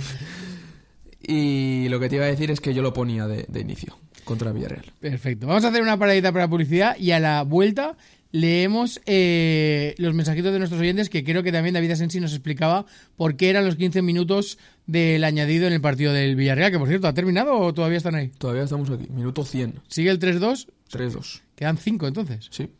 Y 1.20 1.88
lo 1.88 2.00
que 2.00 2.08
te 2.08 2.16
iba 2.16 2.24
a 2.24 2.28
decir 2.28 2.50
es 2.50 2.60
que 2.60 2.74
yo 2.74 2.82
lo 2.82 2.92
ponía 2.92 3.26
de, 3.26 3.46
de 3.48 3.60
inicio 3.60 3.96
contra 4.24 4.52
Villarreal. 4.52 4.92
Perfecto. 5.00 5.46
Vamos 5.46 5.64
a 5.64 5.68
hacer 5.68 5.82
una 5.82 5.96
paradita 5.96 6.32
para 6.32 6.48
publicidad 6.48 6.96
y 6.96 7.12
a 7.12 7.20
la 7.20 7.42
vuelta 7.42 7.96
leemos 8.32 9.00
eh, 9.06 9.94
los 9.98 10.14
mensajitos 10.14 10.52
de 10.52 10.58
nuestros 10.58 10.80
oyentes 10.80 11.10
que 11.10 11.22
creo 11.22 11.42
que 11.42 11.52
también 11.52 11.74
David 11.74 11.92
Asensi 11.92 12.18
nos 12.18 12.32
explicaba 12.32 12.86
por 13.16 13.36
qué 13.36 13.50
eran 13.50 13.64
los 13.64 13.76
15 13.76 14.02
minutos 14.02 14.58
del 14.86 15.22
añadido 15.22 15.66
en 15.66 15.74
el 15.74 15.80
partido 15.80 16.12
del 16.12 16.34
Villarreal, 16.34 16.72
que 16.72 16.78
por 16.78 16.88
cierto, 16.88 17.06
¿ha 17.06 17.14
terminado 17.14 17.56
o 17.56 17.72
todavía 17.72 17.98
están 17.98 18.14
ahí? 18.14 18.28
Todavía 18.38 18.64
estamos 18.64 18.90
aquí, 18.90 19.06
minuto 19.10 19.44
100. 19.44 19.80
¿Sigue 19.86 20.10
el 20.10 20.18
3-2? 20.18 20.66
3-2. 20.90 21.40
Quedan 21.54 21.76
5 21.76 22.08
entonces. 22.08 22.48
Sí. 22.50 22.70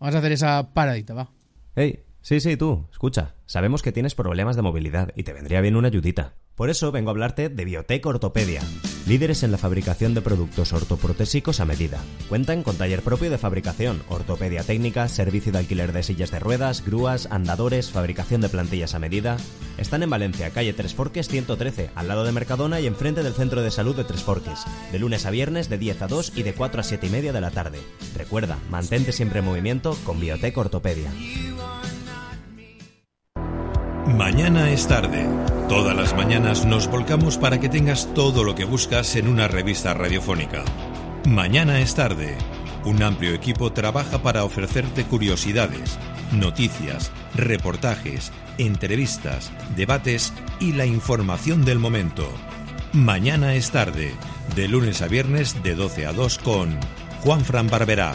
Vamos 0.00 0.14
a 0.14 0.18
hacer 0.18 0.32
esa 0.32 0.72
paradita, 0.72 1.14
va. 1.14 1.30
Hey, 1.74 2.00
sí, 2.26 2.40
sí, 2.40 2.56
tú, 2.56 2.86
escucha. 2.90 3.36
Sabemos 3.46 3.82
que 3.82 3.92
tienes 3.92 4.16
problemas 4.16 4.56
de 4.56 4.62
movilidad 4.62 5.12
y 5.14 5.22
te 5.22 5.32
vendría 5.32 5.60
bien 5.60 5.76
una 5.76 5.86
ayudita. 5.86 6.34
Por 6.56 6.70
eso 6.70 6.90
vengo 6.90 7.10
a 7.10 7.12
hablarte 7.12 7.48
de 7.50 7.64
Biotech 7.64 8.04
Ortopedia, 8.06 8.62
líderes 9.06 9.44
en 9.44 9.52
la 9.52 9.58
fabricación 9.58 10.14
de 10.14 10.22
productos 10.22 10.72
ortoprotésicos 10.72 11.60
a 11.60 11.66
medida. 11.66 12.02
Cuentan 12.28 12.64
con 12.64 12.76
taller 12.76 13.02
propio 13.02 13.30
de 13.30 13.38
fabricación, 13.38 14.02
ortopedia 14.08 14.64
técnica, 14.64 15.06
servicio 15.06 15.52
de 15.52 15.58
alquiler 15.58 15.92
de 15.92 16.02
sillas 16.02 16.32
de 16.32 16.40
ruedas, 16.40 16.84
grúas, 16.84 17.28
andadores, 17.30 17.90
fabricación 17.90 18.40
de 18.40 18.48
plantillas 18.48 18.94
a 18.94 18.98
medida. 18.98 19.36
Están 19.76 20.02
en 20.02 20.10
Valencia, 20.10 20.50
calle 20.50 20.72
Tres 20.72 20.94
Forques 20.94 21.28
113, 21.28 21.90
al 21.94 22.08
lado 22.08 22.24
de 22.24 22.32
Mercadona 22.32 22.80
y 22.80 22.86
enfrente 22.86 23.22
del 23.22 23.34
Centro 23.34 23.62
de 23.62 23.70
Salud 23.70 23.94
de 23.94 24.04
Tres 24.04 24.22
Forques, 24.22 24.64
de 24.90 24.98
lunes 24.98 25.26
a 25.26 25.30
viernes 25.30 25.68
de 25.68 25.78
10 25.78 26.02
a 26.02 26.08
2 26.08 26.32
y 26.36 26.42
de 26.42 26.54
4 26.54 26.80
a 26.80 26.84
7 26.84 27.06
y 27.06 27.10
media 27.10 27.32
de 27.34 27.40
la 27.42 27.50
tarde. 27.50 27.78
Recuerda, 28.16 28.58
mantente 28.70 29.12
siempre 29.12 29.40
en 29.40 29.44
movimiento 29.44 29.96
con 30.04 30.18
Biotech 30.18 30.56
Ortopedia. 30.56 31.12
Mañana 34.06 34.70
es 34.70 34.86
tarde. 34.86 35.26
Todas 35.68 35.96
las 35.96 36.14
mañanas 36.14 36.64
nos 36.64 36.86
volcamos 36.86 37.38
para 37.38 37.58
que 37.58 37.68
tengas 37.68 38.14
todo 38.14 38.44
lo 38.44 38.54
que 38.54 38.64
buscas 38.64 39.16
en 39.16 39.26
una 39.26 39.48
revista 39.48 39.94
radiofónica. 39.94 40.64
Mañana 41.26 41.80
es 41.80 41.96
tarde. 41.96 42.38
Un 42.84 43.02
amplio 43.02 43.34
equipo 43.34 43.72
trabaja 43.72 44.22
para 44.22 44.44
ofrecerte 44.44 45.04
curiosidades, 45.04 45.98
noticias, 46.30 47.10
reportajes, 47.34 48.32
entrevistas, 48.58 49.50
debates 49.74 50.32
y 50.60 50.72
la 50.72 50.86
información 50.86 51.64
del 51.64 51.80
momento. 51.80 52.28
Mañana 52.92 53.54
es 53.54 53.72
tarde. 53.72 54.14
De 54.54 54.68
lunes 54.68 55.02
a 55.02 55.08
viernes 55.08 55.64
de 55.64 55.74
12 55.74 56.06
a 56.06 56.12
2 56.12 56.38
con 56.38 56.78
Juan 57.22 57.44
Fran 57.44 57.68
Barberá. 57.68 58.14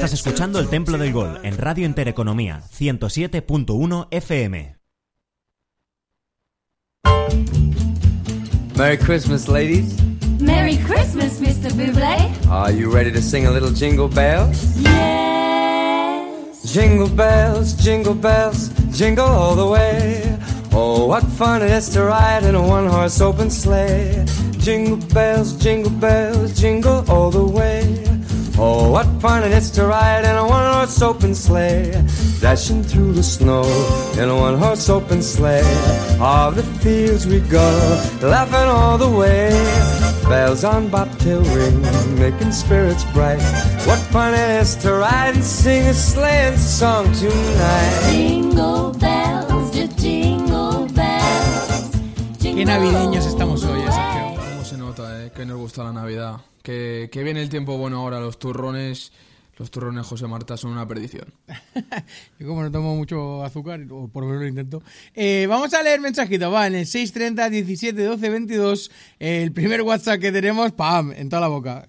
Estás 0.00 0.14
escuchando 0.14 0.58
El 0.60 0.70
Templo 0.70 0.96
del 0.96 1.12
Gol 1.12 1.40
en 1.42 1.58
Radio 1.58 1.84
Intereconomía 1.84 2.62
107.1 2.74 4.08
FM. 4.10 4.76
Merry 8.78 8.96
Christmas, 8.96 9.46
ladies. 9.46 10.02
Merry 10.40 10.78
Christmas, 10.78 11.38
Mr. 11.38 11.70
Buble. 11.74 12.16
Are 12.48 12.72
you 12.72 12.90
ready 12.90 13.12
to 13.12 13.20
sing 13.20 13.46
a 13.46 13.50
little 13.50 13.70
jingle 13.70 14.08
bells? 14.08 14.74
Yes. 14.80 16.62
Jingle 16.72 17.10
bells, 17.10 17.74
jingle 17.74 18.14
bells, 18.14 18.70
jingle 18.96 19.26
all 19.26 19.54
the 19.54 19.66
way. 19.66 20.22
Oh, 20.72 21.04
what 21.08 21.24
fun 21.36 21.60
it 21.60 21.70
is 21.72 21.90
to 21.90 22.04
ride 22.04 22.44
in 22.44 22.54
a 22.54 22.62
one 22.66 22.86
horse 22.86 23.20
open 23.20 23.50
sleigh. 23.50 24.24
Jingle 24.60 24.96
bells, 25.12 25.52
jingle 25.58 25.90
bells, 25.90 26.58
jingle 26.58 27.04
all 27.06 27.30
the 27.30 27.44
way. 27.44 28.09
Oh, 28.62 28.90
what 28.90 29.06
fun 29.22 29.42
it 29.42 29.52
is 29.52 29.70
to 29.70 29.86
ride 29.86 30.26
in 30.26 30.36
a 30.36 30.46
one 30.46 30.70
horse 30.74 31.00
open 31.00 31.34
sleigh. 31.34 31.92
Dashing 32.42 32.82
through 32.82 33.14
the 33.14 33.22
snow 33.22 33.64
in 34.18 34.28
a 34.28 34.36
one 34.36 34.58
horse 34.58 34.86
open 34.90 35.22
sleigh. 35.22 35.64
All 36.20 36.52
the 36.52 36.62
fields 36.82 37.26
we 37.26 37.40
go, 37.40 37.66
laughing 38.20 38.68
all 38.68 38.98
the 38.98 39.08
way. 39.08 39.48
Bells 40.28 40.62
on 40.62 40.90
bobtail 40.90 41.42
ring, 41.56 41.80
making 42.18 42.52
spirits 42.52 43.04
bright. 43.14 43.40
What 43.88 43.98
fun 44.12 44.34
it 44.34 44.60
is 44.60 44.76
to 44.82 44.92
ride 44.92 45.36
and 45.36 45.42
sing 45.42 45.86
a 45.86 45.94
sleighing 45.94 46.58
song 46.58 47.10
tonight. 47.14 48.10
Jingle 48.12 48.92
bells, 48.92 49.70
jingle 49.96 50.86
bells. 50.92 51.90
Qué 52.38 52.52
Jingle 52.52 52.66
navideños 52.66 53.24
estamos 53.24 53.64
hoy, 53.64 53.80
all 53.80 53.88
eh. 53.88 54.36
Cómo 54.36 54.64
se 54.64 54.76
nota, 54.76 55.24
eh, 55.24 55.32
que 55.34 55.46
nos 55.46 55.56
gusta 55.56 55.82
la 55.82 55.94
Navidad. 55.94 56.40
Que, 56.62 57.08
que 57.10 57.22
viene 57.22 57.42
el 57.42 57.48
tiempo 57.48 57.76
bueno 57.78 57.98
ahora, 57.98 58.20
los 58.20 58.38
turrones. 58.38 59.12
Los 59.56 59.70
turrones 59.70 60.06
José 60.06 60.26
Marta 60.26 60.56
son 60.56 60.72
una 60.72 60.88
perdición. 60.88 61.34
Yo 62.38 62.48
como 62.48 62.62
no 62.62 62.70
tomo 62.70 62.96
mucho 62.96 63.44
azúcar, 63.44 63.80
o 63.90 64.08
por 64.08 64.22
lo 64.22 64.30
menos 64.30 64.42
lo 64.42 64.48
intento. 64.48 64.82
Eh, 65.14 65.46
vamos 65.50 65.74
a 65.74 65.82
leer 65.82 66.00
mensajitos, 66.00 66.50
va, 66.50 66.66
en 66.66 66.76
el 66.76 66.86
630 66.86 67.50
17 67.50 68.02
12 68.02 68.30
22, 68.30 68.90
el 69.18 69.52
primer 69.52 69.82
WhatsApp 69.82 70.18
que 70.18 70.32
tenemos, 70.32 70.72
¡pam!, 70.72 71.12
en 71.12 71.28
toda 71.28 71.42
la 71.42 71.48
boca. 71.48 71.88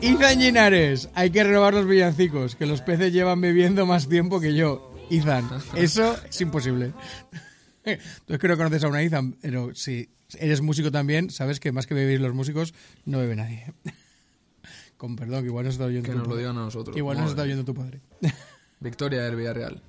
Izan 0.00 0.38
Linares, 0.38 1.08
hay 1.14 1.30
que 1.30 1.44
renovar 1.44 1.74
los 1.74 1.86
villancicos, 1.86 2.56
que 2.56 2.66
los 2.66 2.82
peces 2.82 3.12
llevan 3.12 3.40
bebiendo 3.40 3.86
más 3.86 4.08
tiempo 4.08 4.38
que 4.40 4.54
yo. 4.54 4.92
Izan, 5.10 5.48
eso 5.76 6.14
es 6.28 6.40
imposible. 6.40 6.92
Entonces 7.92 8.38
creo 8.38 8.56
que 8.56 8.62
conoces 8.62 8.84
a 8.84 8.88
una 8.88 9.02
Izan, 9.02 9.32
pero 9.40 9.74
si 9.74 10.08
eres 10.38 10.60
músico 10.60 10.90
también, 10.90 11.30
sabes 11.30 11.60
que 11.60 11.72
más 11.72 11.86
que 11.86 11.94
beber 11.94 12.20
los 12.20 12.34
músicos, 12.34 12.74
no 13.04 13.18
bebe 13.18 13.36
nadie. 13.36 13.72
Con 14.96 15.14
perdón, 15.14 15.42
que 15.42 15.46
igual 15.46 15.64
nos 15.64 15.74
está 15.74 15.84
oyendo 15.84 16.06
Que 16.06 16.12
tu 16.12 16.18
nos 16.18 16.28
lo 16.28 16.36
digan 16.36 16.58
a 16.58 16.62
nosotros. 16.62 16.96
Igual 16.96 17.18
nos 17.18 17.30
está 17.30 17.42
oyendo 17.42 17.64
tu 17.64 17.74
padre. 17.74 18.00
Victoria 18.80 19.22
del 19.22 19.36
Villarreal. 19.36 19.80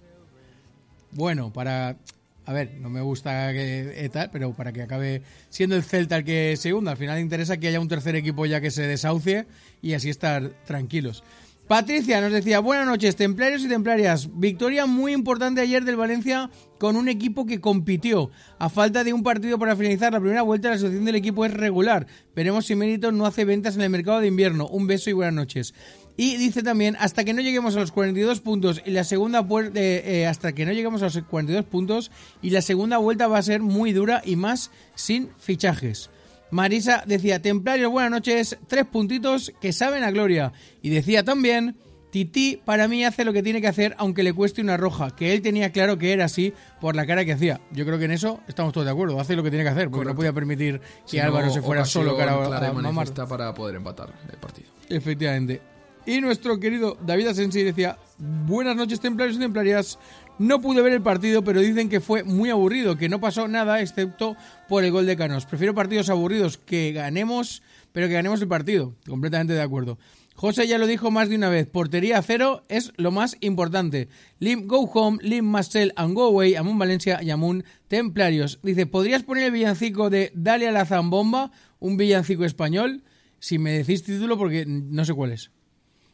Bueno, 1.12 1.52
para. 1.52 1.97
A 2.45 2.54
ver, 2.54 2.76
no 2.80 2.89
me 2.89 3.02
gusta 3.02 3.52
que 3.52 4.06
eh, 4.06 4.10
tal, 4.10 4.32
pero 4.32 4.54
para 4.54 4.72
que 4.72 4.82
acabe 4.82 5.22
siendo 5.50 5.76
el 5.76 5.84
Celta 5.84 6.18
el 6.18 6.24
que 6.24 6.56
se 6.58 6.74
hunda. 6.74 6.91
Al 6.91 6.97
final 6.97 7.20
interesa 7.20 7.58
que 7.58 7.68
haya 7.68 7.80
un 7.80 7.88
tercer 7.88 8.16
equipo 8.16 8.45
ya 8.45 8.60
que 8.60 8.72
se 8.72 8.84
desahucie 8.84 9.45
y 9.84 9.93
así 9.93 10.10
estar 10.10 10.50
tranquilos. 10.66 11.24
Patricia 11.70 12.20
nos 12.20 12.32
decía, 12.32 12.61
buenas 12.61 12.88
noches, 12.88 13.15
templarios 13.15 13.63
y 13.63 13.70
templarias. 13.70 14.28
Victoria 14.34 14.88
muy 14.88 15.13
importante 15.13 15.61
ayer 15.61 15.86
del 15.86 15.97
Valencia 15.97 16.49
con 16.80 16.95
un 16.95 17.07
equipo 17.07 17.45
que 17.45 17.61
compitió. 17.61 18.32
A 18.57 18.70
falta 18.70 19.03
de 19.03 19.13
un 19.13 19.22
partido 19.22 19.59
para 19.59 19.76
finalizar 19.76 20.11
la 20.11 20.20
primera 20.20 20.41
vuelta, 20.41 20.72
la 20.72 20.78
situación 20.78 21.05
del 21.05 21.13
equipo 21.13 21.45
es 21.45 21.53
regular. 21.53 22.07
Veremos 22.36 22.65
si 22.65 22.76
Mérito 22.76 23.11
no 23.11 23.28
hace 23.28 23.45
ventas 23.45 23.76
en 23.76 23.84
el 23.84 23.91
mercado 23.91 24.20
de 24.20 24.26
invierno. 24.26 24.67
Un 24.67 24.88
beso 24.88 25.11
y 25.11 25.13
buenas 25.13 25.36
noches. 25.36 25.76
Y 26.17 26.38
dice 26.38 26.63
también, 26.63 26.97
hasta 26.99 27.24
que 27.24 27.36
no 27.36 27.41
lleguemos 27.43 27.76
a 27.76 27.82
los 27.82 27.91
42 27.91 28.39
puntos 28.39 28.82
y 28.84 28.89
la 28.89 29.03
segunda 29.03 29.41
eh, 29.41 30.01
eh, 30.05 30.26
hasta 30.26 30.53
que 30.53 30.65
no 30.65 30.72
lleguemos 30.72 31.03
a 31.03 31.05
los 31.05 31.22
42 31.22 31.65
puntos 31.65 32.09
y 32.41 32.49
la 32.49 32.63
segunda 32.63 32.97
vuelta 32.97 33.28
va 33.28 33.38
a 33.38 33.43
ser 33.43 33.61
muy 33.61 33.93
dura 33.93 34.24
y 34.26 34.38
más 34.38 34.72
sin 34.95 35.30
fichajes. 35.38 36.09
Marisa 36.52 37.04
decía, 37.06 37.41
Templarios, 37.41 37.91
buenas 37.91 38.12
noches, 38.12 38.58
tres 38.68 38.86
puntitos 38.86 39.54
que 39.62 39.72
saben 39.72 40.04
a 40.04 40.12
gloria. 40.12 40.52
Y 40.82 40.89
decía 40.89 41.24
también, 41.24 41.76
Titi 42.10 42.60
para 42.64 42.88
mí 42.88 43.06
hace 43.06 43.24
lo 43.24 43.34
que 43.34 43.43
tiene 43.43 43.62
que 43.62 43.68
hacer 43.68 43.95
aunque 43.97 44.24
le 44.24 44.34
cueste 44.34 44.62
una 44.62 44.78
roja, 44.78 45.16
que 45.16 45.34
él 45.34 45.41
tenía 45.41 45.72
claro 45.72 45.97
que 45.97 46.12
era 46.12 46.26
así 46.26 46.54
por 46.82 46.95
la 46.95 47.06
cara 47.06 47.24
que 47.24 47.34
hacía. 47.34 47.62
Yo 47.72 47.86
creo 47.86 48.00
que 48.00 48.06
en 48.06 48.12
eso 48.12 48.39
estamos 48.47 48.74
todos 48.74 48.86
de 48.86 48.91
acuerdo, 48.91 49.20
hace 49.20 49.36
lo 49.36 49.43
que 49.43 49.52
tiene 49.52 49.64
que 49.64 49.70
hacer, 49.70 49.89
porque 49.89 50.10
no 50.10 50.16
podía 50.16 50.34
permitir 50.34 50.80
que 50.80 50.86
Si 51.06 51.18
no, 51.18 51.24
Álvaro 51.24 51.52
se 51.52 51.62
fuera 51.62 51.86
solo 51.86 52.18
cara 52.18 52.34
a, 52.34 52.68
a 52.68 52.74
manifiesta 52.74 53.28
para 53.28 53.54
poder 53.54 53.76
empatar 53.76 54.14
el 54.32 54.38
partido. 54.38 54.70
Efectivamente. 54.89 55.62
Y 56.10 56.22
nuestro 56.22 56.60
querido 56.60 56.97
David 57.05 57.28
Asensi 57.28 57.62
decía, 57.62 57.99
buenas 58.18 58.76
noches 58.76 58.99
templarios 58.99 59.38
y 59.38 59.41
templarias, 59.41 59.99
no 60.39 60.60
pude 60.60 60.82
ver 60.82 60.93
el 60.93 61.03
partido, 61.03 61.43
pero 61.43 61.62
dicen 61.62 61.88
que 61.88 61.99
fue 61.99 62.24
muy 62.24 62.49
aburrido, 62.49 62.97
que 62.97 63.10
no 63.10 63.22
pasó 63.22 63.47
nada 63.47 63.80
excepto 63.80 64.36
por 64.68 64.84
el 64.84 64.91
gol 64.91 65.05
de 65.05 65.16
Canos. 65.16 65.45
Prefiero 65.45 65.76
partidos 65.76 66.10
aburridos 66.10 66.57
que 66.57 66.93
ganemos, 66.93 67.62
pero 67.91 68.07
que 68.07 68.16
ganemos 68.16 68.41
el 68.41 68.47
partido. 68.47 68.95
Completamente 69.07 69.53
de 69.53 69.62
acuerdo. 69.62 69.99
José 70.34 70.68
ya 70.68 70.80
lo 70.80 70.88
dijo 70.88 71.12
más 71.12 71.30
de 71.30 71.36
una 71.36 71.49
vez, 71.49 71.68
portería 71.68 72.20
cero 72.24 72.66
es 72.70 72.91
lo 72.97 73.12
más 73.12 73.38
importante. 73.41 74.10
Lim 74.39 74.66
Go 74.66 74.89
Home, 74.91 75.20
Lim 75.22 75.45
Marcel 75.45 75.93
and 75.95 76.16
Go 76.16 76.24
Away, 76.24 76.55
Amun 76.55 76.80
Valencia 76.80 77.22
y 77.22 77.30
Amun 77.30 77.64
Templarios. 77.88 78.57
Dice, 78.64 78.88
¿podrías 78.88 79.22
poner 79.22 79.43
el 79.43 79.51
villancico 79.51 80.10
de 80.10 80.32
Dale 80.34 80.68
a 80.70 80.72
la 80.72 80.88
zambomba, 80.88 81.51
un 81.78 81.97
villancico 81.97 82.45
español? 82.45 83.03
Si 83.38 83.60
me 83.60 83.74
decís 83.74 84.01
título 84.01 84.39
porque 84.39 84.66
no 84.66 85.05
sé 85.05 85.14
cuál 85.14 85.34
es. 85.34 85.51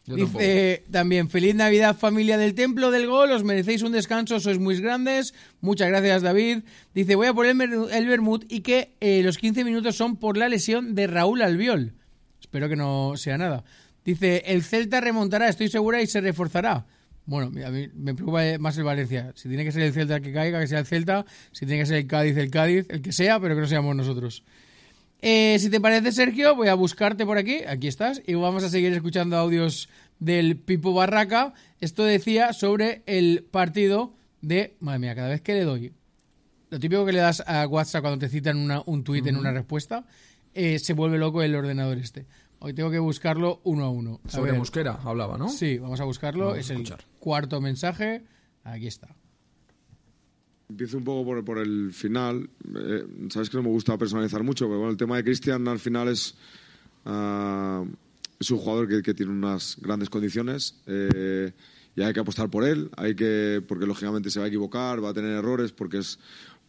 Yo 0.07 0.15
Dice 0.15 0.83
también, 0.91 1.29
feliz 1.29 1.55
Navidad 1.55 1.97
familia 1.97 2.37
del 2.37 2.53
Templo 2.53 2.91
del 2.91 3.07
Gol, 3.07 3.31
os 3.31 3.43
merecéis 3.43 3.81
un 3.81 3.91
descanso, 3.91 4.39
sois 4.39 4.59
muy 4.59 4.79
grandes. 4.79 5.33
Muchas 5.61 5.87
gracias 5.87 6.21
David. 6.21 6.59
Dice, 6.93 7.15
voy 7.15 7.27
a 7.27 7.33
poner 7.33 7.55
el, 7.59 7.89
el 7.91 8.07
vermut 8.07 8.45
y 8.47 8.61
que 8.61 8.93
eh, 8.99 9.23
los 9.23 9.39
15 9.39 9.63
minutos 9.63 9.95
son 9.95 10.17
por 10.17 10.37
la 10.37 10.47
lesión 10.47 10.93
de 10.93 11.07
Raúl 11.07 11.41
Albiol. 11.41 11.93
Espero 12.39 12.69
que 12.69 12.75
no 12.75 13.13
sea 13.17 13.39
nada. 13.39 13.63
Dice, 14.05 14.43
el 14.45 14.63
Celta 14.63 15.01
remontará, 15.01 15.49
estoy 15.49 15.67
segura, 15.67 15.99
y 15.99 16.05
se 16.05 16.21
reforzará. 16.21 16.85
Bueno, 17.25 17.47
a 17.65 17.71
mí 17.71 17.89
me 17.95 18.13
preocupa 18.13 18.43
más 18.59 18.77
el 18.77 18.83
Valencia. 18.83 19.33
Si 19.35 19.49
tiene 19.49 19.65
que 19.65 19.71
ser 19.71 19.81
el 19.81 19.93
Celta 19.93 20.17
el 20.17 20.21
que 20.21 20.31
caiga, 20.31 20.59
que 20.59 20.67
sea 20.67 20.77
el 20.77 20.85
Celta. 20.85 21.25
Si 21.51 21.65
tiene 21.65 21.81
que 21.81 21.87
ser 21.87 21.97
el 21.97 22.07
Cádiz, 22.07 22.37
el 22.37 22.51
Cádiz. 22.51 22.85
El 22.89 23.01
que 23.01 23.11
sea, 23.11 23.39
pero 23.39 23.55
que 23.55 23.61
no 23.61 23.67
seamos 23.67 23.95
nosotros. 23.95 24.43
Eh, 25.27 25.57
si 25.59 25.71
te 25.71 25.81
parece, 25.81 26.11
Sergio, 26.11 26.55
voy 26.55 26.67
a 26.67 26.75
buscarte 26.75 27.25
por 27.25 27.39
aquí. 27.39 27.63
Aquí 27.67 27.87
estás. 27.87 28.21
Y 28.27 28.35
vamos 28.35 28.63
a 28.63 28.69
seguir 28.69 28.93
escuchando 28.93 29.35
audios 29.37 29.89
del 30.19 30.55
Pipo 30.55 30.93
Barraca. 30.93 31.53
Esto 31.79 32.03
decía 32.03 32.53
sobre 32.53 33.01
el 33.07 33.43
partido 33.49 34.13
de. 34.41 34.75
Madre 34.79 34.99
mía, 34.99 35.15
cada 35.15 35.29
vez 35.29 35.41
que 35.41 35.53
le 35.55 35.63
doy. 35.63 35.93
Lo 36.69 36.79
típico 36.79 37.03
que 37.07 37.11
le 37.13 37.19
das 37.19 37.41
a 37.47 37.65
WhatsApp 37.65 38.01
cuando 38.01 38.19
te 38.19 38.29
citan 38.29 38.57
una- 38.57 38.83
un 38.85 39.03
tuit 39.03 39.25
en 39.25 39.35
una 39.37 39.51
respuesta, 39.51 40.05
eh, 40.53 40.77
se 40.77 40.93
vuelve 40.93 41.17
loco 41.17 41.41
el 41.41 41.55
ordenador 41.55 41.97
este. 41.97 42.27
Hoy 42.59 42.73
tengo 42.75 42.91
que 42.91 42.99
buscarlo 42.99 43.61
uno 43.63 43.85
a 43.85 43.89
uno. 43.89 44.19
A 44.25 44.29
Sobre 44.29 44.51
ver. 44.51 44.59
Mosquera 44.59 44.99
hablaba, 45.03 45.39
¿no? 45.39 45.49
Sí, 45.49 45.79
vamos 45.79 45.99
a 46.01 46.03
buscarlo. 46.03 46.49
Vamos 46.49 46.57
a 46.57 46.61
es 46.61 46.69
el 46.69 46.93
cuarto 47.17 47.59
mensaje. 47.61 48.21
Aquí 48.63 48.85
está. 48.85 49.14
Empiezo 50.67 50.97
un 50.97 51.03
poco 51.03 51.25
por, 51.25 51.45
por 51.45 51.57
el 51.59 51.93
final. 51.93 52.49
Eh, 52.75 53.05
Sabes 53.29 53.49
que 53.49 53.57
no 53.57 53.63
me 53.63 53.69
gusta 53.69 53.97
personalizar 53.97 54.43
mucho, 54.43 54.65
pero 54.65 54.79
bueno, 54.79 54.91
el 54.91 54.97
tema 54.97 55.17
de 55.17 55.23
Cristian 55.23 55.67
al 55.67 55.79
final 55.79 56.07
es, 56.07 56.35
ah, 57.05 57.83
es 58.39 58.49
un 58.49 58.57
jugador 58.57 58.87
que, 58.87 59.01
que 59.03 59.13
tiene 59.13 59.31
unas 59.31 59.77
grandes 59.79 60.09
condiciones 60.09 60.75
eh, 60.87 61.51
y 61.95 62.01
hay 62.01 62.13
que 62.13 62.19
apostar 62.19 62.49
por 62.49 62.63
él. 62.63 62.89
Hay 62.97 63.15
que, 63.15 63.63
porque 63.67 63.85
lógicamente 63.85 64.31
se 64.31 64.39
va 64.39 64.45
a 64.45 64.47
equivocar, 64.47 65.03
va 65.03 65.09
a 65.09 65.13
tener 65.13 65.31
errores, 65.31 65.71
porque 65.71 65.99
es, 65.99 66.17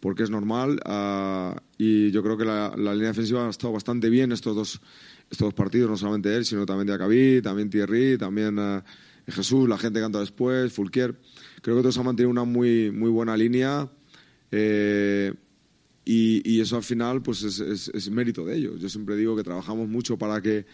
porque 0.01 0.25
es 0.25 0.31
normal. 0.31 0.79
ah, 0.85 1.57
y 1.79 2.11
yo 2.11 2.23
creo 2.23 2.37
que 2.37 2.45
la, 2.45 2.75
la 2.77 2.93
línea 2.93 3.09
defensiva 3.09 3.47
ha 3.47 3.51
estado 3.51 3.73
bastante 3.73 4.11
bien 4.11 4.31
estos 4.31 4.55
dos, 4.55 4.81
estos 5.31 5.47
dos 5.47 5.55
partidos, 5.55 5.89
no 5.89 5.97
solamente 5.97 6.37
él, 6.37 6.45
sino 6.45 6.67
también 6.67 6.87
Diacabí, 6.87 7.41
también 7.41 7.71
Thierry, 7.71 8.19
también 8.19 8.59
ah, 8.59 8.85
Jesús, 9.27 9.67
la 9.69 9.79
gente 9.79 10.01
que 10.01 10.05
canta 10.05 10.21
después, 10.21 10.71
Fulquier. 10.73 11.17
Creo 11.63 11.77
que 11.77 11.83
todos 11.83 11.99
han 11.99 12.05
mantenido 12.05 12.31
una 12.31 12.45
muy, 12.45 12.91
muy 12.91 13.11
buena 13.11 13.37
línea. 13.37 13.91
eh, 14.51 15.33
y, 16.05 16.61
eso 16.61 16.77
al 16.77 16.85
final 16.85 17.21
pues 17.23 17.43
es, 17.43 17.59
es- 17.61 18.11
mérito 18.11 18.45
de 18.45 18.57
ellos. 18.57 18.81
Yo 18.81 18.89
siempre 18.89 19.17
digo 19.17 19.35
que 19.37 19.43
trabajamos 19.43 19.89
mucho 19.89 20.17
para 20.17 20.41
que, 20.41 20.65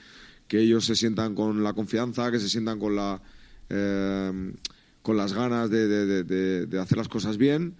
que 0.47 0.61
ellos 0.61 0.85
se 0.85 0.95
sientan 0.95 1.35
con 1.35 1.62
la 1.64 1.72
confianza, 1.72 2.30
que 2.30 2.39
se 2.39 2.51
sientan 2.51 2.78
con, 2.78 2.95
la, 2.97 3.22
eh, 3.70 4.53
con 5.01 5.16
las 5.16 5.33
ganas 5.33 5.70
de- 5.70 6.66
de 6.66 6.78
hacer 6.78 6.99
las 6.99 7.09
cosas 7.09 7.39
bien, 7.39 7.74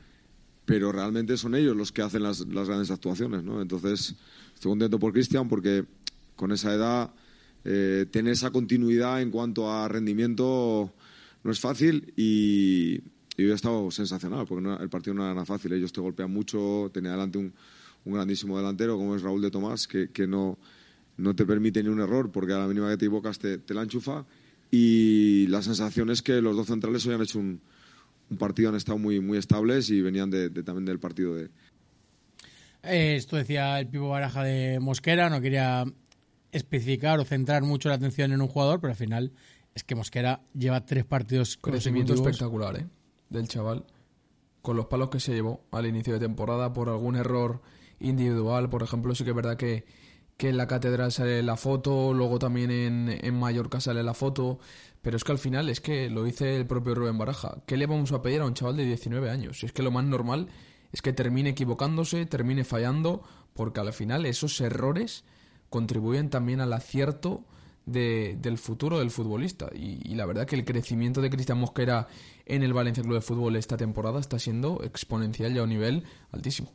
pero 0.65 0.93
realmente 0.93 1.37
son 1.37 1.55
ellos 1.55 1.77
los 1.77 1.93
que 1.93 2.01
hacen 2.03 2.23
las, 2.23 2.41
las 2.47 2.69
grandes 2.69 2.91
actuaciones. 2.91 3.43
¿no? 3.45 3.61
Entonces 3.61 4.15
estoy 4.55 4.71
contento 4.71 4.99
por 4.99 5.13
Cristian 5.13 5.49
porque 5.49 5.85
con 6.37 6.53
esa 6.53 6.73
edad 6.75 7.11
eh, 7.65 8.07
tener 8.11 8.33
esa 8.33 8.51
continuidad 8.51 9.21
en 9.21 9.31
cuanto 9.31 9.71
a 9.71 9.87
rendimiento 9.89 10.93
no 11.45 11.51
es 11.51 11.61
fácil 11.61 12.13
y, 12.17 13.01
y 13.37 13.45
hoy 13.45 13.51
ha 13.51 13.55
estado 13.55 13.91
sensacional 13.91 14.47
porque 14.47 14.63
no- 14.63 14.79
el 14.81 14.89
partido 14.89 15.15
no 15.15 15.25
era 15.25 15.35
nada 15.35 15.47
fácil. 15.47 15.73
Ellos 15.73 15.93
te 15.93 16.01
golpean 16.01 16.31
mucho, 16.33 16.91
tenía 16.93 17.11
delante 17.13 17.39
un, 17.39 17.53
un 18.05 18.13
grandísimo 18.15 18.57
delantero 18.57 18.97
como 18.97 19.17
es 19.17 19.23
Raúl 19.23 19.43
de 19.43 19.51
Tomás 19.51 19.87
que, 19.87 20.11
que 20.11 20.27
no, 20.27 20.59
no 21.17 21.35
te 21.35 21.45
permite 21.47 21.83
ni 21.83 21.89
un 21.89 22.01
error 22.01 22.31
porque 22.31 22.53
a 22.53 22.59
la 22.59 22.67
mínima 22.67 22.89
que 22.91 22.97
te 22.97 23.05
equivocas 23.07 23.39
te, 23.39 23.59
te 23.59 23.75
la 23.75 23.83
enchufa 23.83 24.25
y 24.71 25.47
la 25.49 25.63
sensación 25.63 26.11
es 26.11 26.23
que 26.23 26.41
los 26.41 26.57
dos 26.57 26.67
centrales 26.67 27.05
hoy 27.07 27.15
han 27.15 27.23
hecho 27.23 27.39
un, 27.39 27.61
un 28.31 28.37
partido, 28.39 28.71
han 28.71 28.77
estado 28.77 28.99
muy, 28.99 29.21
muy 29.21 29.37
estables 29.39 29.91
y 29.91 30.01
venían 30.01 30.31
de, 30.31 30.49
de- 30.49 30.63
también 30.63 30.85
del 30.87 30.99
partido 30.99 31.35
de, 31.35 31.51
Eh, 32.83 33.15
esto 33.17 33.37
decía 33.37 33.79
el 33.79 33.87
Pipo 33.89 34.09
Baraja 34.09 34.43
de 34.43 34.81
Mosquera, 34.81 35.31
no 35.31 35.41
quería 35.41 35.85
especificar 36.51 37.19
o 37.21 37.25
centrar 37.25 37.63
mucho 37.63 37.89
la 37.89 37.95
atención 37.97 38.33
en 38.33 38.41
un 38.43 38.49
jugador, 38.49 38.81
pero 38.81 38.91
al 38.93 38.97
final 38.97 39.33
es 39.75 39.85
que 39.85 39.95
Mosquera 39.95 40.43
lleva 40.55 40.85
tres 40.85 41.05
partidos 41.05 41.57
Crecimiento 41.57 42.15
espectacular, 42.15 42.77
¿eh? 42.77 42.87
Del 43.31 43.49
chaval. 43.49 43.87
Con 44.61 44.77
los 44.77 44.87
palos 44.87 45.09
que 45.09 45.21
se 45.21 45.33
llevó 45.33 45.65
al 45.71 45.87
inicio 45.87 46.13
de 46.13 46.21
temporada 46.21 46.73
por 46.73 46.89
algún 46.89 47.17
error 47.17 47.63
individual. 47.99 48.69
Por 48.69 48.83
ejemplo, 48.83 49.15
sí 49.15 49.25
que 49.25 49.31
es 49.31 49.37
verdad 49.37 49.57
que, 49.57 49.85
que 50.37 50.51
en 50.51 50.57
la 50.57 50.67
catedral 50.67 51.11
sale 51.11 51.43
la 51.43 51.57
foto, 51.57 52.13
luego 52.13 52.39
también 52.39 52.71
en, 52.71 53.09
en 53.09 53.35
Mallorca 53.35 53.81
sale 53.81 54.03
la 54.03 54.15
foto. 54.15 54.59
Pero 55.01 55.17
es 55.17 55.25
que 55.25 55.33
al 55.33 55.39
final 55.39 55.69
es 55.69 55.81
que 55.81 56.11
lo 56.11 56.23
dice 56.23 56.57
el 56.57 56.67
propio 56.67 56.95
Rubén 56.95 57.19
Baraja. 57.19 57.63
¿Qué 57.67 57.77
le 57.77 57.87
vamos 57.87 58.13
a 58.13 58.23
pedir 58.23 58.41
a 58.41 58.47
un 58.47 58.55
chaval 58.55 58.77
de 58.77 58.85
19 58.85 59.31
años? 59.31 59.59
Si 59.59 59.67
es 59.67 59.73
que 59.73 59.83
lo 59.83 59.91
más 59.91 60.05
normal 60.05 60.49
es 60.93 61.03
que 61.03 61.13
termine 61.13 61.51
equivocándose, 61.51 62.27
termine 62.27 62.65
fallando, 62.65 63.23
porque 63.55 63.81
al 63.81 63.93
final 63.93 64.27
esos 64.27 64.61
errores 64.61 65.25
contribuyen 65.71 66.29
también 66.31 66.61
al 66.61 66.73
acierto 66.73 67.45
de- 67.87 68.37
del 68.41 68.59
futuro 68.59 68.99
del 68.99 69.11
futbolista. 69.11 69.69
Y, 69.75 70.01
y 70.11 70.15
la 70.15 70.27
verdad 70.27 70.47
que 70.47 70.57
el 70.57 70.65
crecimiento 70.65 71.21
de 71.21 71.31
Cristian 71.31 71.59
Mosquera 71.59 72.07
en 72.47 72.63
el 72.63 72.73
Valencia 72.73 73.03
Club 73.03 73.15
de 73.15 73.21
Fútbol 73.21 73.57
esta 73.57 73.77
temporada 73.77 74.21
está 74.21 74.39
siendo 74.39 74.83
exponencial 74.85 75.55
y 75.55 75.59
a 75.59 75.63
un 75.63 75.69
nivel 75.71 76.03
altísimo. 76.33 76.73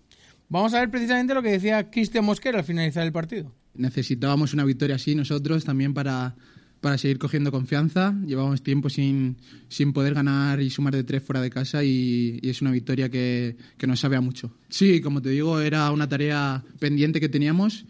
Vamos 0.49 0.73
a 0.73 0.79
ver 0.79 0.89
precisamente 0.89 1.33
lo 1.33 1.41
que 1.43 1.51
decía 1.51 1.89
Cristian 1.89 2.23
Mosquera 2.25 2.59
al 2.59 2.63
finalizar 2.65 3.05
el 3.05 3.11
partido. 3.11 3.53
necesitábamos 3.73 4.53
una 4.53 4.63
victoria 4.63 4.95
así 4.95 5.13
nosotros 5.13 5.63
también 5.65 5.93
para, 5.93 6.35
para 6.81 6.97
seguir 6.97 7.17
cogiendo 7.19 7.51
confianza. 7.51 8.15
Llevábamos 8.25 8.63
tiempo 8.63 8.89
sin, 8.89 9.37
sin 9.67 9.93
poder 9.93 10.13
ganar 10.13 10.61
y 10.61 10.69
sumar 10.69 10.93
de 10.95 11.03
tres 11.03 11.21
fuera 11.21 11.41
de 11.41 11.49
casa 11.49 11.83
y, 11.83 12.39
y 12.41 12.49
es 12.49 12.61
una 12.61 12.71
victoria 12.71 13.09
que, 13.09 13.57
que 13.77 13.87
nos 13.87 13.99
sabe 13.99 14.15
a 14.15 14.21
mucho. 14.21 14.51
Sí, 14.69 15.01
como 15.01 15.21
te 15.21 15.29
digo, 15.29 15.59
era 15.59 15.91
una 15.91 16.07
tarea 16.07 16.63
pendiente 16.79 17.19
que 17.19 17.29
teníamos 17.29 17.85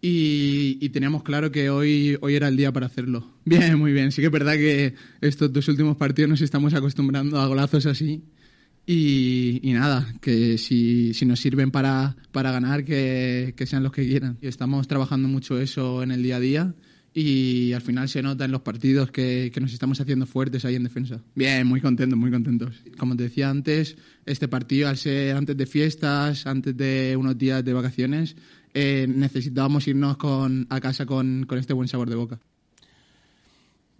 y, 0.00 0.78
y 0.80 0.88
teníamos 0.90 1.22
claro 1.22 1.50
que 1.50 1.70
hoy, 1.70 2.16
hoy 2.20 2.34
era 2.34 2.48
el 2.48 2.56
día 2.56 2.72
para 2.72 2.86
hacerlo. 2.86 3.26
Bien, 3.44 3.78
muy 3.78 3.92
bien. 3.92 4.12
Sí 4.12 4.22
que 4.22 4.26
es 4.26 4.32
verdad 4.32 4.54
que 4.54 4.94
estos 5.20 5.52
dos 5.52 5.68
últimos 5.68 5.96
partidos 5.96 6.30
nos 6.30 6.40
estamos 6.40 6.74
acostumbrando 6.74 7.38
a 7.38 7.46
golazos 7.46 7.86
así. 7.86 8.22
Y, 8.86 9.60
y 9.62 9.72
nada, 9.72 10.14
que 10.20 10.58
si, 10.58 11.12
si 11.14 11.26
nos 11.26 11.38
sirven 11.38 11.70
para, 11.70 12.16
para 12.32 12.50
ganar, 12.50 12.84
que, 12.84 13.54
que 13.56 13.66
sean 13.66 13.82
los 13.82 13.92
que 13.92 14.06
quieran. 14.06 14.38
Y 14.40 14.48
estamos 14.48 14.88
trabajando 14.88 15.28
mucho 15.28 15.60
eso 15.60 16.02
en 16.02 16.12
el 16.12 16.22
día 16.22 16.36
a 16.36 16.40
día 16.40 16.74
y 17.12 17.72
al 17.72 17.82
final 17.82 18.08
se 18.08 18.22
nota 18.22 18.44
en 18.44 18.52
los 18.52 18.60
partidos 18.62 19.10
que, 19.10 19.50
que 19.52 19.60
nos 19.60 19.72
estamos 19.72 20.00
haciendo 20.00 20.26
fuertes 20.26 20.64
ahí 20.64 20.76
en 20.76 20.84
defensa. 20.84 21.20
Bien, 21.34 21.66
muy 21.66 21.80
contentos, 21.80 22.18
muy 22.18 22.30
contentos. 22.30 22.82
Como 22.98 23.16
te 23.16 23.24
decía 23.24 23.50
antes, 23.50 23.96
este 24.26 24.48
partido 24.48 24.88
al 24.88 24.96
ser 24.96 25.36
antes 25.36 25.56
de 25.56 25.66
fiestas, 25.66 26.46
antes 26.46 26.76
de 26.76 27.16
unos 27.18 27.36
días 27.36 27.64
de 27.64 27.72
vacaciones, 27.72 28.36
eh, 28.74 29.06
necesitábamos 29.08 29.86
irnos 29.88 30.16
con, 30.16 30.66
a 30.70 30.80
casa 30.80 31.06
con, 31.06 31.44
con 31.46 31.58
este 31.58 31.72
buen 31.72 31.88
sabor 31.88 32.08
de 32.10 32.16
boca. 32.16 32.38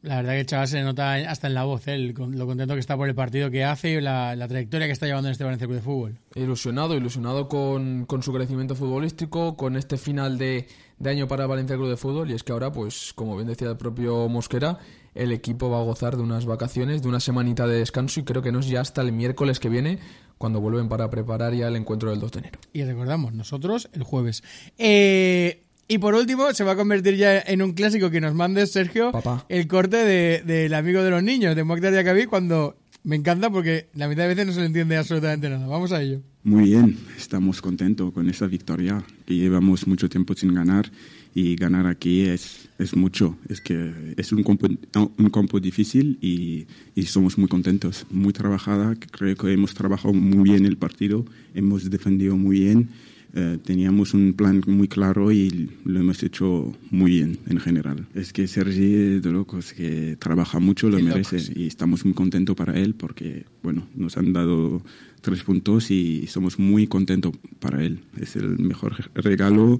La 0.03 0.17
verdad 0.17 0.33
que 0.33 0.41
el 0.41 0.47
chaval 0.47 0.67
se 0.67 0.77
le 0.79 0.85
nota 0.85 1.13
hasta 1.31 1.47
en 1.47 1.53
la 1.53 1.65
voz, 1.65 1.87
¿eh? 1.87 1.95
el 1.95 2.15
con- 2.15 2.39
lo 2.39 2.47
contento 2.47 2.73
que 2.73 2.81
está 2.81 2.97
por 2.97 3.07
el 3.07 3.15
partido 3.15 3.51
que 3.51 3.65
hace 3.65 3.91
y 3.93 4.01
la, 4.01 4.35
la 4.35 4.49
trayectoria 4.49 4.87
que 4.87 4.95
está 4.95 5.05
llevando 5.05 5.29
en 5.29 5.33
este 5.33 5.45
Valencia 5.45 5.67
Club 5.67 5.77
de 5.77 5.83
Fútbol. 5.83 6.17
Ilusionado, 6.37 6.95
ilusionado 6.97 7.49
con, 7.49 8.07
con 8.07 8.23
su 8.23 8.33
crecimiento 8.33 8.75
futbolístico, 8.75 9.59
con 9.59 9.77
este 9.77 9.99
final 9.99 10.39
de, 10.39 10.67
de 10.99 11.11
año 11.11 11.29
para 11.29 11.47
Valencia 11.47 11.77
Club 11.77 11.91
de 11.91 11.99
Fútbol. 11.99 12.31
Y 12.31 12.33
es 12.35 12.43
que 12.43 12.53
ahora, 12.53 12.73
pues, 12.73 13.13
como 13.15 13.37
bien 13.37 13.49
decía 13.49 13.69
el 13.69 13.77
propio 13.77 14.27
Mosquera, 14.31 14.79
el 15.15 15.33
equipo 15.33 15.69
va 15.69 15.81
a 15.81 15.85
gozar 15.85 16.17
de 16.17 16.23
unas 16.23 16.47
vacaciones, 16.47 17.03
de 17.03 17.09
una 17.09 17.21
semanita 17.21 17.67
de 17.67 17.81
descanso. 17.81 18.21
Y 18.21 18.25
creo 18.25 18.41
que 18.41 18.53
no 18.53 18.61
es 18.61 18.69
ya 18.69 18.81
hasta 18.81 19.03
el 19.03 19.13
miércoles 19.13 19.61
que 19.61 19.69
viene, 19.69 19.99
cuando 20.41 20.59
vuelven 20.59 20.89
para 20.89 21.11
preparar 21.11 21.53
ya 21.53 21.69
el 21.69 21.77
encuentro 21.77 22.09
del 22.09 22.19
2 22.19 22.33
de 22.33 22.39
enero. 22.39 22.59
Y 22.73 22.83
recordamos, 22.83 23.35
nosotros 23.35 23.91
el 23.93 24.05
jueves. 24.05 24.43
Eh, 24.79 25.65
y 25.87 25.99
por 25.99 26.15
último, 26.15 26.51
se 26.55 26.65
va 26.65 26.73
a 26.73 26.77
convertir 26.77 27.17
ya 27.17 27.39
en 27.41 27.61
un 27.61 27.75
clásico 27.75 28.09
que 28.11 28.23
nos 28.23 28.33
mandes, 28.35 28.73
Sergio, 28.73 29.13
Papá. 29.13 29.45
el 29.51 29.69
corte 29.69 29.99
de- 29.99 30.43
del 30.43 30.73
amigo 30.73 31.03
de 31.03 31.11
los 31.11 31.23
niños, 31.23 31.55
de 31.55 31.63
Mokhtar 31.63 31.93
Diakabi, 31.93 32.25
cuando 32.25 32.75
me 33.05 33.17
encanta 33.17 33.51
porque 33.51 33.89
la 33.95 34.09
mitad 34.09 34.23
de 34.23 34.29
veces 34.29 34.47
no 34.47 34.53
se 34.55 34.61
le 34.61 34.67
entiende 34.67 34.97
absolutamente 34.97 35.51
nada. 35.51 35.67
Vamos 35.67 35.93
a 35.93 36.01
ello. 36.01 36.23
Muy 36.43 36.65
bien, 36.71 36.97
estamos 37.19 37.61
contentos 37.61 38.11
con 38.15 38.31
esa 38.31 38.47
victoria 38.47 39.05
que 39.27 39.35
llevamos 39.35 39.87
mucho 39.87 40.09
tiempo 40.09 40.33
sin 40.35 40.55
ganar 40.55 40.91
y 41.35 41.57
ganar 41.57 41.87
aquí 41.87 42.23
es, 42.23 42.69
es 42.79 42.97
mucho. 42.97 43.37
Es 43.49 43.61
que 43.61 43.93
es 44.17 44.33
un 44.33 44.43
campo, 44.43 44.69
un 45.17 45.31
campo 45.31 45.61
difícil 45.61 46.19
y, 46.21 46.67
y 46.95 47.03
somos 47.05 47.39
muy 47.39 47.49
contentos, 47.49 48.07
muy 48.11 48.33
trabajada. 48.33 48.95
Creo 49.13 49.37
que 49.37 49.53
hemos 49.53 49.75
trabajado 49.75 50.13
muy 50.15 50.51
bien 50.51 50.67
el 50.67 50.77
partido, 50.77 51.25
hemos 51.55 51.89
defendido 51.91 52.37
muy 52.37 52.61
bien. 52.61 52.89
eh, 53.33 53.59
teníamos 53.65 54.13
un 54.15 54.33
plan 54.33 54.61
muy 54.67 54.89
claro 54.89 55.31
y 55.31 55.71
lo 55.85 56.01
hemos 56.01 56.23
hecho 56.23 56.77
muy 56.91 57.13
bien 57.13 57.39
en 57.49 57.61
general. 57.61 58.07
Es 58.15 58.33
que 58.33 58.49
Sergi 58.49 59.21
de 59.21 59.31
locos, 59.33 59.73
que 59.73 60.17
trabaja 60.19 60.59
mucho, 60.59 60.89
lo 60.91 60.97
De 60.97 61.03
merece 61.05 61.37
locos. 61.39 61.53
y 61.55 61.67
estamos 61.67 62.05
muy 62.05 62.15
contentos 62.15 62.57
para 62.57 62.77
él 62.79 62.95
porque, 62.95 63.45
bueno, 63.63 63.87
nos 63.95 64.17
han 64.17 64.33
dado 64.33 64.83
tres 65.21 65.45
puntos 65.45 65.91
y 65.91 66.27
somos 66.27 66.59
muy 66.59 66.87
contentos 66.89 67.33
para 67.61 67.85
él. 67.85 68.01
Es 68.21 68.35
el 68.37 68.59
mejor 68.59 68.97
regalo. 69.15 69.79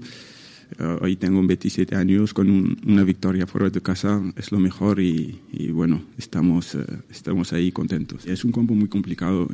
Eh, 0.79 0.97
hoy 1.01 1.15
tengo 1.17 1.45
27 1.45 1.95
años 1.95 2.33
con 2.33 2.49
un- 2.49 2.77
una 2.85 3.03
victoria 3.03 3.45
fuera 3.47 3.69
de 3.69 3.81
casa, 3.81 4.21
es 4.35 4.51
lo 4.51 4.59
mejor 4.59 4.99
y, 4.99 5.39
y 5.51 5.71
bueno, 5.71 6.01
estamos, 6.17 6.75
eh, 6.75 6.85
estamos 7.09 7.51
ahí 7.53 7.71
contentos. 7.71 8.25
Es 8.25 8.45
un 8.45 8.51
campo 8.51 8.73
muy 8.73 8.87
complicado. 8.87 9.47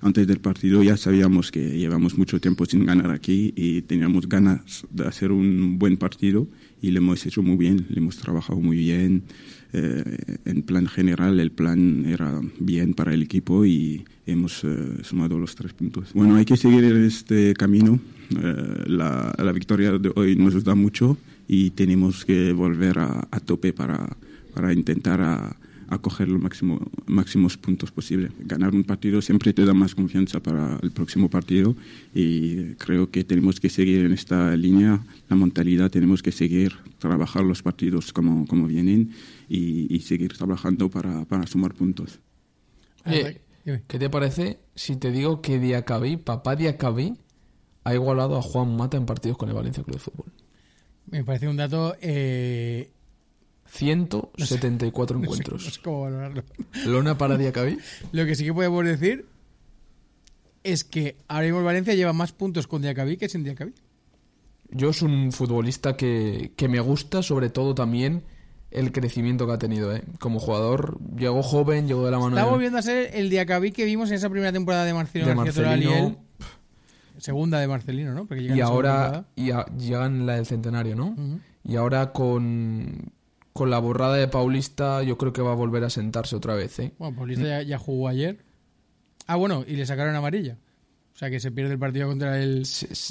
Antes 0.00 0.26
del 0.26 0.38
partido 0.40 0.82
ya 0.82 0.96
sabíamos 0.96 1.50
que 1.50 1.78
llevamos 1.78 2.18
mucho 2.18 2.40
tiempo 2.40 2.66
sin 2.66 2.84
ganar 2.84 3.10
aquí 3.10 3.52
y 3.56 3.82
teníamos 3.82 4.28
ganas 4.28 4.86
de 4.90 5.06
hacer 5.06 5.32
un 5.32 5.78
buen 5.78 5.96
partido 5.96 6.48
y 6.82 6.90
lo 6.90 6.98
hemos 6.98 7.24
hecho 7.26 7.42
muy 7.42 7.56
bien, 7.56 7.86
le 7.88 7.98
hemos 7.98 8.16
trabajado 8.16 8.60
muy 8.60 8.76
bien. 8.76 9.22
Eh, 9.72 10.04
en 10.44 10.62
plan 10.62 10.86
general, 10.86 11.38
el 11.40 11.50
plan 11.50 12.04
era 12.06 12.40
bien 12.60 12.94
para 12.94 13.14
el 13.14 13.22
equipo 13.22 13.64
y 13.66 14.04
hemos 14.26 14.64
eh, 14.64 14.98
sumado 15.02 15.38
los 15.38 15.54
tres 15.54 15.72
puntos. 15.72 16.12
Bueno, 16.12 16.36
hay 16.36 16.44
que 16.44 16.56
seguir 16.56 16.84
este 16.84 17.54
camino. 17.54 17.98
Eh, 18.30 18.84
la, 18.86 19.32
la 19.38 19.52
victoria 19.52 19.92
de 19.98 20.12
hoy 20.14 20.36
nos 20.36 20.62
da 20.64 20.74
mucho 20.74 21.16
y 21.48 21.70
tenemos 21.70 22.24
que 22.24 22.52
volver 22.52 22.98
a, 22.98 23.28
a 23.30 23.40
tope 23.40 23.72
para, 23.72 24.16
para 24.52 24.72
intentar 24.72 25.20
a, 25.20 25.56
a 25.88 25.98
coger 25.98 26.28
los 26.28 26.42
máximo, 26.42 26.90
máximos 27.06 27.56
puntos 27.56 27.92
posibles. 27.92 28.32
Ganar 28.40 28.74
un 28.74 28.82
partido 28.82 29.22
siempre 29.22 29.52
te 29.52 29.64
da 29.64 29.72
más 29.72 29.94
confianza 29.94 30.40
para 30.40 30.80
el 30.82 30.90
próximo 30.90 31.30
partido 31.30 31.76
y 32.12 32.74
creo 32.74 33.10
que 33.10 33.22
tenemos 33.22 33.60
que 33.60 33.68
seguir 33.68 34.04
en 34.04 34.12
esta 34.12 34.56
línea, 34.56 35.00
la 35.30 35.36
mentalidad, 35.36 35.88
tenemos 35.88 36.20
que 36.20 36.32
seguir, 36.32 36.72
trabajar 36.98 37.44
los 37.44 37.62
partidos 37.62 38.12
como, 38.12 38.44
como 38.48 38.66
vienen 38.66 39.10
y, 39.48 39.86
y 39.94 40.00
seguir 40.00 40.32
trabajando 40.32 40.88
para, 40.90 41.24
para 41.26 41.46
sumar 41.46 41.74
puntos. 41.74 42.18
¿Qué 43.86 43.98
te 43.98 44.10
parece 44.10 44.58
si 44.74 44.96
te 44.96 45.10
digo 45.10 45.40
que 45.42 45.58
Diacabí, 45.58 46.16
papá 46.16 46.56
Diacabí, 46.56 47.16
ha 47.84 47.94
igualado 47.94 48.36
a 48.38 48.42
Juan 48.42 48.76
Mata 48.76 48.96
en 48.96 49.06
partidos 49.06 49.36
con 49.38 49.48
el 49.48 49.54
Valencia 49.54 49.82
Club 49.82 49.96
de 49.96 50.00
Fútbol? 50.02 50.32
Me 51.06 51.24
parece 51.24 51.48
un 51.48 51.56
dato... 51.56 51.96
Eh, 52.00 52.90
174 53.68 55.18
no 55.18 55.20
sé- 55.20 55.24
encuentros. 55.26 55.64
no 55.64 55.70
sé 55.70 55.80
cómo 55.82 56.02
valorarlo. 56.02 56.44
Lona 56.86 57.18
para 57.18 57.36
Diacabí. 57.36 57.78
Lo 58.12 58.24
que 58.24 58.34
sí 58.34 58.44
que 58.44 58.54
podemos 58.54 58.84
decir 58.84 59.26
es 60.64 60.84
que 60.84 61.16
ahora 61.28 61.46
mismo 61.46 61.62
Valencia 61.62 61.94
lleva 61.94 62.12
más 62.12 62.32
puntos 62.32 62.66
con 62.66 62.82
Diakabi 62.82 63.16
que 63.16 63.28
sin 63.28 63.44
Diakabi. 63.44 63.72
Yo 64.70 64.90
es 64.90 65.02
un 65.02 65.30
futbolista 65.32 65.96
que, 65.96 66.52
que 66.56 66.68
me 66.68 66.80
gusta, 66.80 67.22
sobre 67.22 67.50
todo 67.50 67.74
también 67.74 68.24
el 68.76 68.92
crecimiento 68.92 69.46
que 69.46 69.52
ha 69.54 69.58
tenido. 69.58 69.94
¿eh? 69.94 70.02
Como 70.20 70.38
jugador, 70.38 70.98
llegó 71.16 71.42
joven, 71.42 71.88
llegó 71.88 72.04
de 72.04 72.10
la 72.12 72.18
mano 72.18 72.36
Está 72.36 72.48
volviendo 72.48 72.78
a 72.78 72.82
ser 72.82 73.10
el 73.14 73.30
Diakabi 73.30 73.72
que 73.72 73.84
vimos 73.84 74.08
en 74.10 74.16
esa 74.16 74.30
primera 74.30 74.52
temporada 74.52 74.84
de 74.84 74.94
Marcelino 74.94 75.28
de 75.28 75.32
y 75.34 75.36
Marcelino. 75.36 75.92
él. 75.94 76.16
Segunda 77.18 77.58
de 77.60 77.66
Marcelino, 77.66 78.12
¿no? 78.12 78.26
Porque 78.26 78.42
Y 78.42 78.60
ahora 78.60 79.24
y 79.34 79.50
a- 79.50 79.64
llegan 79.76 80.26
la 80.26 80.34
del 80.34 80.44
centenario, 80.46 80.94
¿no? 80.94 81.16
Y 81.64 81.76
ahora 81.76 82.12
con, 82.12 83.10
con 83.54 83.70
la 83.70 83.78
borrada 83.78 84.14
de 84.16 84.28
Paulista, 84.28 85.02
yo 85.02 85.16
creo 85.16 85.32
que 85.32 85.40
va 85.42 85.52
a 85.52 85.54
volver 85.54 85.82
a 85.84 85.90
sentarse 85.90 86.36
otra 86.36 86.54
vez. 86.54 86.78
¿eh? 86.78 86.92
Bueno, 86.98 87.16
Paulista 87.16 87.44
ya, 87.46 87.62
ya 87.62 87.78
jugó 87.78 88.08
ayer. 88.08 88.44
Ah, 89.26 89.36
bueno, 89.36 89.64
y 89.66 89.76
le 89.76 89.86
sacaron 89.86 90.14
amarilla. 90.14 90.58
O 91.14 91.18
sea 91.18 91.30
que 91.30 91.40
se 91.40 91.50
pierde 91.50 91.72
el 91.72 91.78
partido 91.78 92.06
contra 92.06 92.38
el. 92.42 92.58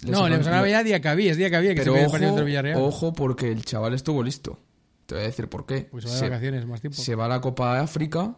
no, 0.08 0.30
le 0.30 0.38
sacaron 0.38 0.60
amarilla 0.60 0.80
a 0.80 0.84
Diakabi, 0.84 1.28
es 1.30 1.38
Diakabi 1.38 1.68
el 1.70 1.76
que 1.76 1.84
se 1.84 1.90
pierde 1.90 2.06
el 2.06 2.12
partido 2.12 2.30
contra 2.30 2.46
Villarreal. 2.46 2.80
ojo, 2.80 3.12
porque 3.14 3.52
el 3.52 3.66
chaval 3.66 3.96
estuvo 3.96 4.22
listo. 4.22 4.60
Te 5.06 5.16
voy 5.16 5.24
a 5.24 5.28
decir 5.28 5.48
por 5.50 5.66
qué. 5.66 5.88
Pues 5.92 6.04
se 6.06 6.10
va 6.10 6.16
de 6.16 6.22
vacaciones, 6.30 6.66
más 6.66 6.82
tiempo. 6.82 6.98
Se 7.02 7.16
va 7.16 7.26
a 7.26 7.30
la 7.30 7.42
Copa 7.42 7.74
de 7.76 7.80
África, 7.82 8.36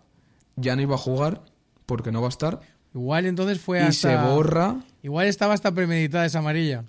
ya 0.55 0.75
no 0.75 0.81
iba 0.81 0.95
a 0.95 0.97
jugar 0.97 1.43
porque 1.85 2.11
no 2.11 2.21
va 2.21 2.27
a 2.27 2.29
estar. 2.29 2.59
Igual 2.93 3.25
entonces 3.25 3.59
fue 3.59 3.79
y 3.79 3.83
hasta. 3.83 3.93
se 4.25 4.33
borra 4.33 4.77
Igual 5.03 5.27
estaba 5.27 5.53
hasta 5.53 5.71
premeditada 5.73 6.25
esa 6.25 6.39
amarilla. 6.39 6.83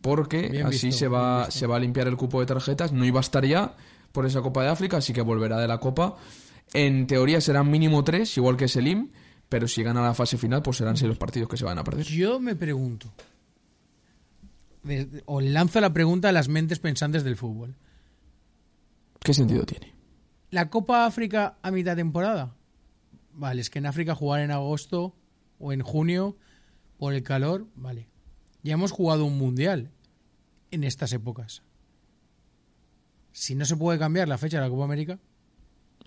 porque 0.00 0.48
Bien 0.48 0.66
así 0.66 0.86
visto, 0.86 0.98
se, 1.00 1.08
va, 1.08 1.50
se 1.50 1.66
va 1.66 1.76
a 1.76 1.80
limpiar 1.80 2.06
el 2.08 2.16
cupo 2.16 2.40
de 2.40 2.46
tarjetas. 2.46 2.92
No 2.92 3.04
iba 3.04 3.20
a 3.20 3.22
estar 3.22 3.44
ya 3.44 3.74
por 4.12 4.24
esa 4.26 4.40
Copa 4.42 4.62
de 4.62 4.68
África, 4.70 4.96
así 4.98 5.12
que 5.12 5.20
volverá 5.22 5.58
de 5.58 5.68
la 5.68 5.78
Copa. 5.78 6.16
En 6.72 7.06
teoría 7.06 7.40
serán 7.40 7.70
mínimo 7.70 8.02
tres, 8.04 8.36
igual 8.36 8.56
que 8.56 8.68
Selim, 8.68 9.10
pero 9.48 9.66
si 9.68 9.82
gana 9.82 10.00
la 10.02 10.14
fase 10.14 10.38
final, 10.38 10.62
pues 10.62 10.76
serán 10.78 10.96
seis 10.96 11.08
los 11.08 11.18
partidos 11.18 11.48
que 11.48 11.56
se 11.56 11.64
van 11.64 11.78
a 11.78 11.84
perder. 11.84 12.06
Yo 12.06 12.38
me 12.40 12.54
pregunto. 12.54 13.12
desde- 14.82 15.22
o 15.26 15.40
lanzo 15.40 15.80
la 15.80 15.92
pregunta 15.92 16.28
a 16.28 16.32
las 16.32 16.48
mentes 16.48 16.78
pensantes 16.78 17.22
del 17.24 17.36
fútbol. 17.36 17.74
¿Qué 19.30 19.34
sentido 19.34 19.64
tiene? 19.64 19.94
¿La 20.50 20.70
Copa 20.70 21.06
África 21.06 21.56
a 21.62 21.70
mitad 21.70 21.94
temporada? 21.94 22.56
Vale, 23.32 23.60
es 23.60 23.70
que 23.70 23.78
en 23.78 23.86
África 23.86 24.16
jugar 24.16 24.40
en 24.40 24.50
agosto 24.50 25.14
o 25.60 25.72
en 25.72 25.82
junio 25.82 26.36
por 26.98 27.14
el 27.14 27.22
calor, 27.22 27.68
vale. 27.76 28.08
Ya 28.64 28.72
hemos 28.72 28.90
jugado 28.90 29.24
un 29.24 29.38
mundial 29.38 29.92
en 30.72 30.82
estas 30.82 31.12
épocas. 31.12 31.62
Si 33.30 33.54
no 33.54 33.64
se 33.66 33.76
puede 33.76 34.00
cambiar 34.00 34.26
la 34.26 34.36
fecha 34.36 34.56
de 34.56 34.64
la 34.64 34.70
Copa 34.70 34.82
América, 34.82 35.20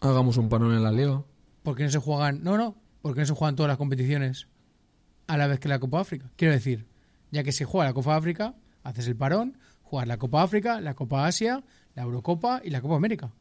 Hagamos 0.02 0.36
un 0.36 0.50
panón 0.50 0.74
en 0.74 0.84
la 0.84 0.92
liga. 0.92 1.24
¿por 1.64 1.78
qué 1.78 1.84
no 1.86 1.92
se 1.92 2.00
juegan? 2.00 2.44
No, 2.44 2.58
no, 2.58 2.76
¿por 3.02 3.14
qué 3.14 3.22
no 3.22 3.28
se 3.28 3.36
juegan 3.36 3.56
todas 3.56 3.70
las 3.70 3.78
competiciones 3.78 4.50
a 5.28 5.38
la 5.38 5.48
vez 5.48 5.62
que 5.62 5.70
la 5.70 5.80
Copa 5.80 6.02
África? 6.02 6.30
Quiero 6.36 6.54
decir, 6.54 6.88
ya 7.32 7.46
que 7.46 7.54
se 7.54 7.64
juega 7.64 7.86
la 7.86 7.94
Copa 7.94 8.18
África, 8.18 8.56
haces 8.84 9.08
el 9.08 9.16
parón, 9.16 9.60
juegas 9.82 10.10
la 10.10 10.18
Copa 10.18 10.44
África, 10.44 10.82
la 10.82 10.94
Copa 10.94 11.26
Asia, 11.26 11.64
la 11.96 12.04
Eurocopa 12.04 12.62
y 12.64 12.70
la 12.70 12.82
Copa 12.82 12.96
América. 12.96 13.32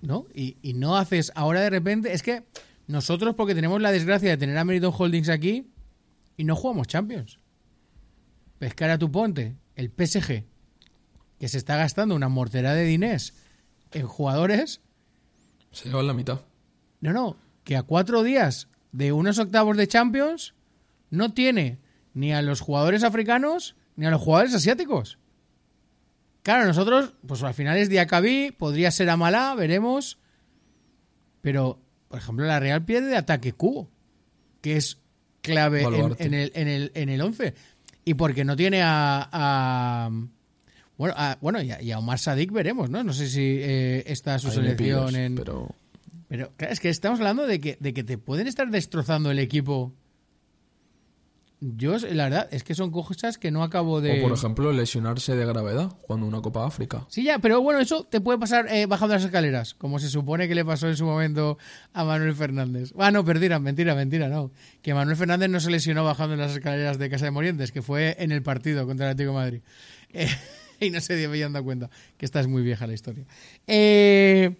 ¿No? 0.00 0.26
Y, 0.34 0.56
y 0.62 0.74
no 0.74 0.96
haces 0.96 1.32
ahora 1.34 1.60
de 1.60 1.70
repente. 1.70 2.12
Es 2.12 2.22
que 2.22 2.44
nosotros, 2.86 3.34
porque 3.34 3.54
tenemos 3.54 3.80
la 3.80 3.92
desgracia 3.92 4.30
de 4.30 4.36
tener 4.36 4.58
a 4.58 4.64
Meriton 4.64 4.92
Holdings 4.96 5.28
aquí 5.28 5.70
y 6.36 6.44
no 6.44 6.56
jugamos 6.56 6.88
Champions. 6.88 7.38
Pescar 8.58 8.90
a 8.90 8.98
tu 8.98 9.10
ponte, 9.10 9.56
el 9.76 9.90
PSG, 9.90 10.44
que 11.38 11.48
se 11.48 11.58
está 11.58 11.76
gastando 11.76 12.14
una 12.14 12.28
mortera 12.28 12.74
de 12.74 12.84
dinés 12.84 13.34
en 13.92 14.06
jugadores. 14.06 14.80
Se 15.70 15.88
llevan 15.88 16.06
la 16.06 16.14
mitad. 16.14 16.42
No, 17.00 17.12
no, 17.12 17.36
que 17.64 17.76
a 17.76 17.82
cuatro 17.82 18.22
días 18.22 18.68
de 18.92 19.12
unos 19.12 19.38
octavos 19.38 19.76
de 19.76 19.88
Champions 19.88 20.54
no 21.10 21.32
tiene 21.32 21.78
ni 22.14 22.32
a 22.32 22.42
los 22.42 22.60
jugadores 22.60 23.04
africanos 23.04 23.74
ni 23.96 24.06
a 24.06 24.10
los 24.10 24.20
jugadores 24.20 24.54
asiáticos. 24.54 25.18
Claro, 26.42 26.66
nosotros, 26.66 27.14
pues 27.26 27.42
al 27.42 27.54
final 27.54 27.78
es 27.78 27.88
Diacabí, 27.88 28.50
podría 28.50 28.90
ser 28.90 29.08
Amalá, 29.10 29.54
veremos. 29.54 30.18
Pero, 31.40 31.78
por 32.08 32.18
ejemplo, 32.18 32.46
la 32.46 32.60
Real 32.60 32.84
pierde 32.84 33.08
de 33.08 33.16
ataque 33.16 33.52
Cubo, 33.52 33.88
que 34.60 34.76
es 34.76 34.98
clave 35.40 35.82
en, 36.18 36.34
el, 36.34 36.52
en, 36.54 36.68
el, 36.68 36.92
en 36.94 37.08
el 37.08 37.20
11. 37.20 37.54
Y 38.04 38.14
porque 38.14 38.44
no 38.44 38.56
tiene 38.56 38.82
a, 38.82 39.28
a- 39.32 40.10
Bueno, 40.98 41.14
a, 41.16 41.38
bueno 41.40 41.62
y, 41.62 41.70
a, 41.70 41.80
y 41.82 41.92
a 41.92 41.98
Omar 41.98 42.18
Sadik 42.18 42.50
veremos, 42.52 42.90
¿no? 42.90 43.02
No 43.04 43.12
sé 43.12 43.28
si 43.28 43.40
eh, 43.60 44.02
está 44.06 44.38
su 44.38 44.48
Ahí 44.48 44.54
selección 44.54 45.06
pillas, 45.08 45.14
en... 45.14 45.34
pero- 45.36 45.68
Pero 46.28 46.52
claro, 46.56 46.72
es 46.72 46.80
que 46.80 46.88
estamos 46.88 47.20
hablando 47.20 47.46
de 47.46 47.60
que, 47.60 47.76
de 47.78 47.92
que 47.94 48.02
te 48.04 48.18
pueden 48.18 48.46
estar 48.48 48.68
destrozando 48.70 49.30
el 49.30 49.38
equipo. 49.38 49.92
Yo, 51.64 51.96
la 51.96 52.24
verdad, 52.24 52.48
es 52.50 52.64
que 52.64 52.74
son 52.74 52.90
cosas 52.90 53.38
que 53.38 53.52
no 53.52 53.62
acabo 53.62 54.00
de... 54.00 54.18
O 54.18 54.22
por 54.28 54.36
ejemplo, 54.36 54.72
lesionarse 54.72 55.36
de 55.36 55.46
gravedad 55.46 55.90
jugando 56.00 56.26
una 56.26 56.40
Copa 56.40 56.66
África. 56.66 57.06
Sí, 57.08 57.22
ya, 57.22 57.38
pero 57.38 57.60
bueno, 57.60 57.78
eso 57.78 58.02
te 58.02 58.20
puede 58.20 58.36
pasar 58.36 58.66
eh, 58.68 58.86
bajando 58.86 59.14
las 59.14 59.22
escaleras, 59.24 59.74
como 59.74 60.00
se 60.00 60.08
supone 60.08 60.48
que 60.48 60.56
le 60.56 60.64
pasó 60.64 60.88
en 60.88 60.96
su 60.96 61.04
momento 61.04 61.58
a 61.92 62.02
Manuel 62.04 62.34
Fernández. 62.34 62.92
Ah, 62.98 63.12
no, 63.12 63.22
mentira, 63.22 63.60
mentira, 63.60 63.94
mentira, 63.94 64.28
no. 64.28 64.50
Que 64.82 64.92
Manuel 64.92 65.16
Fernández 65.16 65.50
no 65.50 65.60
se 65.60 65.70
lesionó 65.70 66.02
bajando 66.02 66.34
las 66.34 66.50
escaleras 66.50 66.98
de 66.98 67.08
Casa 67.08 67.26
de 67.26 67.30
Morientes, 67.30 67.70
que 67.70 67.80
fue 67.80 68.16
en 68.18 68.32
el 68.32 68.42
partido 68.42 68.84
contra 68.84 69.06
el 69.06 69.12
Atlético 69.12 69.30
de 69.30 69.36
Madrid. 69.44 69.60
Eh, 70.12 70.26
y 70.80 70.90
no 70.90 71.00
se 71.00 71.24
habían 71.24 71.52
dado 71.52 71.64
cuenta, 71.64 71.90
que 72.16 72.24
esta 72.26 72.40
es 72.40 72.48
muy 72.48 72.62
vieja 72.62 72.88
la 72.88 72.94
historia. 72.94 73.24
Eh, 73.68 74.56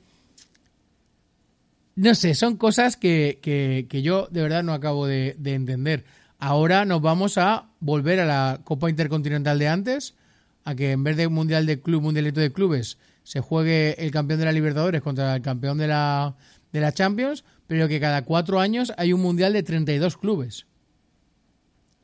no 1.97 2.15
sé, 2.15 2.35
son 2.35 2.57
cosas 2.57 2.97
que, 2.97 3.39
que- 3.43 3.87
que 3.89 4.03
yo 4.03 4.29
de 4.31 4.41
verdad 4.43 4.63
no 4.63 4.73
acabo 4.73 5.07
de, 5.07 5.35
de 5.39 5.55
entender. 5.55 6.05
Ahora 6.45 6.85
nos 6.85 7.01
vamos 7.01 7.39
a 7.39 7.69
volver 7.79 8.19
a 8.19 8.27
la 8.27 8.63
Copa 8.65 8.91
Intercontinental 8.91 9.61
de 9.61 9.69
antes, 9.69 10.17
a 10.65 10.75
que 10.75 10.91
en 10.91 11.05
vez 11.05 11.17
de 11.17 11.29
Mundial 11.29 11.67
de 11.67 11.81
Club, 11.81 12.03
Mundialito 12.03 12.41
de 12.41 12.53
Clubes, 12.53 12.99
se 13.23 13.41
juegue 13.41 13.95
el 14.05 14.11
campeón 14.11 14.41
de 14.41 14.47
la 14.47 14.51
Libertadores 14.51 15.03
contra 15.03 15.37
el 15.37 15.41
campeón 15.41 15.79
de 15.79 15.87
la, 15.87 16.35
de 16.73 16.81
la 16.81 16.91
Champions, 16.91 17.45
pero 17.69 17.87
que 17.87 18.01
cada 18.01 18.25
cuatro 18.25 18.59
años 18.59 18.93
hay 18.97 19.13
un 19.13 19.23
Mundial 19.23 19.53
de 19.53 19.63
32 19.63 20.17
clubes. 20.17 20.67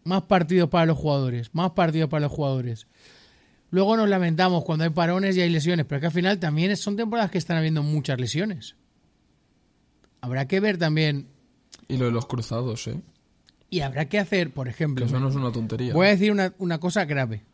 Más 0.04 0.22
partidos 0.22 0.68
para 0.68 0.86
los 0.86 0.98
jugadores, 0.98 1.52
más 1.52 1.72
partidos 1.72 2.08
para 2.08 2.20
los 2.20 2.30
jugadores. 2.30 2.86
Luego 3.72 3.96
nos 3.96 4.08
lamentamos 4.08 4.62
cuando 4.62 4.84
hay 4.84 4.90
parones 4.90 5.36
y 5.36 5.40
hay 5.40 5.50
lesiones, 5.50 5.84
pero 5.84 6.00
que 6.00 6.06
al 6.06 6.12
final 6.12 6.38
también 6.38 6.76
son 6.76 6.94
temporadas 6.94 7.32
que 7.32 7.38
están 7.38 7.56
habiendo 7.56 7.82
muchas 7.82 8.20
lesiones. 8.20 8.76
Habrá 10.20 10.46
que 10.46 10.60
ver 10.60 10.78
también 10.78 11.26
Y 11.88 11.96
lo 11.96 12.04
de 12.04 12.12
los 12.12 12.26
cruzados, 12.26 12.86
¿eh? 12.86 13.02
Y 13.70 13.80
habrá 13.80 14.08
que 14.08 14.18
hacer, 14.18 14.52
por 14.52 14.68
ejemplo. 14.68 15.04
Que 15.04 15.10
eso 15.10 15.20
no 15.20 15.28
es 15.28 15.34
una 15.34 15.52
tontería. 15.52 15.92
Voy 15.92 16.06
a 16.06 16.10
decir 16.10 16.32
una, 16.32 16.54
una 16.58 16.78
cosa 16.80 17.04
grave. 17.04 17.44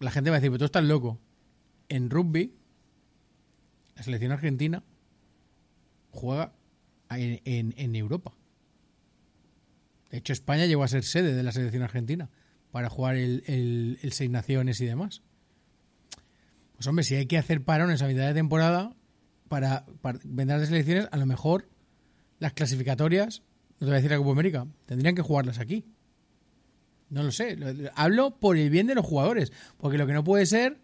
La 0.00 0.10
gente 0.10 0.30
va 0.30 0.36
a 0.36 0.40
decir, 0.40 0.50
pero 0.50 0.58
tú 0.58 0.64
estás 0.64 0.84
loco. 0.84 1.20
En 1.88 2.10
rugby, 2.10 2.54
la 3.94 4.02
selección 4.02 4.32
argentina 4.32 4.82
juega 6.10 6.52
en, 7.10 7.40
en- 7.44 7.74
en 7.76 7.94
Europa. 7.96 8.32
De 10.10 10.18
hecho, 10.18 10.32
España 10.32 10.66
llegó 10.66 10.82
a 10.84 10.88
ser 10.88 11.04
sede 11.04 11.34
de 11.34 11.42
la 11.42 11.52
selección 11.52 11.82
argentina 11.82 12.30
para 12.70 12.88
jugar 12.90 13.16
el, 13.16 13.42
el, 13.46 13.98
el 14.02 14.12
Seis 14.12 14.30
Naciones 14.30 14.80
y 14.80 14.86
demás. 14.86 15.22
Pues 16.74 16.86
hombre, 16.86 17.04
si 17.04 17.14
hay 17.14 17.26
que 17.26 17.38
hacer 17.38 17.62
parones 17.64 18.02
a 18.02 18.08
mitad 18.08 18.26
de 18.26 18.34
temporada 18.34 18.94
para, 19.48 19.86
para 20.00 20.18
vender 20.24 20.58
las 20.58 20.68
selecciones, 20.68 21.08
a 21.12 21.16
lo 21.16 21.26
mejor 21.26 21.68
las 22.40 22.52
clasificatorias, 22.54 23.42
no 23.82 23.86
te 23.86 23.90
voy 23.90 23.94
a 23.94 23.96
decir 23.96 24.10
la 24.12 24.18
Copa 24.18 24.30
América, 24.30 24.66
tendrían 24.86 25.14
que 25.16 25.22
jugarlas 25.22 25.58
aquí. 25.58 25.84
No 27.10 27.22
lo 27.24 27.32
sé. 27.32 27.56
lo- 27.56 27.72
lo- 27.72 27.90
Hablo 27.96 28.38
por 28.38 28.56
el 28.56 28.70
bien 28.70 28.86
de 28.86 28.94
los 28.94 29.04
jugadores. 29.04 29.52
Porque 29.76 29.98
lo 29.98 30.06
que 30.06 30.12
no 30.12 30.22
puede 30.24 30.46
ser 30.46 30.78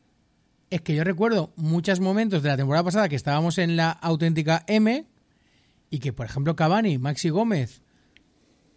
es 0.71 0.81
que 0.83 0.95
yo 0.95 1.05
recuerdo 1.05 1.53
muchos 1.57 2.01
momentos 2.01 2.43
de 2.43 2.49
la 2.49 2.57
temporada 2.57 2.83
pasada 2.85 3.09
que 3.09 3.17
estábamos 3.17 3.57
en 3.59 3.77
la 3.77 3.91
auténtica 3.93 4.65
M 4.67 5.07
y 5.91 5.99
que, 6.01 6.13
por 6.13 6.27
ejemplo, 6.27 6.55
Cavani, 6.57 6.99
Maxi 6.99 7.31
Gómez 7.31 7.83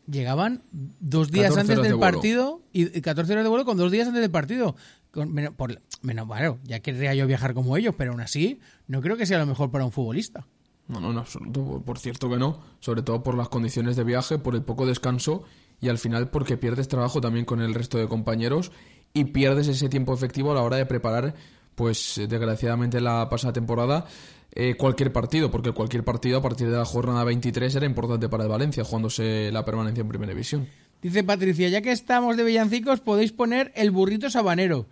llegaban 0.09 0.63
dos 0.71 1.31
días 1.31 1.49
14 1.49 1.61
antes 1.61 1.83
del 1.83 1.93
de 1.93 1.99
partido 1.99 2.61
y 2.73 2.97
y 2.97 3.01
14 3.01 3.31
horas 3.33 3.43
de 3.45 3.49
vuelo 3.49 3.65
con 3.65 3.77
dos 3.77 3.91
días 3.91 4.07
antes 4.07 4.21
del 4.21 4.31
partido. 4.31 4.75
Con, 5.11 5.33
menos, 5.33 5.53
por, 5.55 5.81
menos, 6.03 6.25
bueno, 6.27 6.59
ya 6.63 6.79
querría 6.79 7.13
yo 7.13 7.27
viajar 7.27 7.53
como 7.53 7.75
ellos, 7.75 7.95
pero 7.97 8.11
aún 8.11 8.21
así 8.21 8.59
no 8.87 9.01
creo 9.01 9.17
que 9.17 9.25
sea 9.25 9.39
lo 9.39 9.45
mejor 9.45 9.71
para 9.71 9.83
un 9.83 9.91
futbolista. 9.91 10.47
No, 10.87 10.99
no, 10.99 11.11
en 11.11 11.17
absoluto. 11.17 11.81
Por, 11.85 11.99
cierto 11.99 12.29
que 12.29 12.37
no. 12.37 12.59
Sobre 12.79 13.01
todo 13.01 13.23
por 13.23 13.35
las 13.35 13.49
condiciones 13.49 13.95
de 13.95 14.03
viaje, 14.03 14.37
por 14.37 14.55
el 14.55 14.63
poco 14.63 14.85
descanso 14.85 15.43
y 15.79 15.89
al 15.89 15.97
final 15.97 16.29
porque 16.29 16.57
pierdes 16.57 16.87
trabajo 16.87 17.21
también 17.21 17.45
con 17.45 17.61
el 17.61 17.73
resto 17.73 17.97
de 17.97 18.07
compañeros 18.07 18.71
y 19.13 19.25
pierdes 19.25 19.67
ese 19.67 19.89
tiempo 19.89 20.13
efectivo 20.13 20.51
a 20.51 20.55
la 20.55 20.61
hora 20.61 20.77
de 20.77 20.85
preparar, 20.85 21.33
pues 21.75 22.17
eh, 22.17 22.27
desgraciadamente 22.27 23.01
la 23.01 23.27
pasada 23.29 23.53
temporada, 23.53 24.05
eh, 24.53 24.75
cualquier 24.75 25.11
partido, 25.11 25.49
porque 25.49 25.71
cualquier 25.71 26.03
partido 26.03 26.37
a 26.37 26.41
partir 26.41 26.69
de 26.69 26.77
la 26.77 26.85
jornada 26.85 27.23
23 27.23 27.73
era 27.75 27.85
importante 27.85 28.29
para 28.29 28.43
el 28.43 28.49
Valencia, 28.49 28.83
jugándose 28.83 29.49
la 29.51 29.65
permanencia 29.65 30.01
en 30.01 30.07
Primera 30.07 30.31
División. 30.31 30.67
Dice 31.01 31.23
Patricia, 31.23 31.67
ya 31.69 31.81
que 31.81 31.91
estamos 31.91 32.37
de 32.37 32.43
villancicos, 32.43 32.99
podéis 32.99 33.31
poner 33.31 33.71
el 33.75 33.91
burrito 33.91 34.29
sabanero. 34.29 34.87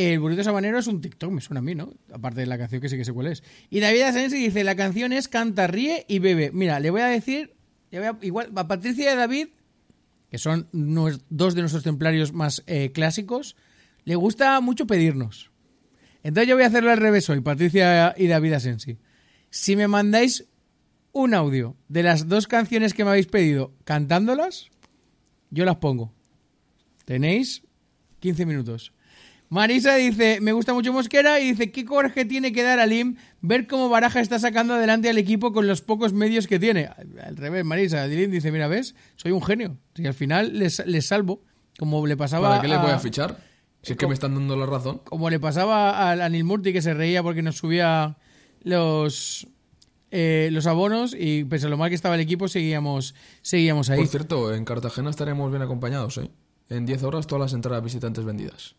El 0.00 0.20
burrito 0.20 0.44
sabanero 0.44 0.78
es 0.78 0.86
un 0.86 1.00
TikTok, 1.00 1.32
me 1.32 1.40
suena 1.40 1.58
a 1.58 1.62
mí, 1.62 1.74
¿no? 1.74 1.92
Aparte 2.12 2.38
de 2.40 2.46
la 2.46 2.56
canción 2.56 2.80
que 2.80 2.88
sí 2.88 2.96
que 2.96 3.04
sé 3.04 3.12
cuál 3.12 3.26
es. 3.26 3.42
Y 3.68 3.80
David 3.80 4.02
Asensi 4.02 4.36
dice, 4.38 4.62
la 4.62 4.76
canción 4.76 5.12
es 5.12 5.26
Canta, 5.26 5.66
ríe 5.66 6.04
y 6.06 6.20
bebe. 6.20 6.52
Mira, 6.52 6.78
le 6.78 6.90
voy 6.90 7.00
a 7.00 7.06
decir, 7.06 7.54
le 7.90 8.06
a- 8.06 8.16
igual, 8.22 8.52
a 8.54 8.68
Patricia 8.68 9.12
y 9.12 9.16
David, 9.16 9.48
que 10.30 10.38
son 10.38 10.68
dos 10.72 11.54
de 11.56 11.62
nuestros 11.62 11.82
templarios 11.82 12.32
más 12.32 12.62
eh, 12.68 12.92
clásicos, 12.92 13.56
le 14.04 14.14
gusta 14.14 14.60
mucho 14.60 14.86
pedirnos. 14.86 15.50
Entonces 16.22 16.48
yo 16.48 16.54
voy 16.54 16.62
a 16.62 16.68
hacerlo 16.68 16.92
al 16.92 16.98
revés 16.98 17.28
hoy, 17.28 17.40
Patricia 17.40 18.14
y 18.16 18.28
David 18.28 18.52
Asensi. 18.52 18.98
Si 19.50 19.74
me 19.74 19.88
mandáis 19.88 20.44
un 21.10 21.34
audio 21.34 21.74
de 21.88 22.04
las 22.04 22.28
dos 22.28 22.46
canciones 22.46 22.94
que 22.94 23.02
me 23.02 23.10
habéis 23.10 23.26
pedido 23.26 23.72
cantándolas, 23.84 24.68
yo 25.50 25.64
las 25.64 25.76
pongo. 25.76 26.12
Tenéis 27.04 27.62
15 28.20 28.46
minutos. 28.46 28.92
Marisa 29.50 29.94
dice, 29.94 30.40
me 30.42 30.52
gusta 30.52 30.74
mucho 30.74 30.92
Mosquera 30.92 31.40
y 31.40 31.52
dice, 31.52 31.70
¿qué 31.72 31.84
coraje 31.86 32.24
tiene 32.26 32.52
que 32.52 32.62
dar 32.62 32.78
a 32.80 32.86
Lim 32.86 33.16
ver 33.40 33.66
cómo 33.66 33.88
Baraja 33.88 34.20
está 34.20 34.38
sacando 34.38 34.74
adelante 34.74 35.08
al 35.08 35.16
equipo 35.16 35.52
con 35.52 35.66
los 35.66 35.80
pocos 35.80 36.12
medios 36.12 36.46
que 36.46 36.58
tiene? 36.58 36.86
Al, 37.24 37.36
revés, 37.36 37.64
Marisa, 37.64 38.06
Lim 38.06 38.30
dice, 38.30 38.52
mira, 38.52 38.68
¿ves? 38.68 38.94
Soy 39.16 39.32
un 39.32 39.42
genio. 39.42 39.78
Y 39.96 40.06
al 40.06 40.14
final 40.14 40.58
les, 40.58 40.84
les 40.86 41.06
salvo, 41.06 41.42
como 41.78 42.06
le 42.06 42.16
pasaba 42.16 42.48
¿Para 42.50 42.60
qué 42.62 42.68
le 42.68 42.76
voy 42.76 42.90
a- 42.90 42.98
fichar? 42.98 43.38
Si 43.80 43.92
es 43.92 43.98
que 43.98 44.06
me 44.06 44.12
están 44.14 44.34
dando 44.34 44.56
la 44.56 44.66
razón. 44.66 45.00
como 45.04 45.30
le 45.30 45.38
pasaba 45.40 45.90
a, 46.10 46.10
a 46.12 46.28
Neil 46.28 46.44
Murti 46.44 46.72
que 46.72 46.82
se 46.82 46.92
reía 46.94 47.22
porque 47.22 47.42
nos 47.42 47.56
subía 47.56 48.16
los 48.64 49.46
eh, 50.10 50.48
los 50.52 50.66
abonos 50.66 51.14
y 51.18 51.44
pese 51.44 51.66
a 51.66 51.68
lo 51.68 51.76
mal 51.76 51.88
que 51.88 51.94
estaba 51.94 52.14
el 52.16 52.20
equipo 52.20 52.48
seguíamos 52.48 53.14
seguíamos 53.40 53.88
ahí. 53.88 53.98
Por 53.98 54.08
cierto, 54.08 54.52
en 54.54 54.64
Cartagena 54.64 55.10
estaremos 55.10 55.50
bien 55.50 55.62
acompañados, 55.62 56.18
¿eh? 56.18 56.30
En 56.68 56.86
10 56.86 57.02
horas 57.04 57.26
todas 57.26 57.40
las 57.40 57.52
entradas 57.54 57.82
visitantes 57.84 58.24
vendidas. 58.24 58.74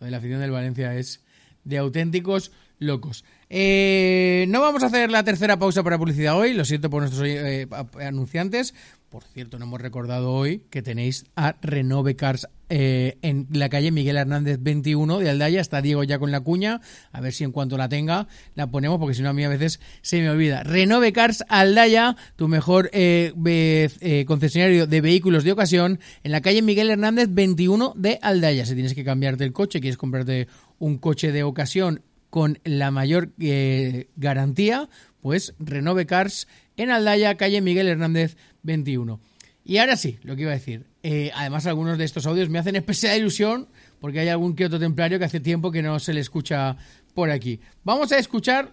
La 0.00 0.18
afición 0.18 0.40
del 0.40 0.50
Valencia 0.50 0.94
es 0.94 1.22
de 1.64 1.78
auténticos 1.78 2.52
locos. 2.78 3.24
Eh, 3.50 4.46
no 4.48 4.60
vamos 4.60 4.82
a 4.82 4.86
hacer 4.86 5.10
la 5.10 5.24
tercera 5.24 5.58
pausa 5.58 5.82
para 5.82 5.98
publicidad 5.98 6.36
hoy, 6.36 6.54
lo 6.54 6.64
siento 6.64 6.90
por 6.90 7.02
nuestros 7.02 7.26
eh, 7.26 7.66
anunciantes. 8.00 8.74
Por 9.08 9.24
cierto, 9.24 9.58
no 9.58 9.64
hemos 9.64 9.80
recordado 9.80 10.32
hoy 10.32 10.64
que 10.70 10.82
tenéis 10.82 11.26
a 11.34 11.56
Renove 11.62 12.14
Cars 12.14 12.48
eh, 12.68 13.18
en 13.22 13.46
la 13.50 13.68
calle 13.68 13.90
Miguel 13.90 14.16
Hernández 14.16 14.58
21 14.60 15.18
de 15.18 15.30
Aldaya. 15.30 15.60
Está 15.60 15.80
Diego 15.82 16.04
ya 16.04 16.18
con 16.18 16.30
la 16.30 16.40
cuña. 16.40 16.80
A 17.12 17.20
ver 17.20 17.32
si 17.32 17.44
en 17.44 17.52
cuanto 17.52 17.78
la 17.78 17.88
tenga 17.88 18.28
la 18.54 18.70
ponemos, 18.70 18.98
porque 18.98 19.14
si 19.14 19.22
no 19.22 19.30
a 19.30 19.32
mí 19.32 19.44
a 19.44 19.48
veces 19.48 19.80
se 20.02 20.20
me 20.20 20.30
olvida. 20.30 20.62
Renove 20.62 21.12
Cars 21.12 21.44
Aldaya, 21.48 22.16
tu 22.36 22.48
mejor 22.48 22.90
eh, 22.92 23.32
eh, 23.44 24.24
concesionario 24.26 24.86
de 24.86 25.00
vehículos 25.00 25.44
de 25.44 25.52
ocasión, 25.52 26.00
en 26.22 26.32
la 26.32 26.40
calle 26.40 26.62
Miguel 26.62 26.90
Hernández 26.90 27.28
21 27.30 27.94
de 27.96 28.18
Aldaya. 28.22 28.66
Si 28.66 28.74
tienes 28.74 28.94
que 28.94 29.04
cambiarte 29.04 29.44
el 29.44 29.52
coche, 29.52 29.80
quieres 29.80 29.96
comprarte 29.96 30.48
un 30.78 30.98
coche 30.98 31.32
de 31.32 31.42
ocasión 31.42 32.02
con 32.30 32.58
la 32.64 32.90
mayor 32.90 33.30
eh, 33.40 34.08
garantía, 34.16 34.88
pues 35.20 35.54
Renove 35.58 36.06
Cars 36.06 36.46
en 36.76 36.90
Aldaya, 36.90 37.36
calle 37.36 37.60
Miguel 37.60 37.88
Hernández 37.88 38.36
21. 38.62 39.20
Y 39.68 39.76
ahora 39.76 39.96
sí, 39.96 40.18
lo 40.22 40.34
que 40.34 40.42
iba 40.42 40.50
a 40.50 40.54
decir. 40.54 40.86
Eh, 41.02 41.30
además, 41.34 41.66
algunos 41.66 41.98
de 41.98 42.04
estos 42.04 42.24
audios 42.24 42.48
me 42.48 42.58
hacen 42.58 42.74
especial 42.74 43.18
ilusión 43.18 43.68
porque 44.00 44.18
hay 44.18 44.28
algún 44.28 44.56
que 44.56 44.64
otro 44.64 44.78
templario 44.78 45.18
que 45.18 45.26
hace 45.26 45.40
tiempo 45.40 45.70
que 45.70 45.82
no 45.82 45.98
se 45.98 46.14
le 46.14 46.20
escucha 46.20 46.78
por 47.12 47.30
aquí. 47.30 47.60
Vamos 47.84 48.10
a 48.12 48.18
escuchar 48.18 48.72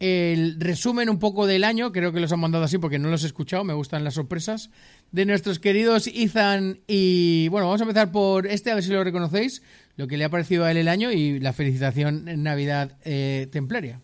el 0.00 0.58
resumen 0.58 1.10
un 1.10 1.18
poco 1.18 1.46
del 1.46 1.62
año, 1.62 1.92
creo 1.92 2.10
que 2.10 2.20
los 2.20 2.32
han 2.32 2.40
mandado 2.40 2.64
así 2.64 2.78
porque 2.78 2.98
no 2.98 3.10
los 3.10 3.22
he 3.22 3.26
escuchado, 3.26 3.64
me 3.64 3.74
gustan 3.74 4.02
las 4.02 4.14
sorpresas, 4.14 4.70
de 5.10 5.26
nuestros 5.26 5.58
queridos 5.58 6.06
Ethan 6.06 6.80
y... 6.88 7.48
Bueno, 7.48 7.66
vamos 7.66 7.82
a 7.82 7.84
empezar 7.84 8.10
por 8.10 8.46
este, 8.46 8.70
a 8.70 8.76
ver 8.76 8.84
si 8.84 8.90
lo 8.92 9.04
reconocéis, 9.04 9.62
lo 9.96 10.08
que 10.08 10.16
le 10.16 10.24
ha 10.24 10.30
parecido 10.30 10.64
a 10.64 10.70
él 10.70 10.78
el 10.78 10.88
año 10.88 11.12
y 11.12 11.38
la 11.38 11.52
felicitación 11.52 12.30
en 12.30 12.42
Navidad 12.42 12.96
eh, 13.04 13.46
templaria. 13.52 14.00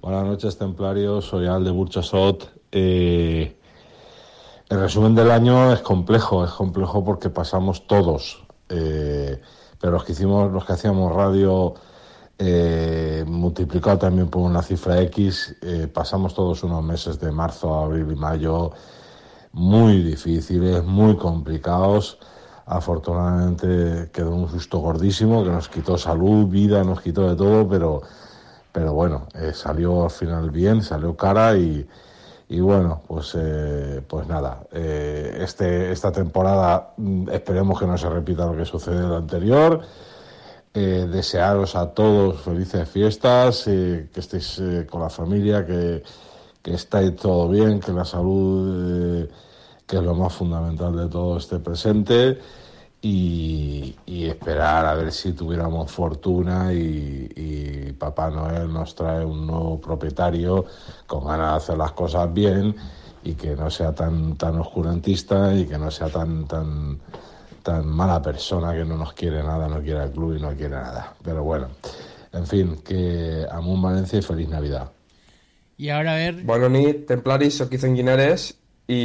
Buenas 0.00 0.24
noches, 0.24 0.56
templarios. 0.56 1.24
Soy 1.24 1.48
Al 1.48 1.64
de 1.64 1.72
Burchasot. 1.72 2.60
Eh, 2.70 3.56
el 4.72 4.80
resumen 4.80 5.14
del 5.14 5.30
año 5.30 5.70
es 5.70 5.80
complejo, 5.80 6.46
es 6.46 6.50
complejo 6.52 7.04
porque 7.04 7.28
pasamos 7.28 7.86
todos. 7.86 8.42
Eh, 8.70 9.38
pero 9.78 9.92
los 9.92 10.04
que 10.04 10.12
hicimos, 10.12 10.50
los 10.50 10.64
que 10.64 10.72
hacíamos 10.72 11.14
radio, 11.14 11.74
eh, 12.38 13.22
multiplicado 13.26 13.98
también 13.98 14.28
por 14.28 14.40
una 14.40 14.62
cifra 14.62 14.98
X, 15.02 15.56
eh, 15.60 15.88
pasamos 15.92 16.34
todos 16.34 16.62
unos 16.62 16.82
meses 16.82 17.20
de 17.20 17.30
marzo, 17.30 17.74
abril 17.74 18.10
y 18.10 18.16
mayo 18.16 18.70
muy 19.52 20.02
difíciles, 20.02 20.82
muy 20.82 21.16
complicados. 21.18 22.18
afortunadamente 22.64 24.10
quedó 24.10 24.34
un 24.34 24.48
susto 24.48 24.78
gordísimo 24.78 25.44
que 25.44 25.50
nos 25.50 25.68
quitó 25.68 25.98
salud, 25.98 26.46
vida, 26.46 26.82
nos 26.82 27.02
quitó 27.02 27.28
de 27.28 27.36
todo, 27.36 27.68
pero, 27.68 28.00
pero 28.72 28.94
bueno, 28.94 29.26
salió 29.52 30.04
al 30.04 30.10
final 30.10 30.50
bien, 30.50 30.80
salió 30.82 31.14
cara 31.14 31.58
y, 31.58 31.86
y 32.52 32.60
bueno, 32.60 33.00
pues, 33.08 33.34
eh, 33.34 34.02
pues 34.06 34.28
nada, 34.28 34.66
eh, 34.72 35.38
este, 35.40 35.90
esta 35.90 36.12
temporada 36.12 36.92
mm, 36.98 37.30
esperemos 37.30 37.80
que 37.80 37.86
no 37.86 37.96
se 37.96 38.10
repita 38.10 38.44
lo 38.44 38.54
que 38.54 38.66
sucedió 38.66 39.00
en 39.00 39.10
la 39.10 39.16
anterior. 39.16 39.80
Eh, 40.74 41.08
desearos 41.10 41.74
a 41.76 41.94
todos 41.94 42.42
felices 42.42 42.86
fiestas, 42.90 43.64
que 43.64 44.08
estéis 44.14 44.60
con 44.90 45.00
la 45.00 45.08
familia, 45.08 45.64
que, 45.64 46.02
que 46.62 46.74
estáis 46.74 47.16
todo 47.16 47.48
bien, 47.48 47.80
que 47.80 47.92
la 47.92 48.04
salud, 48.04 49.28
que 49.86 49.96
es 49.96 50.02
lo 50.02 50.14
más 50.14 50.34
fundamental 50.34 50.94
de 50.94 51.08
todo, 51.08 51.38
esté 51.38 51.58
presente 51.58 52.38
y, 53.02 53.96
y 54.06 54.26
esperar 54.26 54.86
a 54.86 54.94
ver 54.94 55.10
si 55.12 55.32
tuviéramos 55.32 55.90
fortuna 55.90 56.72
y, 56.72 57.28
y 57.34 57.92
Papá 57.92 58.30
Noel 58.30 58.72
nos 58.72 58.94
trae 58.94 59.24
un 59.24 59.44
nuevo 59.46 59.80
propietario 59.80 60.64
con 61.06 61.26
ganas 61.26 61.50
de 61.50 61.56
hacer 61.56 61.78
las 61.78 61.92
cosas 61.92 62.32
bien 62.32 62.74
y 63.24 63.34
que 63.34 63.56
no 63.56 63.68
sea 63.70 63.92
tan, 63.92 64.36
tan 64.36 64.58
oscurantista 64.60 65.52
y 65.54 65.66
que 65.66 65.76
no 65.78 65.90
sea 65.90 66.08
tan, 66.08 66.46
tan, 66.46 67.00
tan 67.62 67.86
mala 67.88 68.22
persona 68.22 68.72
que 68.72 68.84
no 68.84 68.96
nos 68.96 69.12
quiere 69.14 69.42
nada, 69.42 69.68
no 69.68 69.82
quiere 69.82 70.04
el 70.04 70.10
club 70.12 70.36
y 70.36 70.40
no 70.40 70.54
quiere 70.54 70.76
nada. 70.76 71.12
Pero 71.22 71.42
bueno, 71.42 71.68
en 72.32 72.46
fin, 72.46 72.76
que 72.84 73.44
Amun 73.50 73.82
Valencia 73.82 74.18
y 74.18 74.22
feliz 74.22 74.48
Navidad. 74.48 74.90
I 75.76 75.88
ara 75.90 76.12
a 76.14 76.16
veure... 76.20 76.44
Bona 76.46 76.68
nit, 76.70 77.06
templaris, 77.08 77.56
sóc 77.58 77.72
Ethan 77.74 77.96
Guinares 77.96 78.52
i 78.86 79.00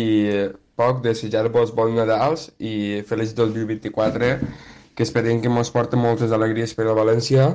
poc 0.78 1.04
desitjar-vos 1.04 1.74
bons 1.76 1.98
Nadals 1.98 2.48
i 2.60 3.04
feliç 3.10 3.34
2024 3.38 4.32
que 4.98 5.06
esperem 5.06 5.42
que 5.42 5.52
mos 5.54 5.70
porta 5.74 6.00
moltes 6.00 6.34
alegries 6.34 6.74
per 6.78 6.88
a 6.90 6.96
València. 6.98 7.52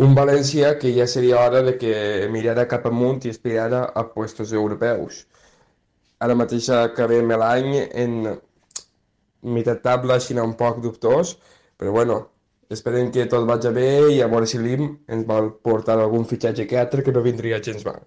Un 0.00 0.14
València 0.16 0.74
que 0.80 0.92
ja 0.96 1.06
seria 1.10 1.40
hora 1.40 1.64
de 1.66 1.76
que 1.80 1.94
mirara 2.32 2.68
cap 2.68 2.86
amunt 2.88 3.26
i 3.26 3.32
aspirara 3.34 3.82
a 3.94 4.06
puestos 4.14 4.52
europeus. 4.56 5.24
Ara 6.20 6.36
mateix 6.36 6.70
acabem 6.76 7.32
l'any 7.42 7.74
en 8.04 8.20
meitat 9.42 9.82
tabla 9.84 10.20
així 10.20 10.36
un 10.40 10.56
poc 10.56 10.80
dubtós 10.84 11.36
però 11.80 11.92
bueno, 11.92 12.16
esperem 12.68 13.08
que 13.10 13.24
tot 13.24 13.46
vagi 13.48 13.70
bé 13.72 13.88
i 14.12 14.18
a 14.20 14.26
veure 14.28 14.48
si 14.50 14.58
l'IM 14.60 14.82
ens 15.08 15.24
vol 15.28 15.48
portar 15.64 15.96
algun 15.96 16.26
fitxatge 16.28 16.66
que 16.68 16.76
altre 16.76 17.04
que 17.06 17.14
no 17.16 17.22
vindria 17.24 17.62
gens 17.64 17.86
mal. 17.86 18.02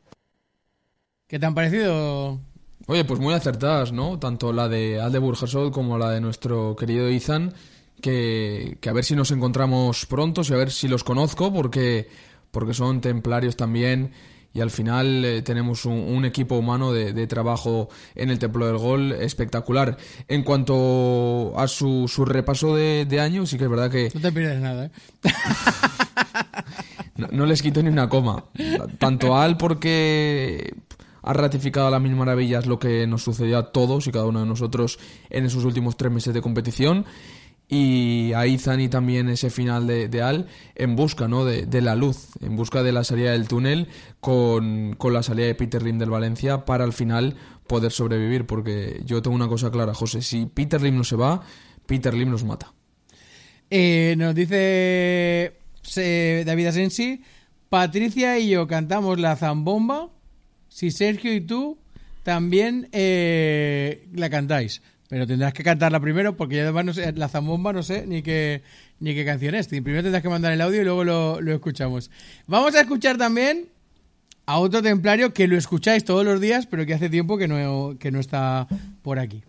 ¿Qué 1.28 1.40
te 1.40 1.48
han 1.48 1.56
parecido? 1.56 2.53
Oye, 2.88 3.06
pues 3.06 3.20
muy 3.20 3.34
acertadas, 3.34 3.92
¿no? 3.92 4.20
Tanto 4.20 4.52
la 4.52 4.68
de 4.68 5.00
Alde 5.00 5.20
Burjasol 5.20 5.72
como 5.72 5.98
la 5.98 6.10
de 6.10 6.20
nuestro 6.20 6.76
querido 6.76 7.10
Izan, 7.10 7.54
que, 8.02 8.78
que 8.82 8.90
a 8.90 8.94
ver 8.94 9.06
si 9.06 9.16
nos 9.16 9.32
encontramos 9.32 10.06
pronto 10.06 10.42
y 10.48 10.54
a 10.54 10.58
ver 10.58 10.72
si 10.72 10.90
los 10.90 11.04
conozco, 11.04 11.54
porque, 11.54 12.10
porque 12.52 12.74
son 12.74 13.00
templarios 13.00 13.56
también 13.56 14.12
y 14.54 14.62
al 14.62 14.70
final 14.70 15.26
eh, 15.26 15.42
tenemos 15.42 15.86
un, 15.86 15.94
un 15.94 16.26
equipo 16.26 16.56
humano 16.56 16.94
de, 16.94 17.12
de 17.12 17.26
trabajo 17.26 17.90
en 18.16 18.30
el 18.30 18.38
Templo 18.38 18.68
del 18.68 18.78
Gol 18.78 19.12
espectacular. 19.14 19.98
En 20.28 20.44
cuanto 20.44 21.54
a 21.58 21.68
su, 21.68 22.08
su 22.08 22.24
repaso 22.24 22.76
de, 22.76 23.06
de 23.06 23.20
año, 23.20 23.46
sí 23.48 23.58
que 23.58 23.64
es 23.64 23.70
verdad 23.70 23.90
que 23.90 24.12
No 24.14 24.22
te 24.22 24.32
pierdes 24.32 24.62
nada, 24.62 24.86
¿eh? 24.86 24.92
no, 27.16 27.28
no 27.32 27.46
les 27.48 27.62
quito 27.64 27.82
ni 27.82 27.90
una 27.90 28.08
coma. 28.08 28.46
Tanto 29.00 29.36
a 29.36 29.44
Al 29.44 29.58
porque 29.58 30.76
ha 31.24 31.34
ratificado 31.34 31.88
a 31.88 31.92
las 31.92 32.02
mil 32.02 32.16
maravillas 32.16 32.66
lo 32.66 32.78
que 32.78 33.08
nos 33.08 33.24
sucedió 33.24 33.58
a 33.58 33.72
todos 33.72 34.06
y 34.08 34.12
cada 34.12 34.26
uno 34.26 34.42
de 34.42 34.46
nosotros 34.46 35.00
en 35.30 35.46
esos 35.46 35.64
últimos 35.64 35.98
tres 35.98 36.12
meses 36.12 36.34
de 36.34 36.42
competición. 36.42 37.06
Y 37.70 38.34
a 38.34 38.46
Izan 38.46 38.82
y 38.82 38.90
también 38.90 39.30
ese 39.30 39.50
final 39.50 39.88
de, 39.88 40.22
Al 40.22 40.48
en 40.76 40.96
busca 40.96 41.28
¿no? 41.28 41.46
de, 41.46 41.66
de 41.66 41.82
la 41.82 41.96
luz, 41.96 42.28
en 42.42 42.56
busca 42.56 42.84
de 42.84 42.92
la 42.92 43.04
salida 43.04 43.32
del 43.32 43.48
túnel 43.48 43.88
con, 44.20 44.96
con 44.98 45.14
la 45.14 45.24
salida 45.24 45.48
de 45.48 45.56
Peter 45.56 45.82
Lim 45.82 45.98
del 45.98 46.10
Valencia 46.10 46.66
para 46.66 46.84
al 46.84 46.94
final 46.94 47.36
poder 47.66 47.92
sobrevivir. 47.92 48.46
Porque 48.46 49.02
yo 49.06 49.22
tengo 49.22 49.36
una 49.36 49.48
cosa 49.48 49.72
clara, 49.72 49.94
José, 49.94 50.22
si 50.22 50.46
Peter 50.46 50.82
Lim 50.82 50.98
no 50.98 51.04
se 51.04 51.16
va, 51.16 51.42
Peter 51.86 52.14
Lim 52.14 52.30
nos 52.30 52.44
mata. 52.44 52.74
Eh, 53.70 54.14
nos 54.18 54.36
dice 54.36 55.54
David 56.46 56.68
Asensi, 56.68 57.24
Patricia 57.70 58.38
y 58.38 58.50
yo 58.50 58.68
cantamos 58.68 59.20
la 59.20 59.36
zambomba, 59.36 60.10
si 60.74 60.90
Sergio 60.90 61.32
y 61.34 61.42
tú 61.42 61.78
también 62.24 62.90
eh, 62.92 64.08
la 64.14 64.30
cantáis. 64.30 64.82
Pero 65.08 65.28
tendrás 65.28 65.54
que 65.54 65.64
cantarla 65.64 66.00
primero 66.00 66.36
porque 66.36 66.56
yo 66.56 66.64
además 66.64 66.86
no 66.86 66.94
sé, 66.94 67.12
la 67.14 67.30
zambomba 67.30 67.72
no 67.72 67.84
sé 67.84 68.08
ni 68.08 68.24
qué, 68.24 68.64
ni 69.00 69.14
qué 69.14 69.24
canción 69.24 69.54
es. 69.54 69.68
Primero 69.68 70.02
tendrás 70.02 70.24
que 70.24 70.30
mandar 70.30 70.52
el 70.52 70.62
audio 70.62 70.82
y 70.82 70.84
luego 70.84 71.04
lo, 71.04 71.42
lo 71.42 71.54
escuchamos. 71.54 72.10
Vamos 72.48 72.74
a 72.74 72.82
escuchar 72.82 73.18
también 73.18 73.68
a 74.48 74.58
otro 74.58 74.82
templario 74.82 75.32
que 75.32 75.48
lo 75.48 75.58
escucháis 75.58 76.04
todos 76.06 76.26
los 76.26 76.42
días, 76.42 76.66
pero 76.66 76.88
que 76.88 76.96
hace 76.96 77.10
tiempo 77.10 77.38
que 77.38 77.48
no, 77.48 77.96
que 78.00 78.10
no 78.10 78.20
está 78.20 78.68
por 79.04 79.20
aquí. 79.20 79.44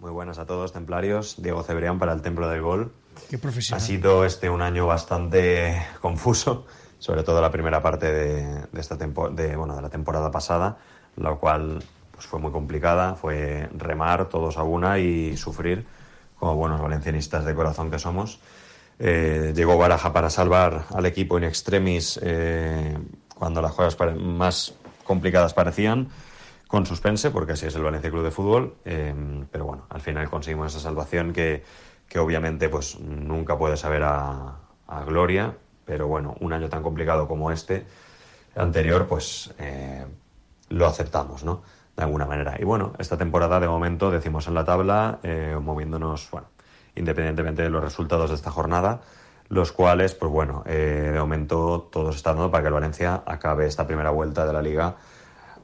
Muy 0.00 0.10
buenas 0.10 0.38
a 0.38 0.44
todos, 0.44 0.74
templarios. 0.74 1.36
Diego 1.42 1.62
Cebrián 1.62 1.98
para 1.98 2.12
el 2.12 2.20
Templo 2.20 2.46
del 2.48 2.60
Gol. 2.60 2.92
Qué 3.30 3.38
profesional. 3.38 3.82
Ha 3.82 3.86
sido 3.86 4.26
este 4.26 4.50
un 4.50 4.60
año 4.60 4.86
bastante 4.86 5.82
confuso, 6.02 6.66
sobre 7.00 7.22
todo 7.22 7.40
la 7.40 7.50
primera 7.50 7.82
parte 7.82 8.12
de, 8.12 8.66
de 8.70 8.80
esta 8.80 8.96
tempo- 8.98 9.30
de, 9.30 9.56
bueno, 9.56 9.74
de 9.74 9.82
la 9.82 9.88
temporada 9.88 10.30
pasada, 10.30 10.76
la 11.16 11.34
cual 11.34 11.82
pues, 12.12 12.26
fue 12.26 12.38
muy 12.38 12.52
complicada. 12.52 13.14
Fue 13.14 13.68
remar 13.76 14.28
todos 14.28 14.58
a 14.58 14.62
una 14.62 14.98
y 14.98 15.36
sufrir, 15.38 15.86
como 16.38 16.54
buenos 16.56 16.80
valencianistas 16.80 17.46
de 17.46 17.54
corazón 17.54 17.90
que 17.90 17.98
somos. 17.98 18.38
Eh, 18.98 19.54
llegó 19.56 19.78
Baraja 19.78 20.12
para 20.12 20.28
salvar 20.28 20.84
al 20.94 21.06
equipo 21.06 21.38
in 21.38 21.44
extremis 21.44 22.20
eh, 22.22 22.98
cuando 23.34 23.62
las 23.62 23.72
cosas 23.72 23.96
más 24.18 24.74
complicadas 25.02 25.54
parecían, 25.54 26.08
con 26.68 26.84
suspense, 26.84 27.30
porque 27.30 27.52
así 27.52 27.66
es 27.66 27.74
el 27.74 27.82
Valencia 27.82 28.10
Club 28.10 28.24
de 28.24 28.30
Fútbol. 28.30 28.74
eh, 28.84 29.14
pero 29.50 29.64
bueno, 29.64 29.86
al 29.88 30.02
final 30.02 30.28
conseguimos 30.28 30.74
esa 30.74 30.80
salvación 30.80 31.32
que, 31.32 31.64
que 32.06 32.18
obviamente 32.18 32.68
pues 32.68 33.00
nunca 33.00 33.56
puede 33.56 33.78
saber 33.78 34.02
a 34.04 34.58
gloria, 35.06 35.56
pero 35.90 36.06
bueno, 36.06 36.36
un 36.38 36.52
año 36.52 36.68
tan 36.68 36.84
complicado 36.84 37.26
como 37.26 37.50
este 37.50 37.84
anterior, 38.54 39.08
pues 39.08 39.52
eh, 39.58 40.06
lo 40.68 40.86
aceptamos, 40.86 41.42
¿no? 41.42 41.62
De 41.96 42.04
alguna 42.04 42.26
manera. 42.26 42.54
Y 42.60 42.64
bueno, 42.64 42.92
esta 43.00 43.18
temporada 43.18 43.58
de 43.58 43.66
momento 43.66 44.12
decimos 44.12 44.46
en 44.46 44.54
la 44.54 44.64
tabla, 44.64 45.18
eh, 45.24 45.58
moviéndonos, 45.60 46.30
bueno, 46.30 46.46
independientemente 46.94 47.62
de 47.62 47.70
los 47.70 47.82
resultados 47.82 48.30
de 48.30 48.36
esta 48.36 48.52
jornada, 48.52 49.00
los 49.48 49.72
cuales, 49.72 50.14
pues 50.14 50.30
bueno, 50.30 50.62
eh, 50.64 51.10
de 51.12 51.18
momento 51.18 51.88
todo 51.90 52.12
se 52.12 52.18
está 52.18 52.34
dando 52.34 52.52
para 52.52 52.62
que 52.62 52.68
el 52.68 52.74
Valencia 52.74 53.24
acabe 53.26 53.66
esta 53.66 53.88
primera 53.88 54.10
vuelta 54.10 54.46
de 54.46 54.52
la 54.52 54.62
liga 54.62 54.94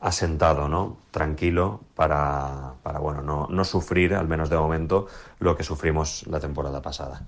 asentado, 0.01 0.69
¿no? 0.69 0.97
Tranquilo 1.13 1.83
para, 1.95 2.73
para 2.83 2.99
bueno, 2.99 3.23
no, 3.23 3.47
no 3.49 3.65
sufrir, 3.65 4.13
al 4.17 4.27
menos 4.27 4.51
de 4.51 4.57
momento, 4.57 5.07
lo 5.39 5.57
que 5.57 5.63
sufrimos 5.63 6.27
la 6.27 6.41
temporada 6.41 6.83
pasada. 6.83 7.23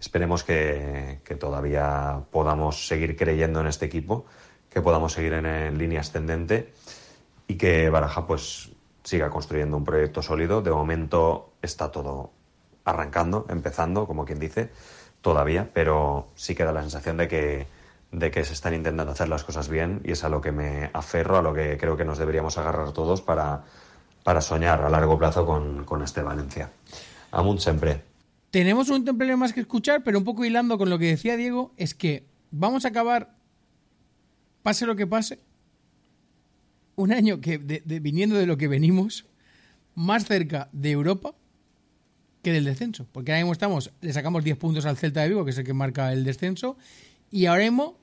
Esperemos 0.00 0.44
que, 0.44 1.20
que 1.24 1.34
todavía 1.34 2.22
podamos 2.30 2.86
seguir 2.86 3.16
creyendo 3.16 3.60
en 3.60 3.66
este 3.66 3.86
equipo, 3.86 4.26
que 4.74 4.82
podamos 4.82 5.12
seguir 5.12 5.32
en, 5.34 5.78
línea 5.78 6.00
ascendente 6.00 6.72
y 7.46 7.54
que 7.56 7.88
Baraja 7.88 8.26
pues 8.26 8.70
siga 9.04 9.30
construyendo 9.30 9.76
un 9.76 9.84
proyecto 9.84 10.20
sólido. 10.20 10.62
De 10.62 10.72
momento 10.72 11.52
está 11.62 11.92
todo 11.92 12.32
arrancando, 12.84 13.46
empezando, 13.48 14.06
como 14.06 14.24
quien 14.24 14.40
dice, 14.40 14.70
todavía, 15.20 15.70
pero 15.72 16.28
sí 16.34 16.54
queda 16.54 16.72
la 16.72 16.82
sensación 16.82 17.16
de 17.16 17.28
que, 17.28 17.66
de 18.10 18.30
que 18.32 18.44
se 18.44 18.52
están 18.52 18.74
intentando 18.74 19.12
hacer 19.12 19.28
las 19.28 19.44
cosas 19.44 19.68
bien 19.68 20.00
y 20.04 20.12
es 20.12 20.24
a 20.24 20.28
lo 20.28 20.40
que 20.40 20.50
me 20.50 20.90
aferro, 20.92 21.38
a 21.38 21.42
lo 21.42 21.54
que 21.54 21.78
creo 21.78 21.96
que 21.96 22.04
nos 22.04 22.18
deberíamos 22.18 22.58
agarrar 22.58 22.92
todos 22.92 23.22
para, 23.22 23.62
para 24.24 24.40
soñar 24.40 24.82
a 24.82 24.90
largo 24.90 25.16
plazo 25.16 25.46
con, 25.46 25.84
con 25.84 26.02
este 26.02 26.20
Valencia. 26.20 26.72
Amunt 27.30 27.60
siempre. 27.60 28.13
Tenemos 28.54 28.88
un 28.88 29.04
templario 29.04 29.36
más 29.36 29.52
que 29.52 29.58
escuchar, 29.58 30.04
pero 30.04 30.16
un 30.16 30.22
poco 30.22 30.44
hilando 30.44 30.78
con 30.78 30.88
lo 30.88 30.96
que 30.96 31.06
decía 31.06 31.36
Diego, 31.36 31.74
es 31.76 31.92
que 31.92 32.24
vamos 32.52 32.84
a 32.84 32.88
acabar, 32.90 33.34
pase 34.62 34.86
lo 34.86 34.94
que 34.94 35.08
pase, 35.08 35.40
un 36.94 37.10
año 37.12 37.40
que, 37.40 37.58
de- 37.58 37.82
de- 37.84 37.98
viniendo 37.98 38.36
de 38.36 38.46
lo 38.46 38.56
que 38.56 38.68
venimos, 38.68 39.26
más 39.96 40.26
cerca 40.26 40.68
de 40.70 40.92
Europa 40.92 41.34
que 42.42 42.52
del 42.52 42.64
descenso. 42.64 43.08
Porque 43.10 43.32
ahora 43.32 43.42
mismo 43.42 43.52
estamos, 43.54 43.90
le 44.00 44.12
sacamos 44.12 44.44
10 44.44 44.56
puntos 44.56 44.86
al 44.86 44.96
Celta 44.98 45.22
de 45.22 45.30
Vigo, 45.30 45.44
que 45.44 45.50
es 45.50 45.58
el 45.58 45.64
que 45.64 45.74
marca 45.74 46.12
el 46.12 46.22
descenso, 46.22 46.76
y 47.32 47.46
ahora 47.46 47.64
mismo, 47.64 47.98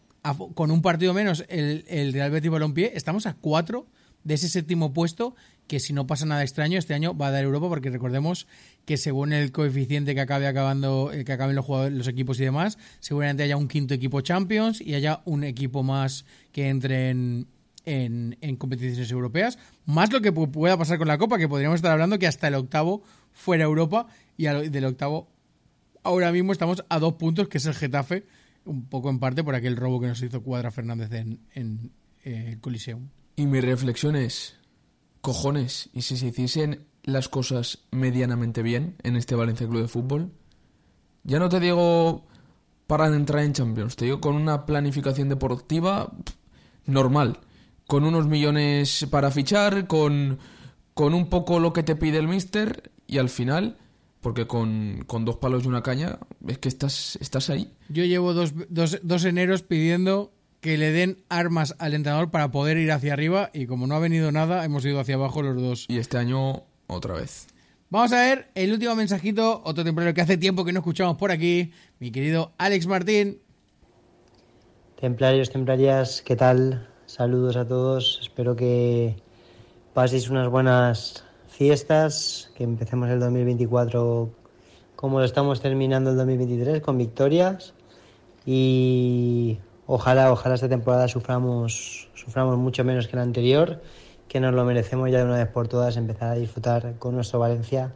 con 0.54 0.70
un 0.70 0.82
partido 0.82 1.14
menos, 1.14 1.46
el, 1.48 1.86
el 1.88 2.12
Real 2.12 2.30
Betis 2.30 2.52
Balompié, 2.52 2.92
estamos 2.94 3.26
a 3.26 3.36
4 3.36 3.88
de 4.26 4.34
ese 4.34 4.50
séptimo 4.50 4.92
puesto, 4.92 5.34
que 5.68 5.80
si 5.80 5.94
no 5.94 6.06
pasa 6.08 6.26
nada 6.26 6.44
extraño, 6.44 6.78
este 6.78 6.94
año 6.94 7.16
va 7.16 7.28
a 7.28 7.32
dar 7.32 7.46
Europa, 7.46 7.70
porque 7.70 7.90
recordemos 7.90 8.48
que 8.86 8.98
según 8.98 9.32
el 9.34 9.52
coeficiente 9.52 10.16
que 10.16 10.22
acabe 10.22 10.48
acabando, 10.48 11.12
eh, 11.14 11.24
que 11.24 11.32
acaben 11.34 11.56
los 11.56 12.08
equipos 12.08 12.40
y 12.40 12.44
demás, 12.44 12.78
seguramente 13.00 13.44
haya 13.44 13.58
un 13.58 13.68
quinto 13.68 13.94
equipo 13.94 14.22
Champions 14.22 14.82
y 14.82 14.96
haya 14.96 15.22
un 15.26 15.44
equipo 15.44 15.84
más 15.84 16.26
que 16.52 16.68
entre 16.70 17.10
en, 17.12 17.48
en, 17.86 18.56
competiciones 18.58 19.12
europeas, 19.12 19.58
más 19.86 20.12
lo 20.12 20.22
que 20.22 20.34
pu- 20.34 20.52
pueda 20.52 20.78
pasar 20.78 20.98
con 20.98 21.08
la 21.08 21.18
Copa, 21.18 21.38
que 21.38 21.48
podríamos 21.48 21.76
estar 21.78 21.92
hablando 21.92 22.18
que 22.20 22.28
hasta 22.28 22.48
el 22.48 22.56
octavo 22.56 23.04
fuera 23.32 23.64
Europa 23.64 24.08
y 24.38 24.46
del 24.46 24.86
octavo 24.86 25.30
ahora 26.04 26.32
mismo 26.32 26.52
estamos 26.52 26.84
a 26.90 27.00
dos 27.00 27.14
puntos, 27.14 27.48
que 27.48 27.60
es 27.60 27.66
el 27.68 27.74
Getafe, 27.76 28.26
un 28.66 28.86
poco 28.88 29.10
en 29.10 29.20
parte 29.20 29.44
por 29.44 29.56
aquel 29.56 29.76
robo 29.78 30.00
que 30.00 30.08
nos 30.08 30.22
hizo 30.22 30.42
Cuadra 30.44 30.72
Fernández 30.72 31.12
en, 31.14 31.40
en 31.54 31.92
eh, 32.24 32.50
el 32.50 32.60
Coliseum. 32.60 33.08
Y 33.36 33.46
mi 33.46 33.62
reflexión 33.62 34.16
es, 34.16 34.56
cojones, 35.22 35.90
¿y 35.94 36.02
si 36.02 36.18
se 36.18 36.28
hiciesen 36.28 36.86
las 37.04 37.30
cosas 37.30 37.80
medianamente 37.92 38.62
bien 38.62 38.96
en 39.04 39.16
este 39.16 39.36
Valencia 39.36 39.68
Club 39.68 39.82
de 39.82 39.88
Fútbol? 39.88 40.32
Ya 41.24 41.40
no 41.40 41.50
te 41.50 41.60
digo 41.60 42.26
para 42.88 43.08
entrar 43.08 43.44
en 43.44 43.54
Champions, 43.54 43.96
te 43.96 44.06
digo 44.06 44.20
con 44.20 44.36
una 44.36 44.66
planificación 44.66 45.30
deportiva 45.30 46.12
normal, 46.86 47.40
con 47.88 48.04
unos 48.04 48.28
millones 48.28 49.08
para 49.10 49.32
fichar, 49.32 49.88
con, 49.88 50.40
con 50.94 51.14
un 51.14 51.30
poco 51.30 51.60
lo 51.60 51.74
que 51.74 51.84
te 51.84 51.96
pide 51.96 52.18
el 52.18 52.28
míster 52.28 52.92
y 53.08 53.18
al 53.18 53.30
final, 53.30 53.78
porque 54.20 54.48
con, 54.48 55.04
con 55.08 55.26
dos 55.26 55.38
palos 55.38 55.64
y 55.64 55.68
una 55.68 55.84
caña, 55.84 56.20
es 56.48 56.58
que 56.58 56.70
estás, 56.70 57.18
estás 57.22 57.50
ahí. 57.50 57.72
Yo 57.90 58.04
llevo 58.04 58.34
dos, 58.34 58.54
dos, 58.70 59.00
dos 59.04 59.26
eneros 59.26 59.62
pidiendo 59.62 60.34
que 60.60 60.78
le 60.78 60.92
den 60.92 61.18
armas 61.28 61.76
al 61.80 61.94
entrenador 61.94 62.30
para 62.30 62.52
poder 62.52 62.78
ir 62.78 62.92
hacia 62.92 63.14
arriba 63.14 63.50
y 63.54 63.66
como 63.66 63.88
no 63.88 63.96
ha 63.96 64.00
venido 64.00 64.32
nada, 64.32 64.64
hemos 64.64 64.86
ido 64.86 65.00
hacia 65.00 65.16
abajo 65.16 65.42
los 65.42 65.56
dos. 65.60 65.86
Y 65.90 65.98
este 65.98 66.18
año 66.18 66.64
otra 66.96 67.16
vez. 67.16 67.48
Vamos 67.90 68.14
a 68.14 68.22
ver 68.22 68.50
el 68.56 68.72
último 68.72 68.96
mensajito, 68.96 69.62
otro 69.66 69.84
temprano 69.84 70.14
que 70.14 70.22
hace 70.22 70.38
tiempo 70.38 70.64
que 70.64 70.72
no 70.72 70.80
escuchamos 70.80 71.18
por 71.18 71.32
aquí, 71.32 71.72
mi 72.00 72.12
querido 72.12 72.52
Alex 72.58 72.88
Martín. 72.88 73.40
Templarios, 75.00 75.50
templarias, 75.50 76.22
¿qué 76.22 76.36
tal? 76.36 76.88
Saludos 77.06 77.58
a 77.58 77.68
todos. 77.68 78.20
Espero 78.22 78.56
que 78.56 79.16
paséis 79.94 80.30
unas 80.30 80.48
buenas 80.48 81.26
fiestas, 81.50 82.52
que 82.56 82.64
empecemos 82.64 83.10
el 83.10 83.20
2024 83.20 84.32
como 85.02 85.18
lo 85.18 85.26
estamos 85.26 85.62
terminando 85.62 86.12
el 86.12 86.18
2023, 86.18 86.80
con 86.80 86.96
victorias. 87.00 87.74
Y 88.46 89.58
ojalá, 89.88 90.32
ojalá 90.32 90.54
esta 90.54 90.70
temporada 90.70 91.08
suframos, 91.08 92.08
suframos 92.14 92.60
mucho 92.60 92.84
menos 92.84 93.08
que 93.08 93.16
la 93.16 93.24
anterior, 93.24 93.82
que 94.32 94.40
nos 94.40 94.54
lo 94.54 94.64
merecemos 94.64 95.12
ya 95.12 95.18
de 95.18 95.26
una 95.26 95.40
vez 95.40 95.50
por 95.50 95.68
todas, 95.68 95.98
empezar 95.98 96.30
a 96.32 96.36
disfrutar 96.36 96.96
con 97.00 97.16
nuestro 97.16 97.38
Valencia 97.38 97.92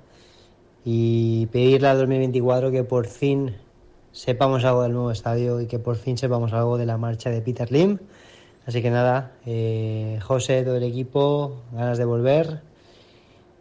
y 0.83 1.45
pedirle 1.45 1.87
al 1.87 1.97
2024 1.97 2.71
que 2.71 2.83
por 2.83 3.07
fin 3.07 3.55
sepamos 4.11 4.65
algo 4.65 4.83
del 4.83 4.91
nuevo 4.91 5.11
estadio 5.11 5.61
y 5.61 5.67
que 5.67 5.79
por 5.79 5.95
fin 5.95 6.17
sepamos 6.17 6.51
algo 6.51 6.77
de 6.77 6.85
la 6.85 6.97
marcha 6.97 7.29
de 7.29 7.41
Peter 7.41 7.71
Lim. 7.71 7.99
Así 8.65 8.81
que 8.81 8.89
nada, 8.89 9.31
eh, 9.45 10.19
José, 10.23 10.63
todo 10.63 10.75
el 10.75 10.83
equipo, 10.83 11.61
ganas 11.71 11.97
de 11.97 12.03
volver 12.03 12.59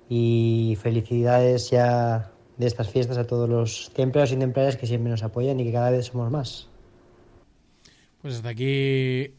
y 0.09 0.77
felicidades 0.83 1.70
ya 1.70 2.33
de 2.57 2.66
estas 2.66 2.89
fiestas 2.89 3.18
a 3.18 3.25
todos 3.25 3.49
los 3.49 3.93
templarios 3.95 4.33
y 4.33 4.37
templarias 4.37 4.77
que 4.77 4.89
siempre 4.89 5.12
nos 5.12 5.22
apoyan 5.22 5.61
y 5.61 5.64
que 5.64 5.72
cada 5.72 5.91
vez 5.91 6.07
somos 6.07 6.29
más. 6.29 6.68
Pues 8.20 8.35
hasta 8.35 8.49
aquí 8.49 8.64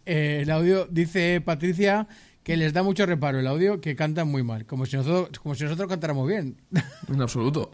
eh, 0.06 0.40
el 0.44 0.52
audio. 0.52 0.86
Dice 0.86 1.42
Patricia 1.42 2.08
que 2.46 2.56
les 2.56 2.72
da 2.74 2.84
mucho 2.84 3.06
reparo 3.06 3.40
el 3.40 3.48
audio, 3.48 3.82
que 3.82 3.96
cantan 3.96 4.28
muy 4.30 4.44
mal, 4.44 4.66
como 4.66 4.86
si 4.86 4.96
nosotros, 4.96 5.38
como 5.40 5.56
si 5.56 5.64
nosotros 5.66 5.90
cantáramos 5.90 6.28
bien. 6.28 6.56
En 7.12 7.22
absoluto. 7.22 7.72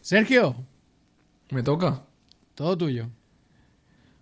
Sergio, 0.00 0.54
Me 1.50 1.62
toca. 1.62 2.02
todo 2.54 2.76
tuyo. 2.76 3.08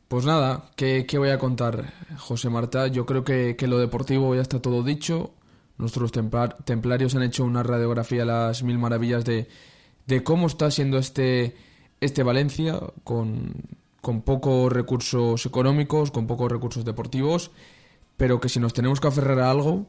Pues 0.09 0.25
nada, 0.27 0.71
¿qué, 0.77 1.07
qué 1.07 1.19
voy 1.19 1.31
a 1.31 1.39
contar, 1.39 1.93
José 2.19 2.51
Marta? 2.51 2.87
Yo 2.89 3.07
creo 3.07 3.25
que, 3.25 3.57
que 3.57 3.67
lo 3.67 3.79
deportivo 3.79 4.35
ya 4.35 4.43
está 4.43 4.61
todo 4.61 4.83
dicho. 4.83 5.33
Nuestros 5.79 6.13
templar- 6.13 6.57
templarios 6.65 7.15
han 7.15 7.23
hecho 7.23 7.45
una 7.45 7.63
radiografía 7.63 8.21
de 8.21 8.27
las 8.27 8.63
mil 8.63 8.79
maravillas 8.79 9.25
de, 9.25 9.49
de 10.07 10.23
cómo 10.23 10.47
está 10.47 10.71
siendo 10.71 10.99
este, 10.99 11.57
este 12.01 12.23
Valencia, 12.23 12.79
con, 13.05 13.55
con 14.03 14.21
pocos 14.23 14.71
recursos 14.71 15.45
económicos, 15.47 16.11
con 16.11 16.27
pocos 16.27 16.53
recursos 16.53 16.85
deportivos, 16.85 17.51
pero 18.17 18.41
que 18.41 18.49
si 18.49 18.61
nos 18.61 18.73
tenemos 18.73 19.01
que 19.01 19.09
aferrar 19.09 19.41
a 19.41 19.51
algo 19.51 19.87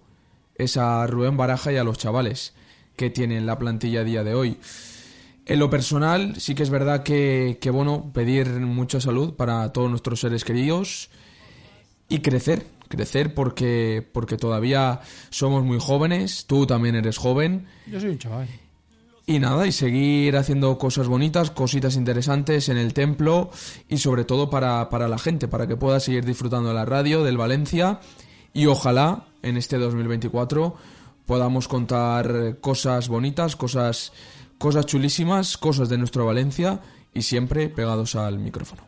es 0.55 0.77
a 0.77 1.05
Rubén 1.07 1.37
Baraja 1.37 1.71
y 1.71 1.77
a 1.77 1.83
los 1.83 1.97
chavales 1.97 2.53
que 2.95 3.09
tienen 3.09 3.45
la 3.45 3.57
plantilla 3.57 4.01
a 4.01 4.03
día 4.03 4.23
de 4.23 4.35
hoy. 4.35 4.57
En 5.45 5.59
lo 5.59 5.69
personal, 5.69 6.35
sí 6.39 6.55
que 6.55 6.63
es 6.63 6.69
verdad 6.69 7.03
que, 7.03 7.57
que, 7.59 7.69
bueno, 7.69 8.11
pedir 8.13 8.47
mucha 8.47 9.01
salud 9.01 9.33
para 9.33 9.73
todos 9.73 9.89
nuestros 9.89 10.21
seres 10.21 10.45
queridos 10.45 11.09
y 12.07 12.19
crecer, 12.19 12.65
crecer 12.87 13.33
porque, 13.33 14.07
porque 14.13 14.37
todavía 14.37 15.01
somos 15.31 15.63
muy 15.63 15.79
jóvenes, 15.79 16.45
tú 16.45 16.65
también 16.65 16.95
eres 16.95 17.17
joven. 17.17 17.67
Yo 17.87 17.99
soy 17.99 18.11
un 18.11 18.19
chaval. 18.19 18.47
Y 19.25 19.39
nada, 19.39 19.65
y 19.65 19.71
seguir 19.71 20.35
haciendo 20.35 20.77
cosas 20.77 21.07
bonitas, 21.07 21.49
cositas 21.49 21.95
interesantes 21.95 22.67
en 22.67 22.77
el 22.77 22.93
templo 22.93 23.51
y 23.87 23.99
sobre 23.99 24.25
todo 24.25 24.49
para, 24.49 24.89
para 24.89 25.07
la 25.07 25.17
gente, 25.17 25.47
para 25.47 25.65
que 25.65 25.77
pueda 25.77 26.01
seguir 26.01 26.25
disfrutando 26.25 26.69
de 26.69 26.75
la 26.75 26.85
radio, 26.85 27.23
del 27.23 27.37
Valencia 27.37 27.99
y 28.53 28.67
ojalá 28.67 29.25
en 29.41 29.57
este 29.57 29.77
2024 29.77 30.75
podamos 31.25 31.67
contar 31.67 32.57
cosas 32.61 33.07
bonitas, 33.07 33.55
cosas, 33.55 34.13
cosas 34.57 34.85
chulísimas, 34.85 35.57
cosas 35.57 35.89
de 35.89 35.97
nuestro 35.97 36.25
Valencia 36.25 36.81
y 37.13 37.21
siempre 37.23 37.69
pegados 37.69 38.15
al 38.15 38.39
micrófono. 38.39 38.83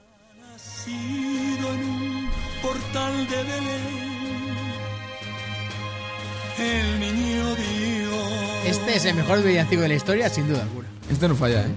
Este 8.65 8.95
es 8.95 9.05
el 9.05 9.15
mejor 9.15 9.43
villancico 9.43 9.83
de 9.83 9.89
la 9.89 9.93
historia, 9.93 10.27
sin 10.27 10.47
duda 10.47 10.63
alguna. 10.63 10.87
Este 11.09 11.27
no 11.27 11.35
falla, 11.35 11.61
¿eh? 11.61 11.75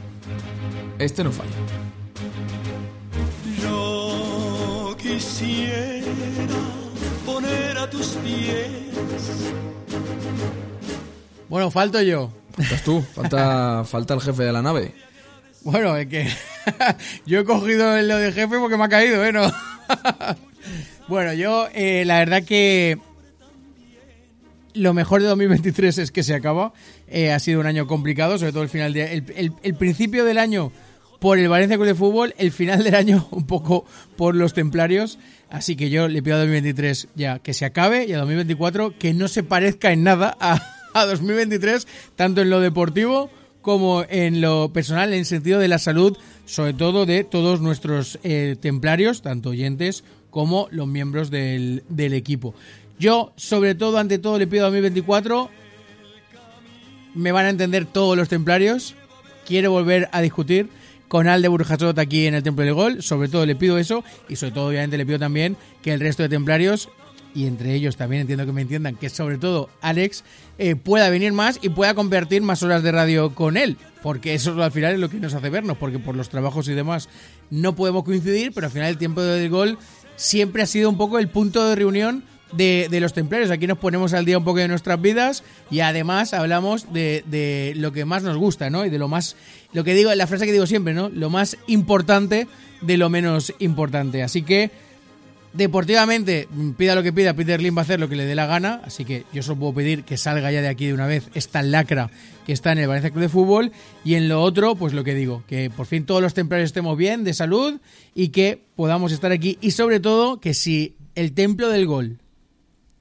Este 0.99 1.23
no 1.23 1.31
falla. 1.31 1.51
Yo 3.63 4.97
quisiera 4.99 6.07
poner 7.27 7.77
a 7.77 7.91
tus 7.91 8.07
pies. 8.25 8.69
Bueno, 11.51 11.71
falto 11.71 12.01
yo. 12.01 12.33
Faltas 12.57 12.83
tú, 12.83 13.03
falta, 13.15 13.85
falta 13.87 14.15
el 14.15 14.21
jefe 14.23 14.45
de 14.45 14.53
la 14.53 14.63
nave. 14.63 14.95
Bueno, 15.65 15.95
es 15.95 16.07
que 16.07 16.27
yo 17.27 17.41
he 17.41 17.45
cogido 17.45 18.01
lo 18.01 18.17
de 18.17 18.33
jefe 18.33 18.59
porque 18.59 18.79
me 18.79 18.85
ha 18.85 18.89
caído, 18.89 19.23
¿eh? 19.27 19.33
No. 19.33 19.53
bueno, 21.09 21.35
yo 21.35 21.69
eh, 21.75 22.05
la 22.07 22.21
verdad 22.21 22.45
que 22.45 22.99
lo 24.79 24.95
mejor 24.95 25.21
de 25.23 25.29
2023 25.29 25.99
es 25.99 26.11
que 26.11 26.23
se 26.23 26.35
acaba. 26.35 26.73
Eh, 27.09 27.33
ha 27.33 27.39
sido 27.39 27.61
un 27.61 27.67
año 27.67 27.87
complicado, 27.87 28.39
sobre 28.39 28.53
todo 28.53 28.63
el 28.63 28.69
final 28.69 28.93
de, 28.93 29.13
el, 29.37 29.53
el- 29.63 29.75
principio 29.75 30.25
del 30.25 30.39
año 30.39 30.73
por 31.21 31.39
el 31.39 31.49
Valencia 31.49 31.77
Club 31.77 31.89
de 31.89 31.95
Fútbol, 31.95 32.35
el 32.39 32.53
final 32.53 32.85
del 32.85 32.95
año 32.95 33.27
un 33.33 33.47
poco 33.47 33.85
por 34.17 34.35
los 34.35 34.55
Templarios. 34.55 35.19
Así 35.51 35.77
que 35.77 35.91
yo 35.91 36.09
le 36.09 36.23
pido 36.23 36.37
a 36.37 36.41
2023 36.41 37.09
ya 37.15 37.39
que 37.39 37.55
se 37.55 37.65
acabe 37.65 38.05
y 38.07 38.13
a 38.13 38.19
2024 38.19 38.99
que 38.99 39.15
no 39.15 39.29
se 39.29 39.43
parezca 39.43 39.93
en 39.93 40.03
nada 40.05 40.37
a, 40.41 40.61
a 40.95 41.07
2023, 41.07 41.87
tanto 42.17 42.43
en 42.43 42.51
lo 42.51 42.61
deportivo 42.61 43.31
como 43.63 44.05
en 44.09 44.41
lo 44.41 44.73
personal, 44.73 45.13
en 45.13 45.19
el 45.21 45.27
sentido 45.27 45.59
de 45.59 45.69
la 45.69 45.79
salud, 45.79 46.17
sobre 46.47 46.73
todo 46.75 47.05
de 47.07 47.25
todos 47.25 47.61
nuestros 47.61 48.19
eh, 48.23 48.57
templarios, 48.61 49.21
tanto 49.23 49.51
oyentes 49.51 50.05
como 50.31 50.69
los 50.71 50.87
miembros 50.87 51.31
del 51.31 51.83
equipo. 52.13 52.55
Yo, 52.99 53.33
sobre 53.37 53.75
todo, 53.75 53.99
ante 53.99 54.19
todo, 54.19 54.39
le 54.39 54.47
pido 54.47 54.65
a 54.65 54.71
2024, 54.71 55.51
me 57.15 57.33
van 57.33 57.47
a 57.47 57.51
entender 57.51 57.87
todos 57.87 58.17
los 58.17 58.29
templarios, 58.29 58.95
quiero 59.47 59.71
volver 59.71 60.09
a 60.13 60.21
discutir 60.21 60.69
con 61.07 61.27
Alde 61.27 61.49
Burjasot 61.49 61.99
aquí 61.99 62.27
en 62.27 62.35
el 62.35 62.43
Templo 62.43 62.65
del 62.65 62.75
Gol, 62.75 63.03
sobre 63.03 63.29
todo 63.29 63.47
le 63.47 63.57
pido 63.57 63.79
eso, 63.79 64.05
y 64.29 64.37
sobre 64.37 64.53
todo, 64.53 64.69
obviamente, 64.69 64.99
le 64.99 65.07
pido 65.07 65.19
también 65.19 65.57
que 65.83 65.93
el 65.93 66.01
resto 66.01 66.23
de 66.23 66.29
templarios 66.29 66.89
y 67.35 67.47
entre 67.47 67.75
ellos 67.75 67.97
también 67.97 68.23
entiendo 68.23 68.47
que 68.47 68.53
me 68.53 68.63
entiendan 68.63 68.97
que 68.97 69.11
sobre 69.11 69.39
todo 69.39 69.69
Alex 69.81 70.25
eh, 70.59 70.77
pueda 70.77 71.11
venir 71.11 71.33
más 71.33 71.59
y 71.63 71.69
pueda 71.69 71.95
compartir 71.95 72.43
más 72.43 72.63
horas 72.63 72.83
de 72.83 72.91
radio 72.91 73.35
con 73.35 73.57
él, 73.57 73.77
porque 74.03 74.35
eso 74.35 74.61
al 74.63 74.73
final 74.73 74.95
es 74.95 75.01
lo 75.01 75.09
que 75.09 75.19
nos 75.19 75.35
hace 75.35 75.51
vernos, 75.51 75.77
porque 75.77 75.99
por 75.99 76.17
los 76.17 76.29
trabajos 76.31 76.69
y 76.69 76.75
demás 76.75 77.09
no 77.51 77.75
podemos 77.77 78.05
coincidir, 78.05 78.53
pero 78.53 78.67
al 78.67 78.73
final 78.73 78.89
el 78.89 78.99
tiempo 78.99 79.23
del 79.23 79.51
gol 79.51 79.79
siempre 80.17 80.63
ha 80.63 80.67
sido 80.67 80.89
un 80.89 80.97
poco 80.97 81.19
el 81.19 81.29
punto 81.29 81.69
de 81.69 81.77
reunión 81.77 82.25
de, 82.53 82.89
de 82.91 83.01
los 83.01 83.13
templarios. 83.13 83.51
Aquí 83.51 83.67
nos 83.67 83.79
ponemos 83.79 84.15
al 84.15 84.25
día 84.25 84.39
un 84.39 84.45
poco 84.45 84.59
de 84.59 84.69
nuestras 84.69 85.01
vidas 85.01 85.45
y 85.71 85.81
además 85.81 86.35
hablamos 86.35 86.93
de, 86.93 87.25
de 87.27 87.75
lo 87.77 87.93
que 87.93 88.05
más 88.05 88.23
nos 88.23 88.37
gusta, 88.37 88.71
¿no? 88.71 88.85
Y 88.85 88.91
de 88.91 88.99
lo 88.99 89.09
más, 89.09 89.37
lo 89.73 89.85
que 89.85 89.95
digo, 89.95 90.15
la 90.15 90.27
frase 90.27 90.47
que 90.47 90.53
digo 90.53 90.67
siempre, 90.67 90.95
¿no? 90.95 91.09
Lo 91.09 91.31
más 91.31 91.57
importante 91.67 92.47
de 92.81 92.97
lo 92.97 93.11
menos 93.11 93.53
importante. 93.59 94.23
Así 94.23 94.43
que 94.43 94.71
Deportivamente, 95.53 96.47
pida 96.77 96.95
lo 96.95 97.03
que 97.03 97.13
pida, 97.13 97.33
Peter 97.33 97.61
Lim 97.61 97.77
va 97.77 97.81
a 97.81 97.83
hacer 97.83 97.99
lo 97.99 98.09
que 98.09 98.17
le 98.17 98.27
dé 98.27 98.35
la 98.35 98.47
gana, 98.47 98.83
así 98.85 99.07
que 99.07 99.25
yo 99.33 99.43
solo 99.43 99.59
puedo 99.59 99.75
pedir 99.75 100.05
que 100.05 100.19
salga 100.19 100.53
ya 100.53 100.61
de 100.61 100.69
aquí 100.69 100.87
de 100.87 100.93
una 100.93 101.07
vez 101.07 101.31
esta 101.35 101.63
lacra 101.63 102.11
que 102.47 102.53
está 102.53 102.73
en 102.73 102.79
el 102.79 102.87
Valencia 102.87 103.11
Club 103.11 103.23
de 103.23 103.29
Fútbol 103.31 103.73
y 104.05 104.15
en 104.15 104.29
lo 104.29 104.43
otro, 104.43 104.77
pues 104.77 104.93
lo 104.93 105.05
que 105.05 105.15
digo, 105.15 105.43
que 105.49 105.71
por 105.71 105.87
fin 105.87 106.05
todos 106.05 106.21
los 106.21 106.35
templarios 106.35 106.69
estemos 106.69 106.99
bien, 106.99 107.25
de 107.25 107.33
salud 107.33 107.81
y 108.15 108.29
que 108.29 108.63
podamos 108.77 109.11
estar 109.11 109.33
aquí 109.33 109.57
y 109.63 109.71
sobre 109.71 110.01
todo 110.01 110.39
que 110.39 110.53
si 110.53 110.97
el 111.15 111.33
templo 111.33 111.71
del 111.71 111.87
gol, 111.87 112.19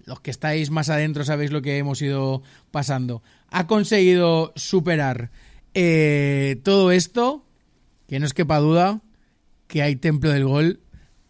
los 0.08 0.22
que 0.22 0.32
estáis 0.32 0.72
más 0.72 0.90
adentro 0.90 1.24
sabéis 1.26 1.52
lo 1.52 1.62
que 1.62 1.78
hemos 1.78 2.02
ido 2.02 2.42
pasando, 2.72 3.22
ha 3.50 3.68
conseguido 3.68 4.54
superar 4.56 5.30
eh, 5.74 6.60
todo 6.64 6.92
esto, 6.92 7.46
que 8.08 8.20
no 8.20 8.26
os 8.26 8.34
quepa 8.34 8.58
duda 8.58 9.02
que 9.68 9.84
hay 9.84 9.98
templo 9.98 10.32
del 10.32 10.46
gol 10.46 10.80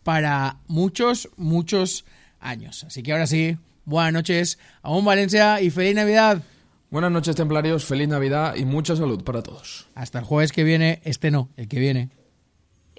para 0.04 0.60
muchos, 0.68 1.30
muchos 1.36 2.06
años. 2.40 2.84
Así 2.84 3.02
que 3.02 3.12
ahora 3.12 3.26
sí, 3.26 3.58
buenas 3.84 4.14
noches, 4.14 4.60
a 4.84 4.92
un 4.92 5.04
Valencia 5.04 5.60
y 5.60 5.72
feliz 5.72 5.96
Navidad. 5.96 6.44
Buenas 6.92 7.12
noches, 7.12 7.36
templarios, 7.36 7.84
feliz 7.84 8.08
Navidad 8.08 8.56
y 8.56 8.64
mucha 8.64 8.96
salud 8.96 9.24
para 9.24 9.42
todos. 9.42 9.88
Hasta 9.96 10.20
el 10.20 10.26
jueves 10.26 10.52
que 10.52 10.64
viene, 10.64 11.02
este 11.04 11.32
no, 11.32 11.50
el 11.58 11.68
que 11.68 11.80
viene. 11.80 12.12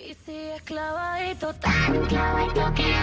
Y 0.00 0.14
sigues 0.24 0.62
clavadito, 0.62 1.52
tan 1.54 2.06
clavadito 2.06 2.74
que 2.74 2.94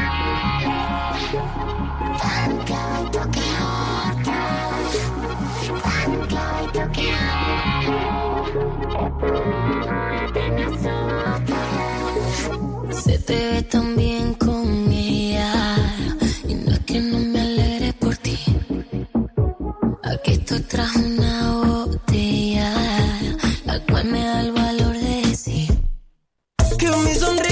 tan 2.21 2.57
clavadito 2.65 3.31
que 3.31 3.41
tan 5.83 6.27
clavadito 6.27 6.91
que 6.93 7.13
Se 13.03 13.19
te 13.19 13.35
ve 13.35 13.61
tan 13.63 13.95
bien 13.97 14.33
con 14.35 14.91
ella 14.91 15.75
y 16.47 16.55
no 16.55 16.71
es 16.71 16.79
que 16.79 17.01
no 17.01 17.19
me 17.19 17.41
alegre 17.41 17.93
por 17.93 18.15
ti. 18.17 18.39
Aquí 20.01 20.31
estoy 20.31 20.61
tras 20.61 20.95
una 20.95 21.34
que 26.85 26.97
me 26.97 27.15
sonríe 27.15 27.44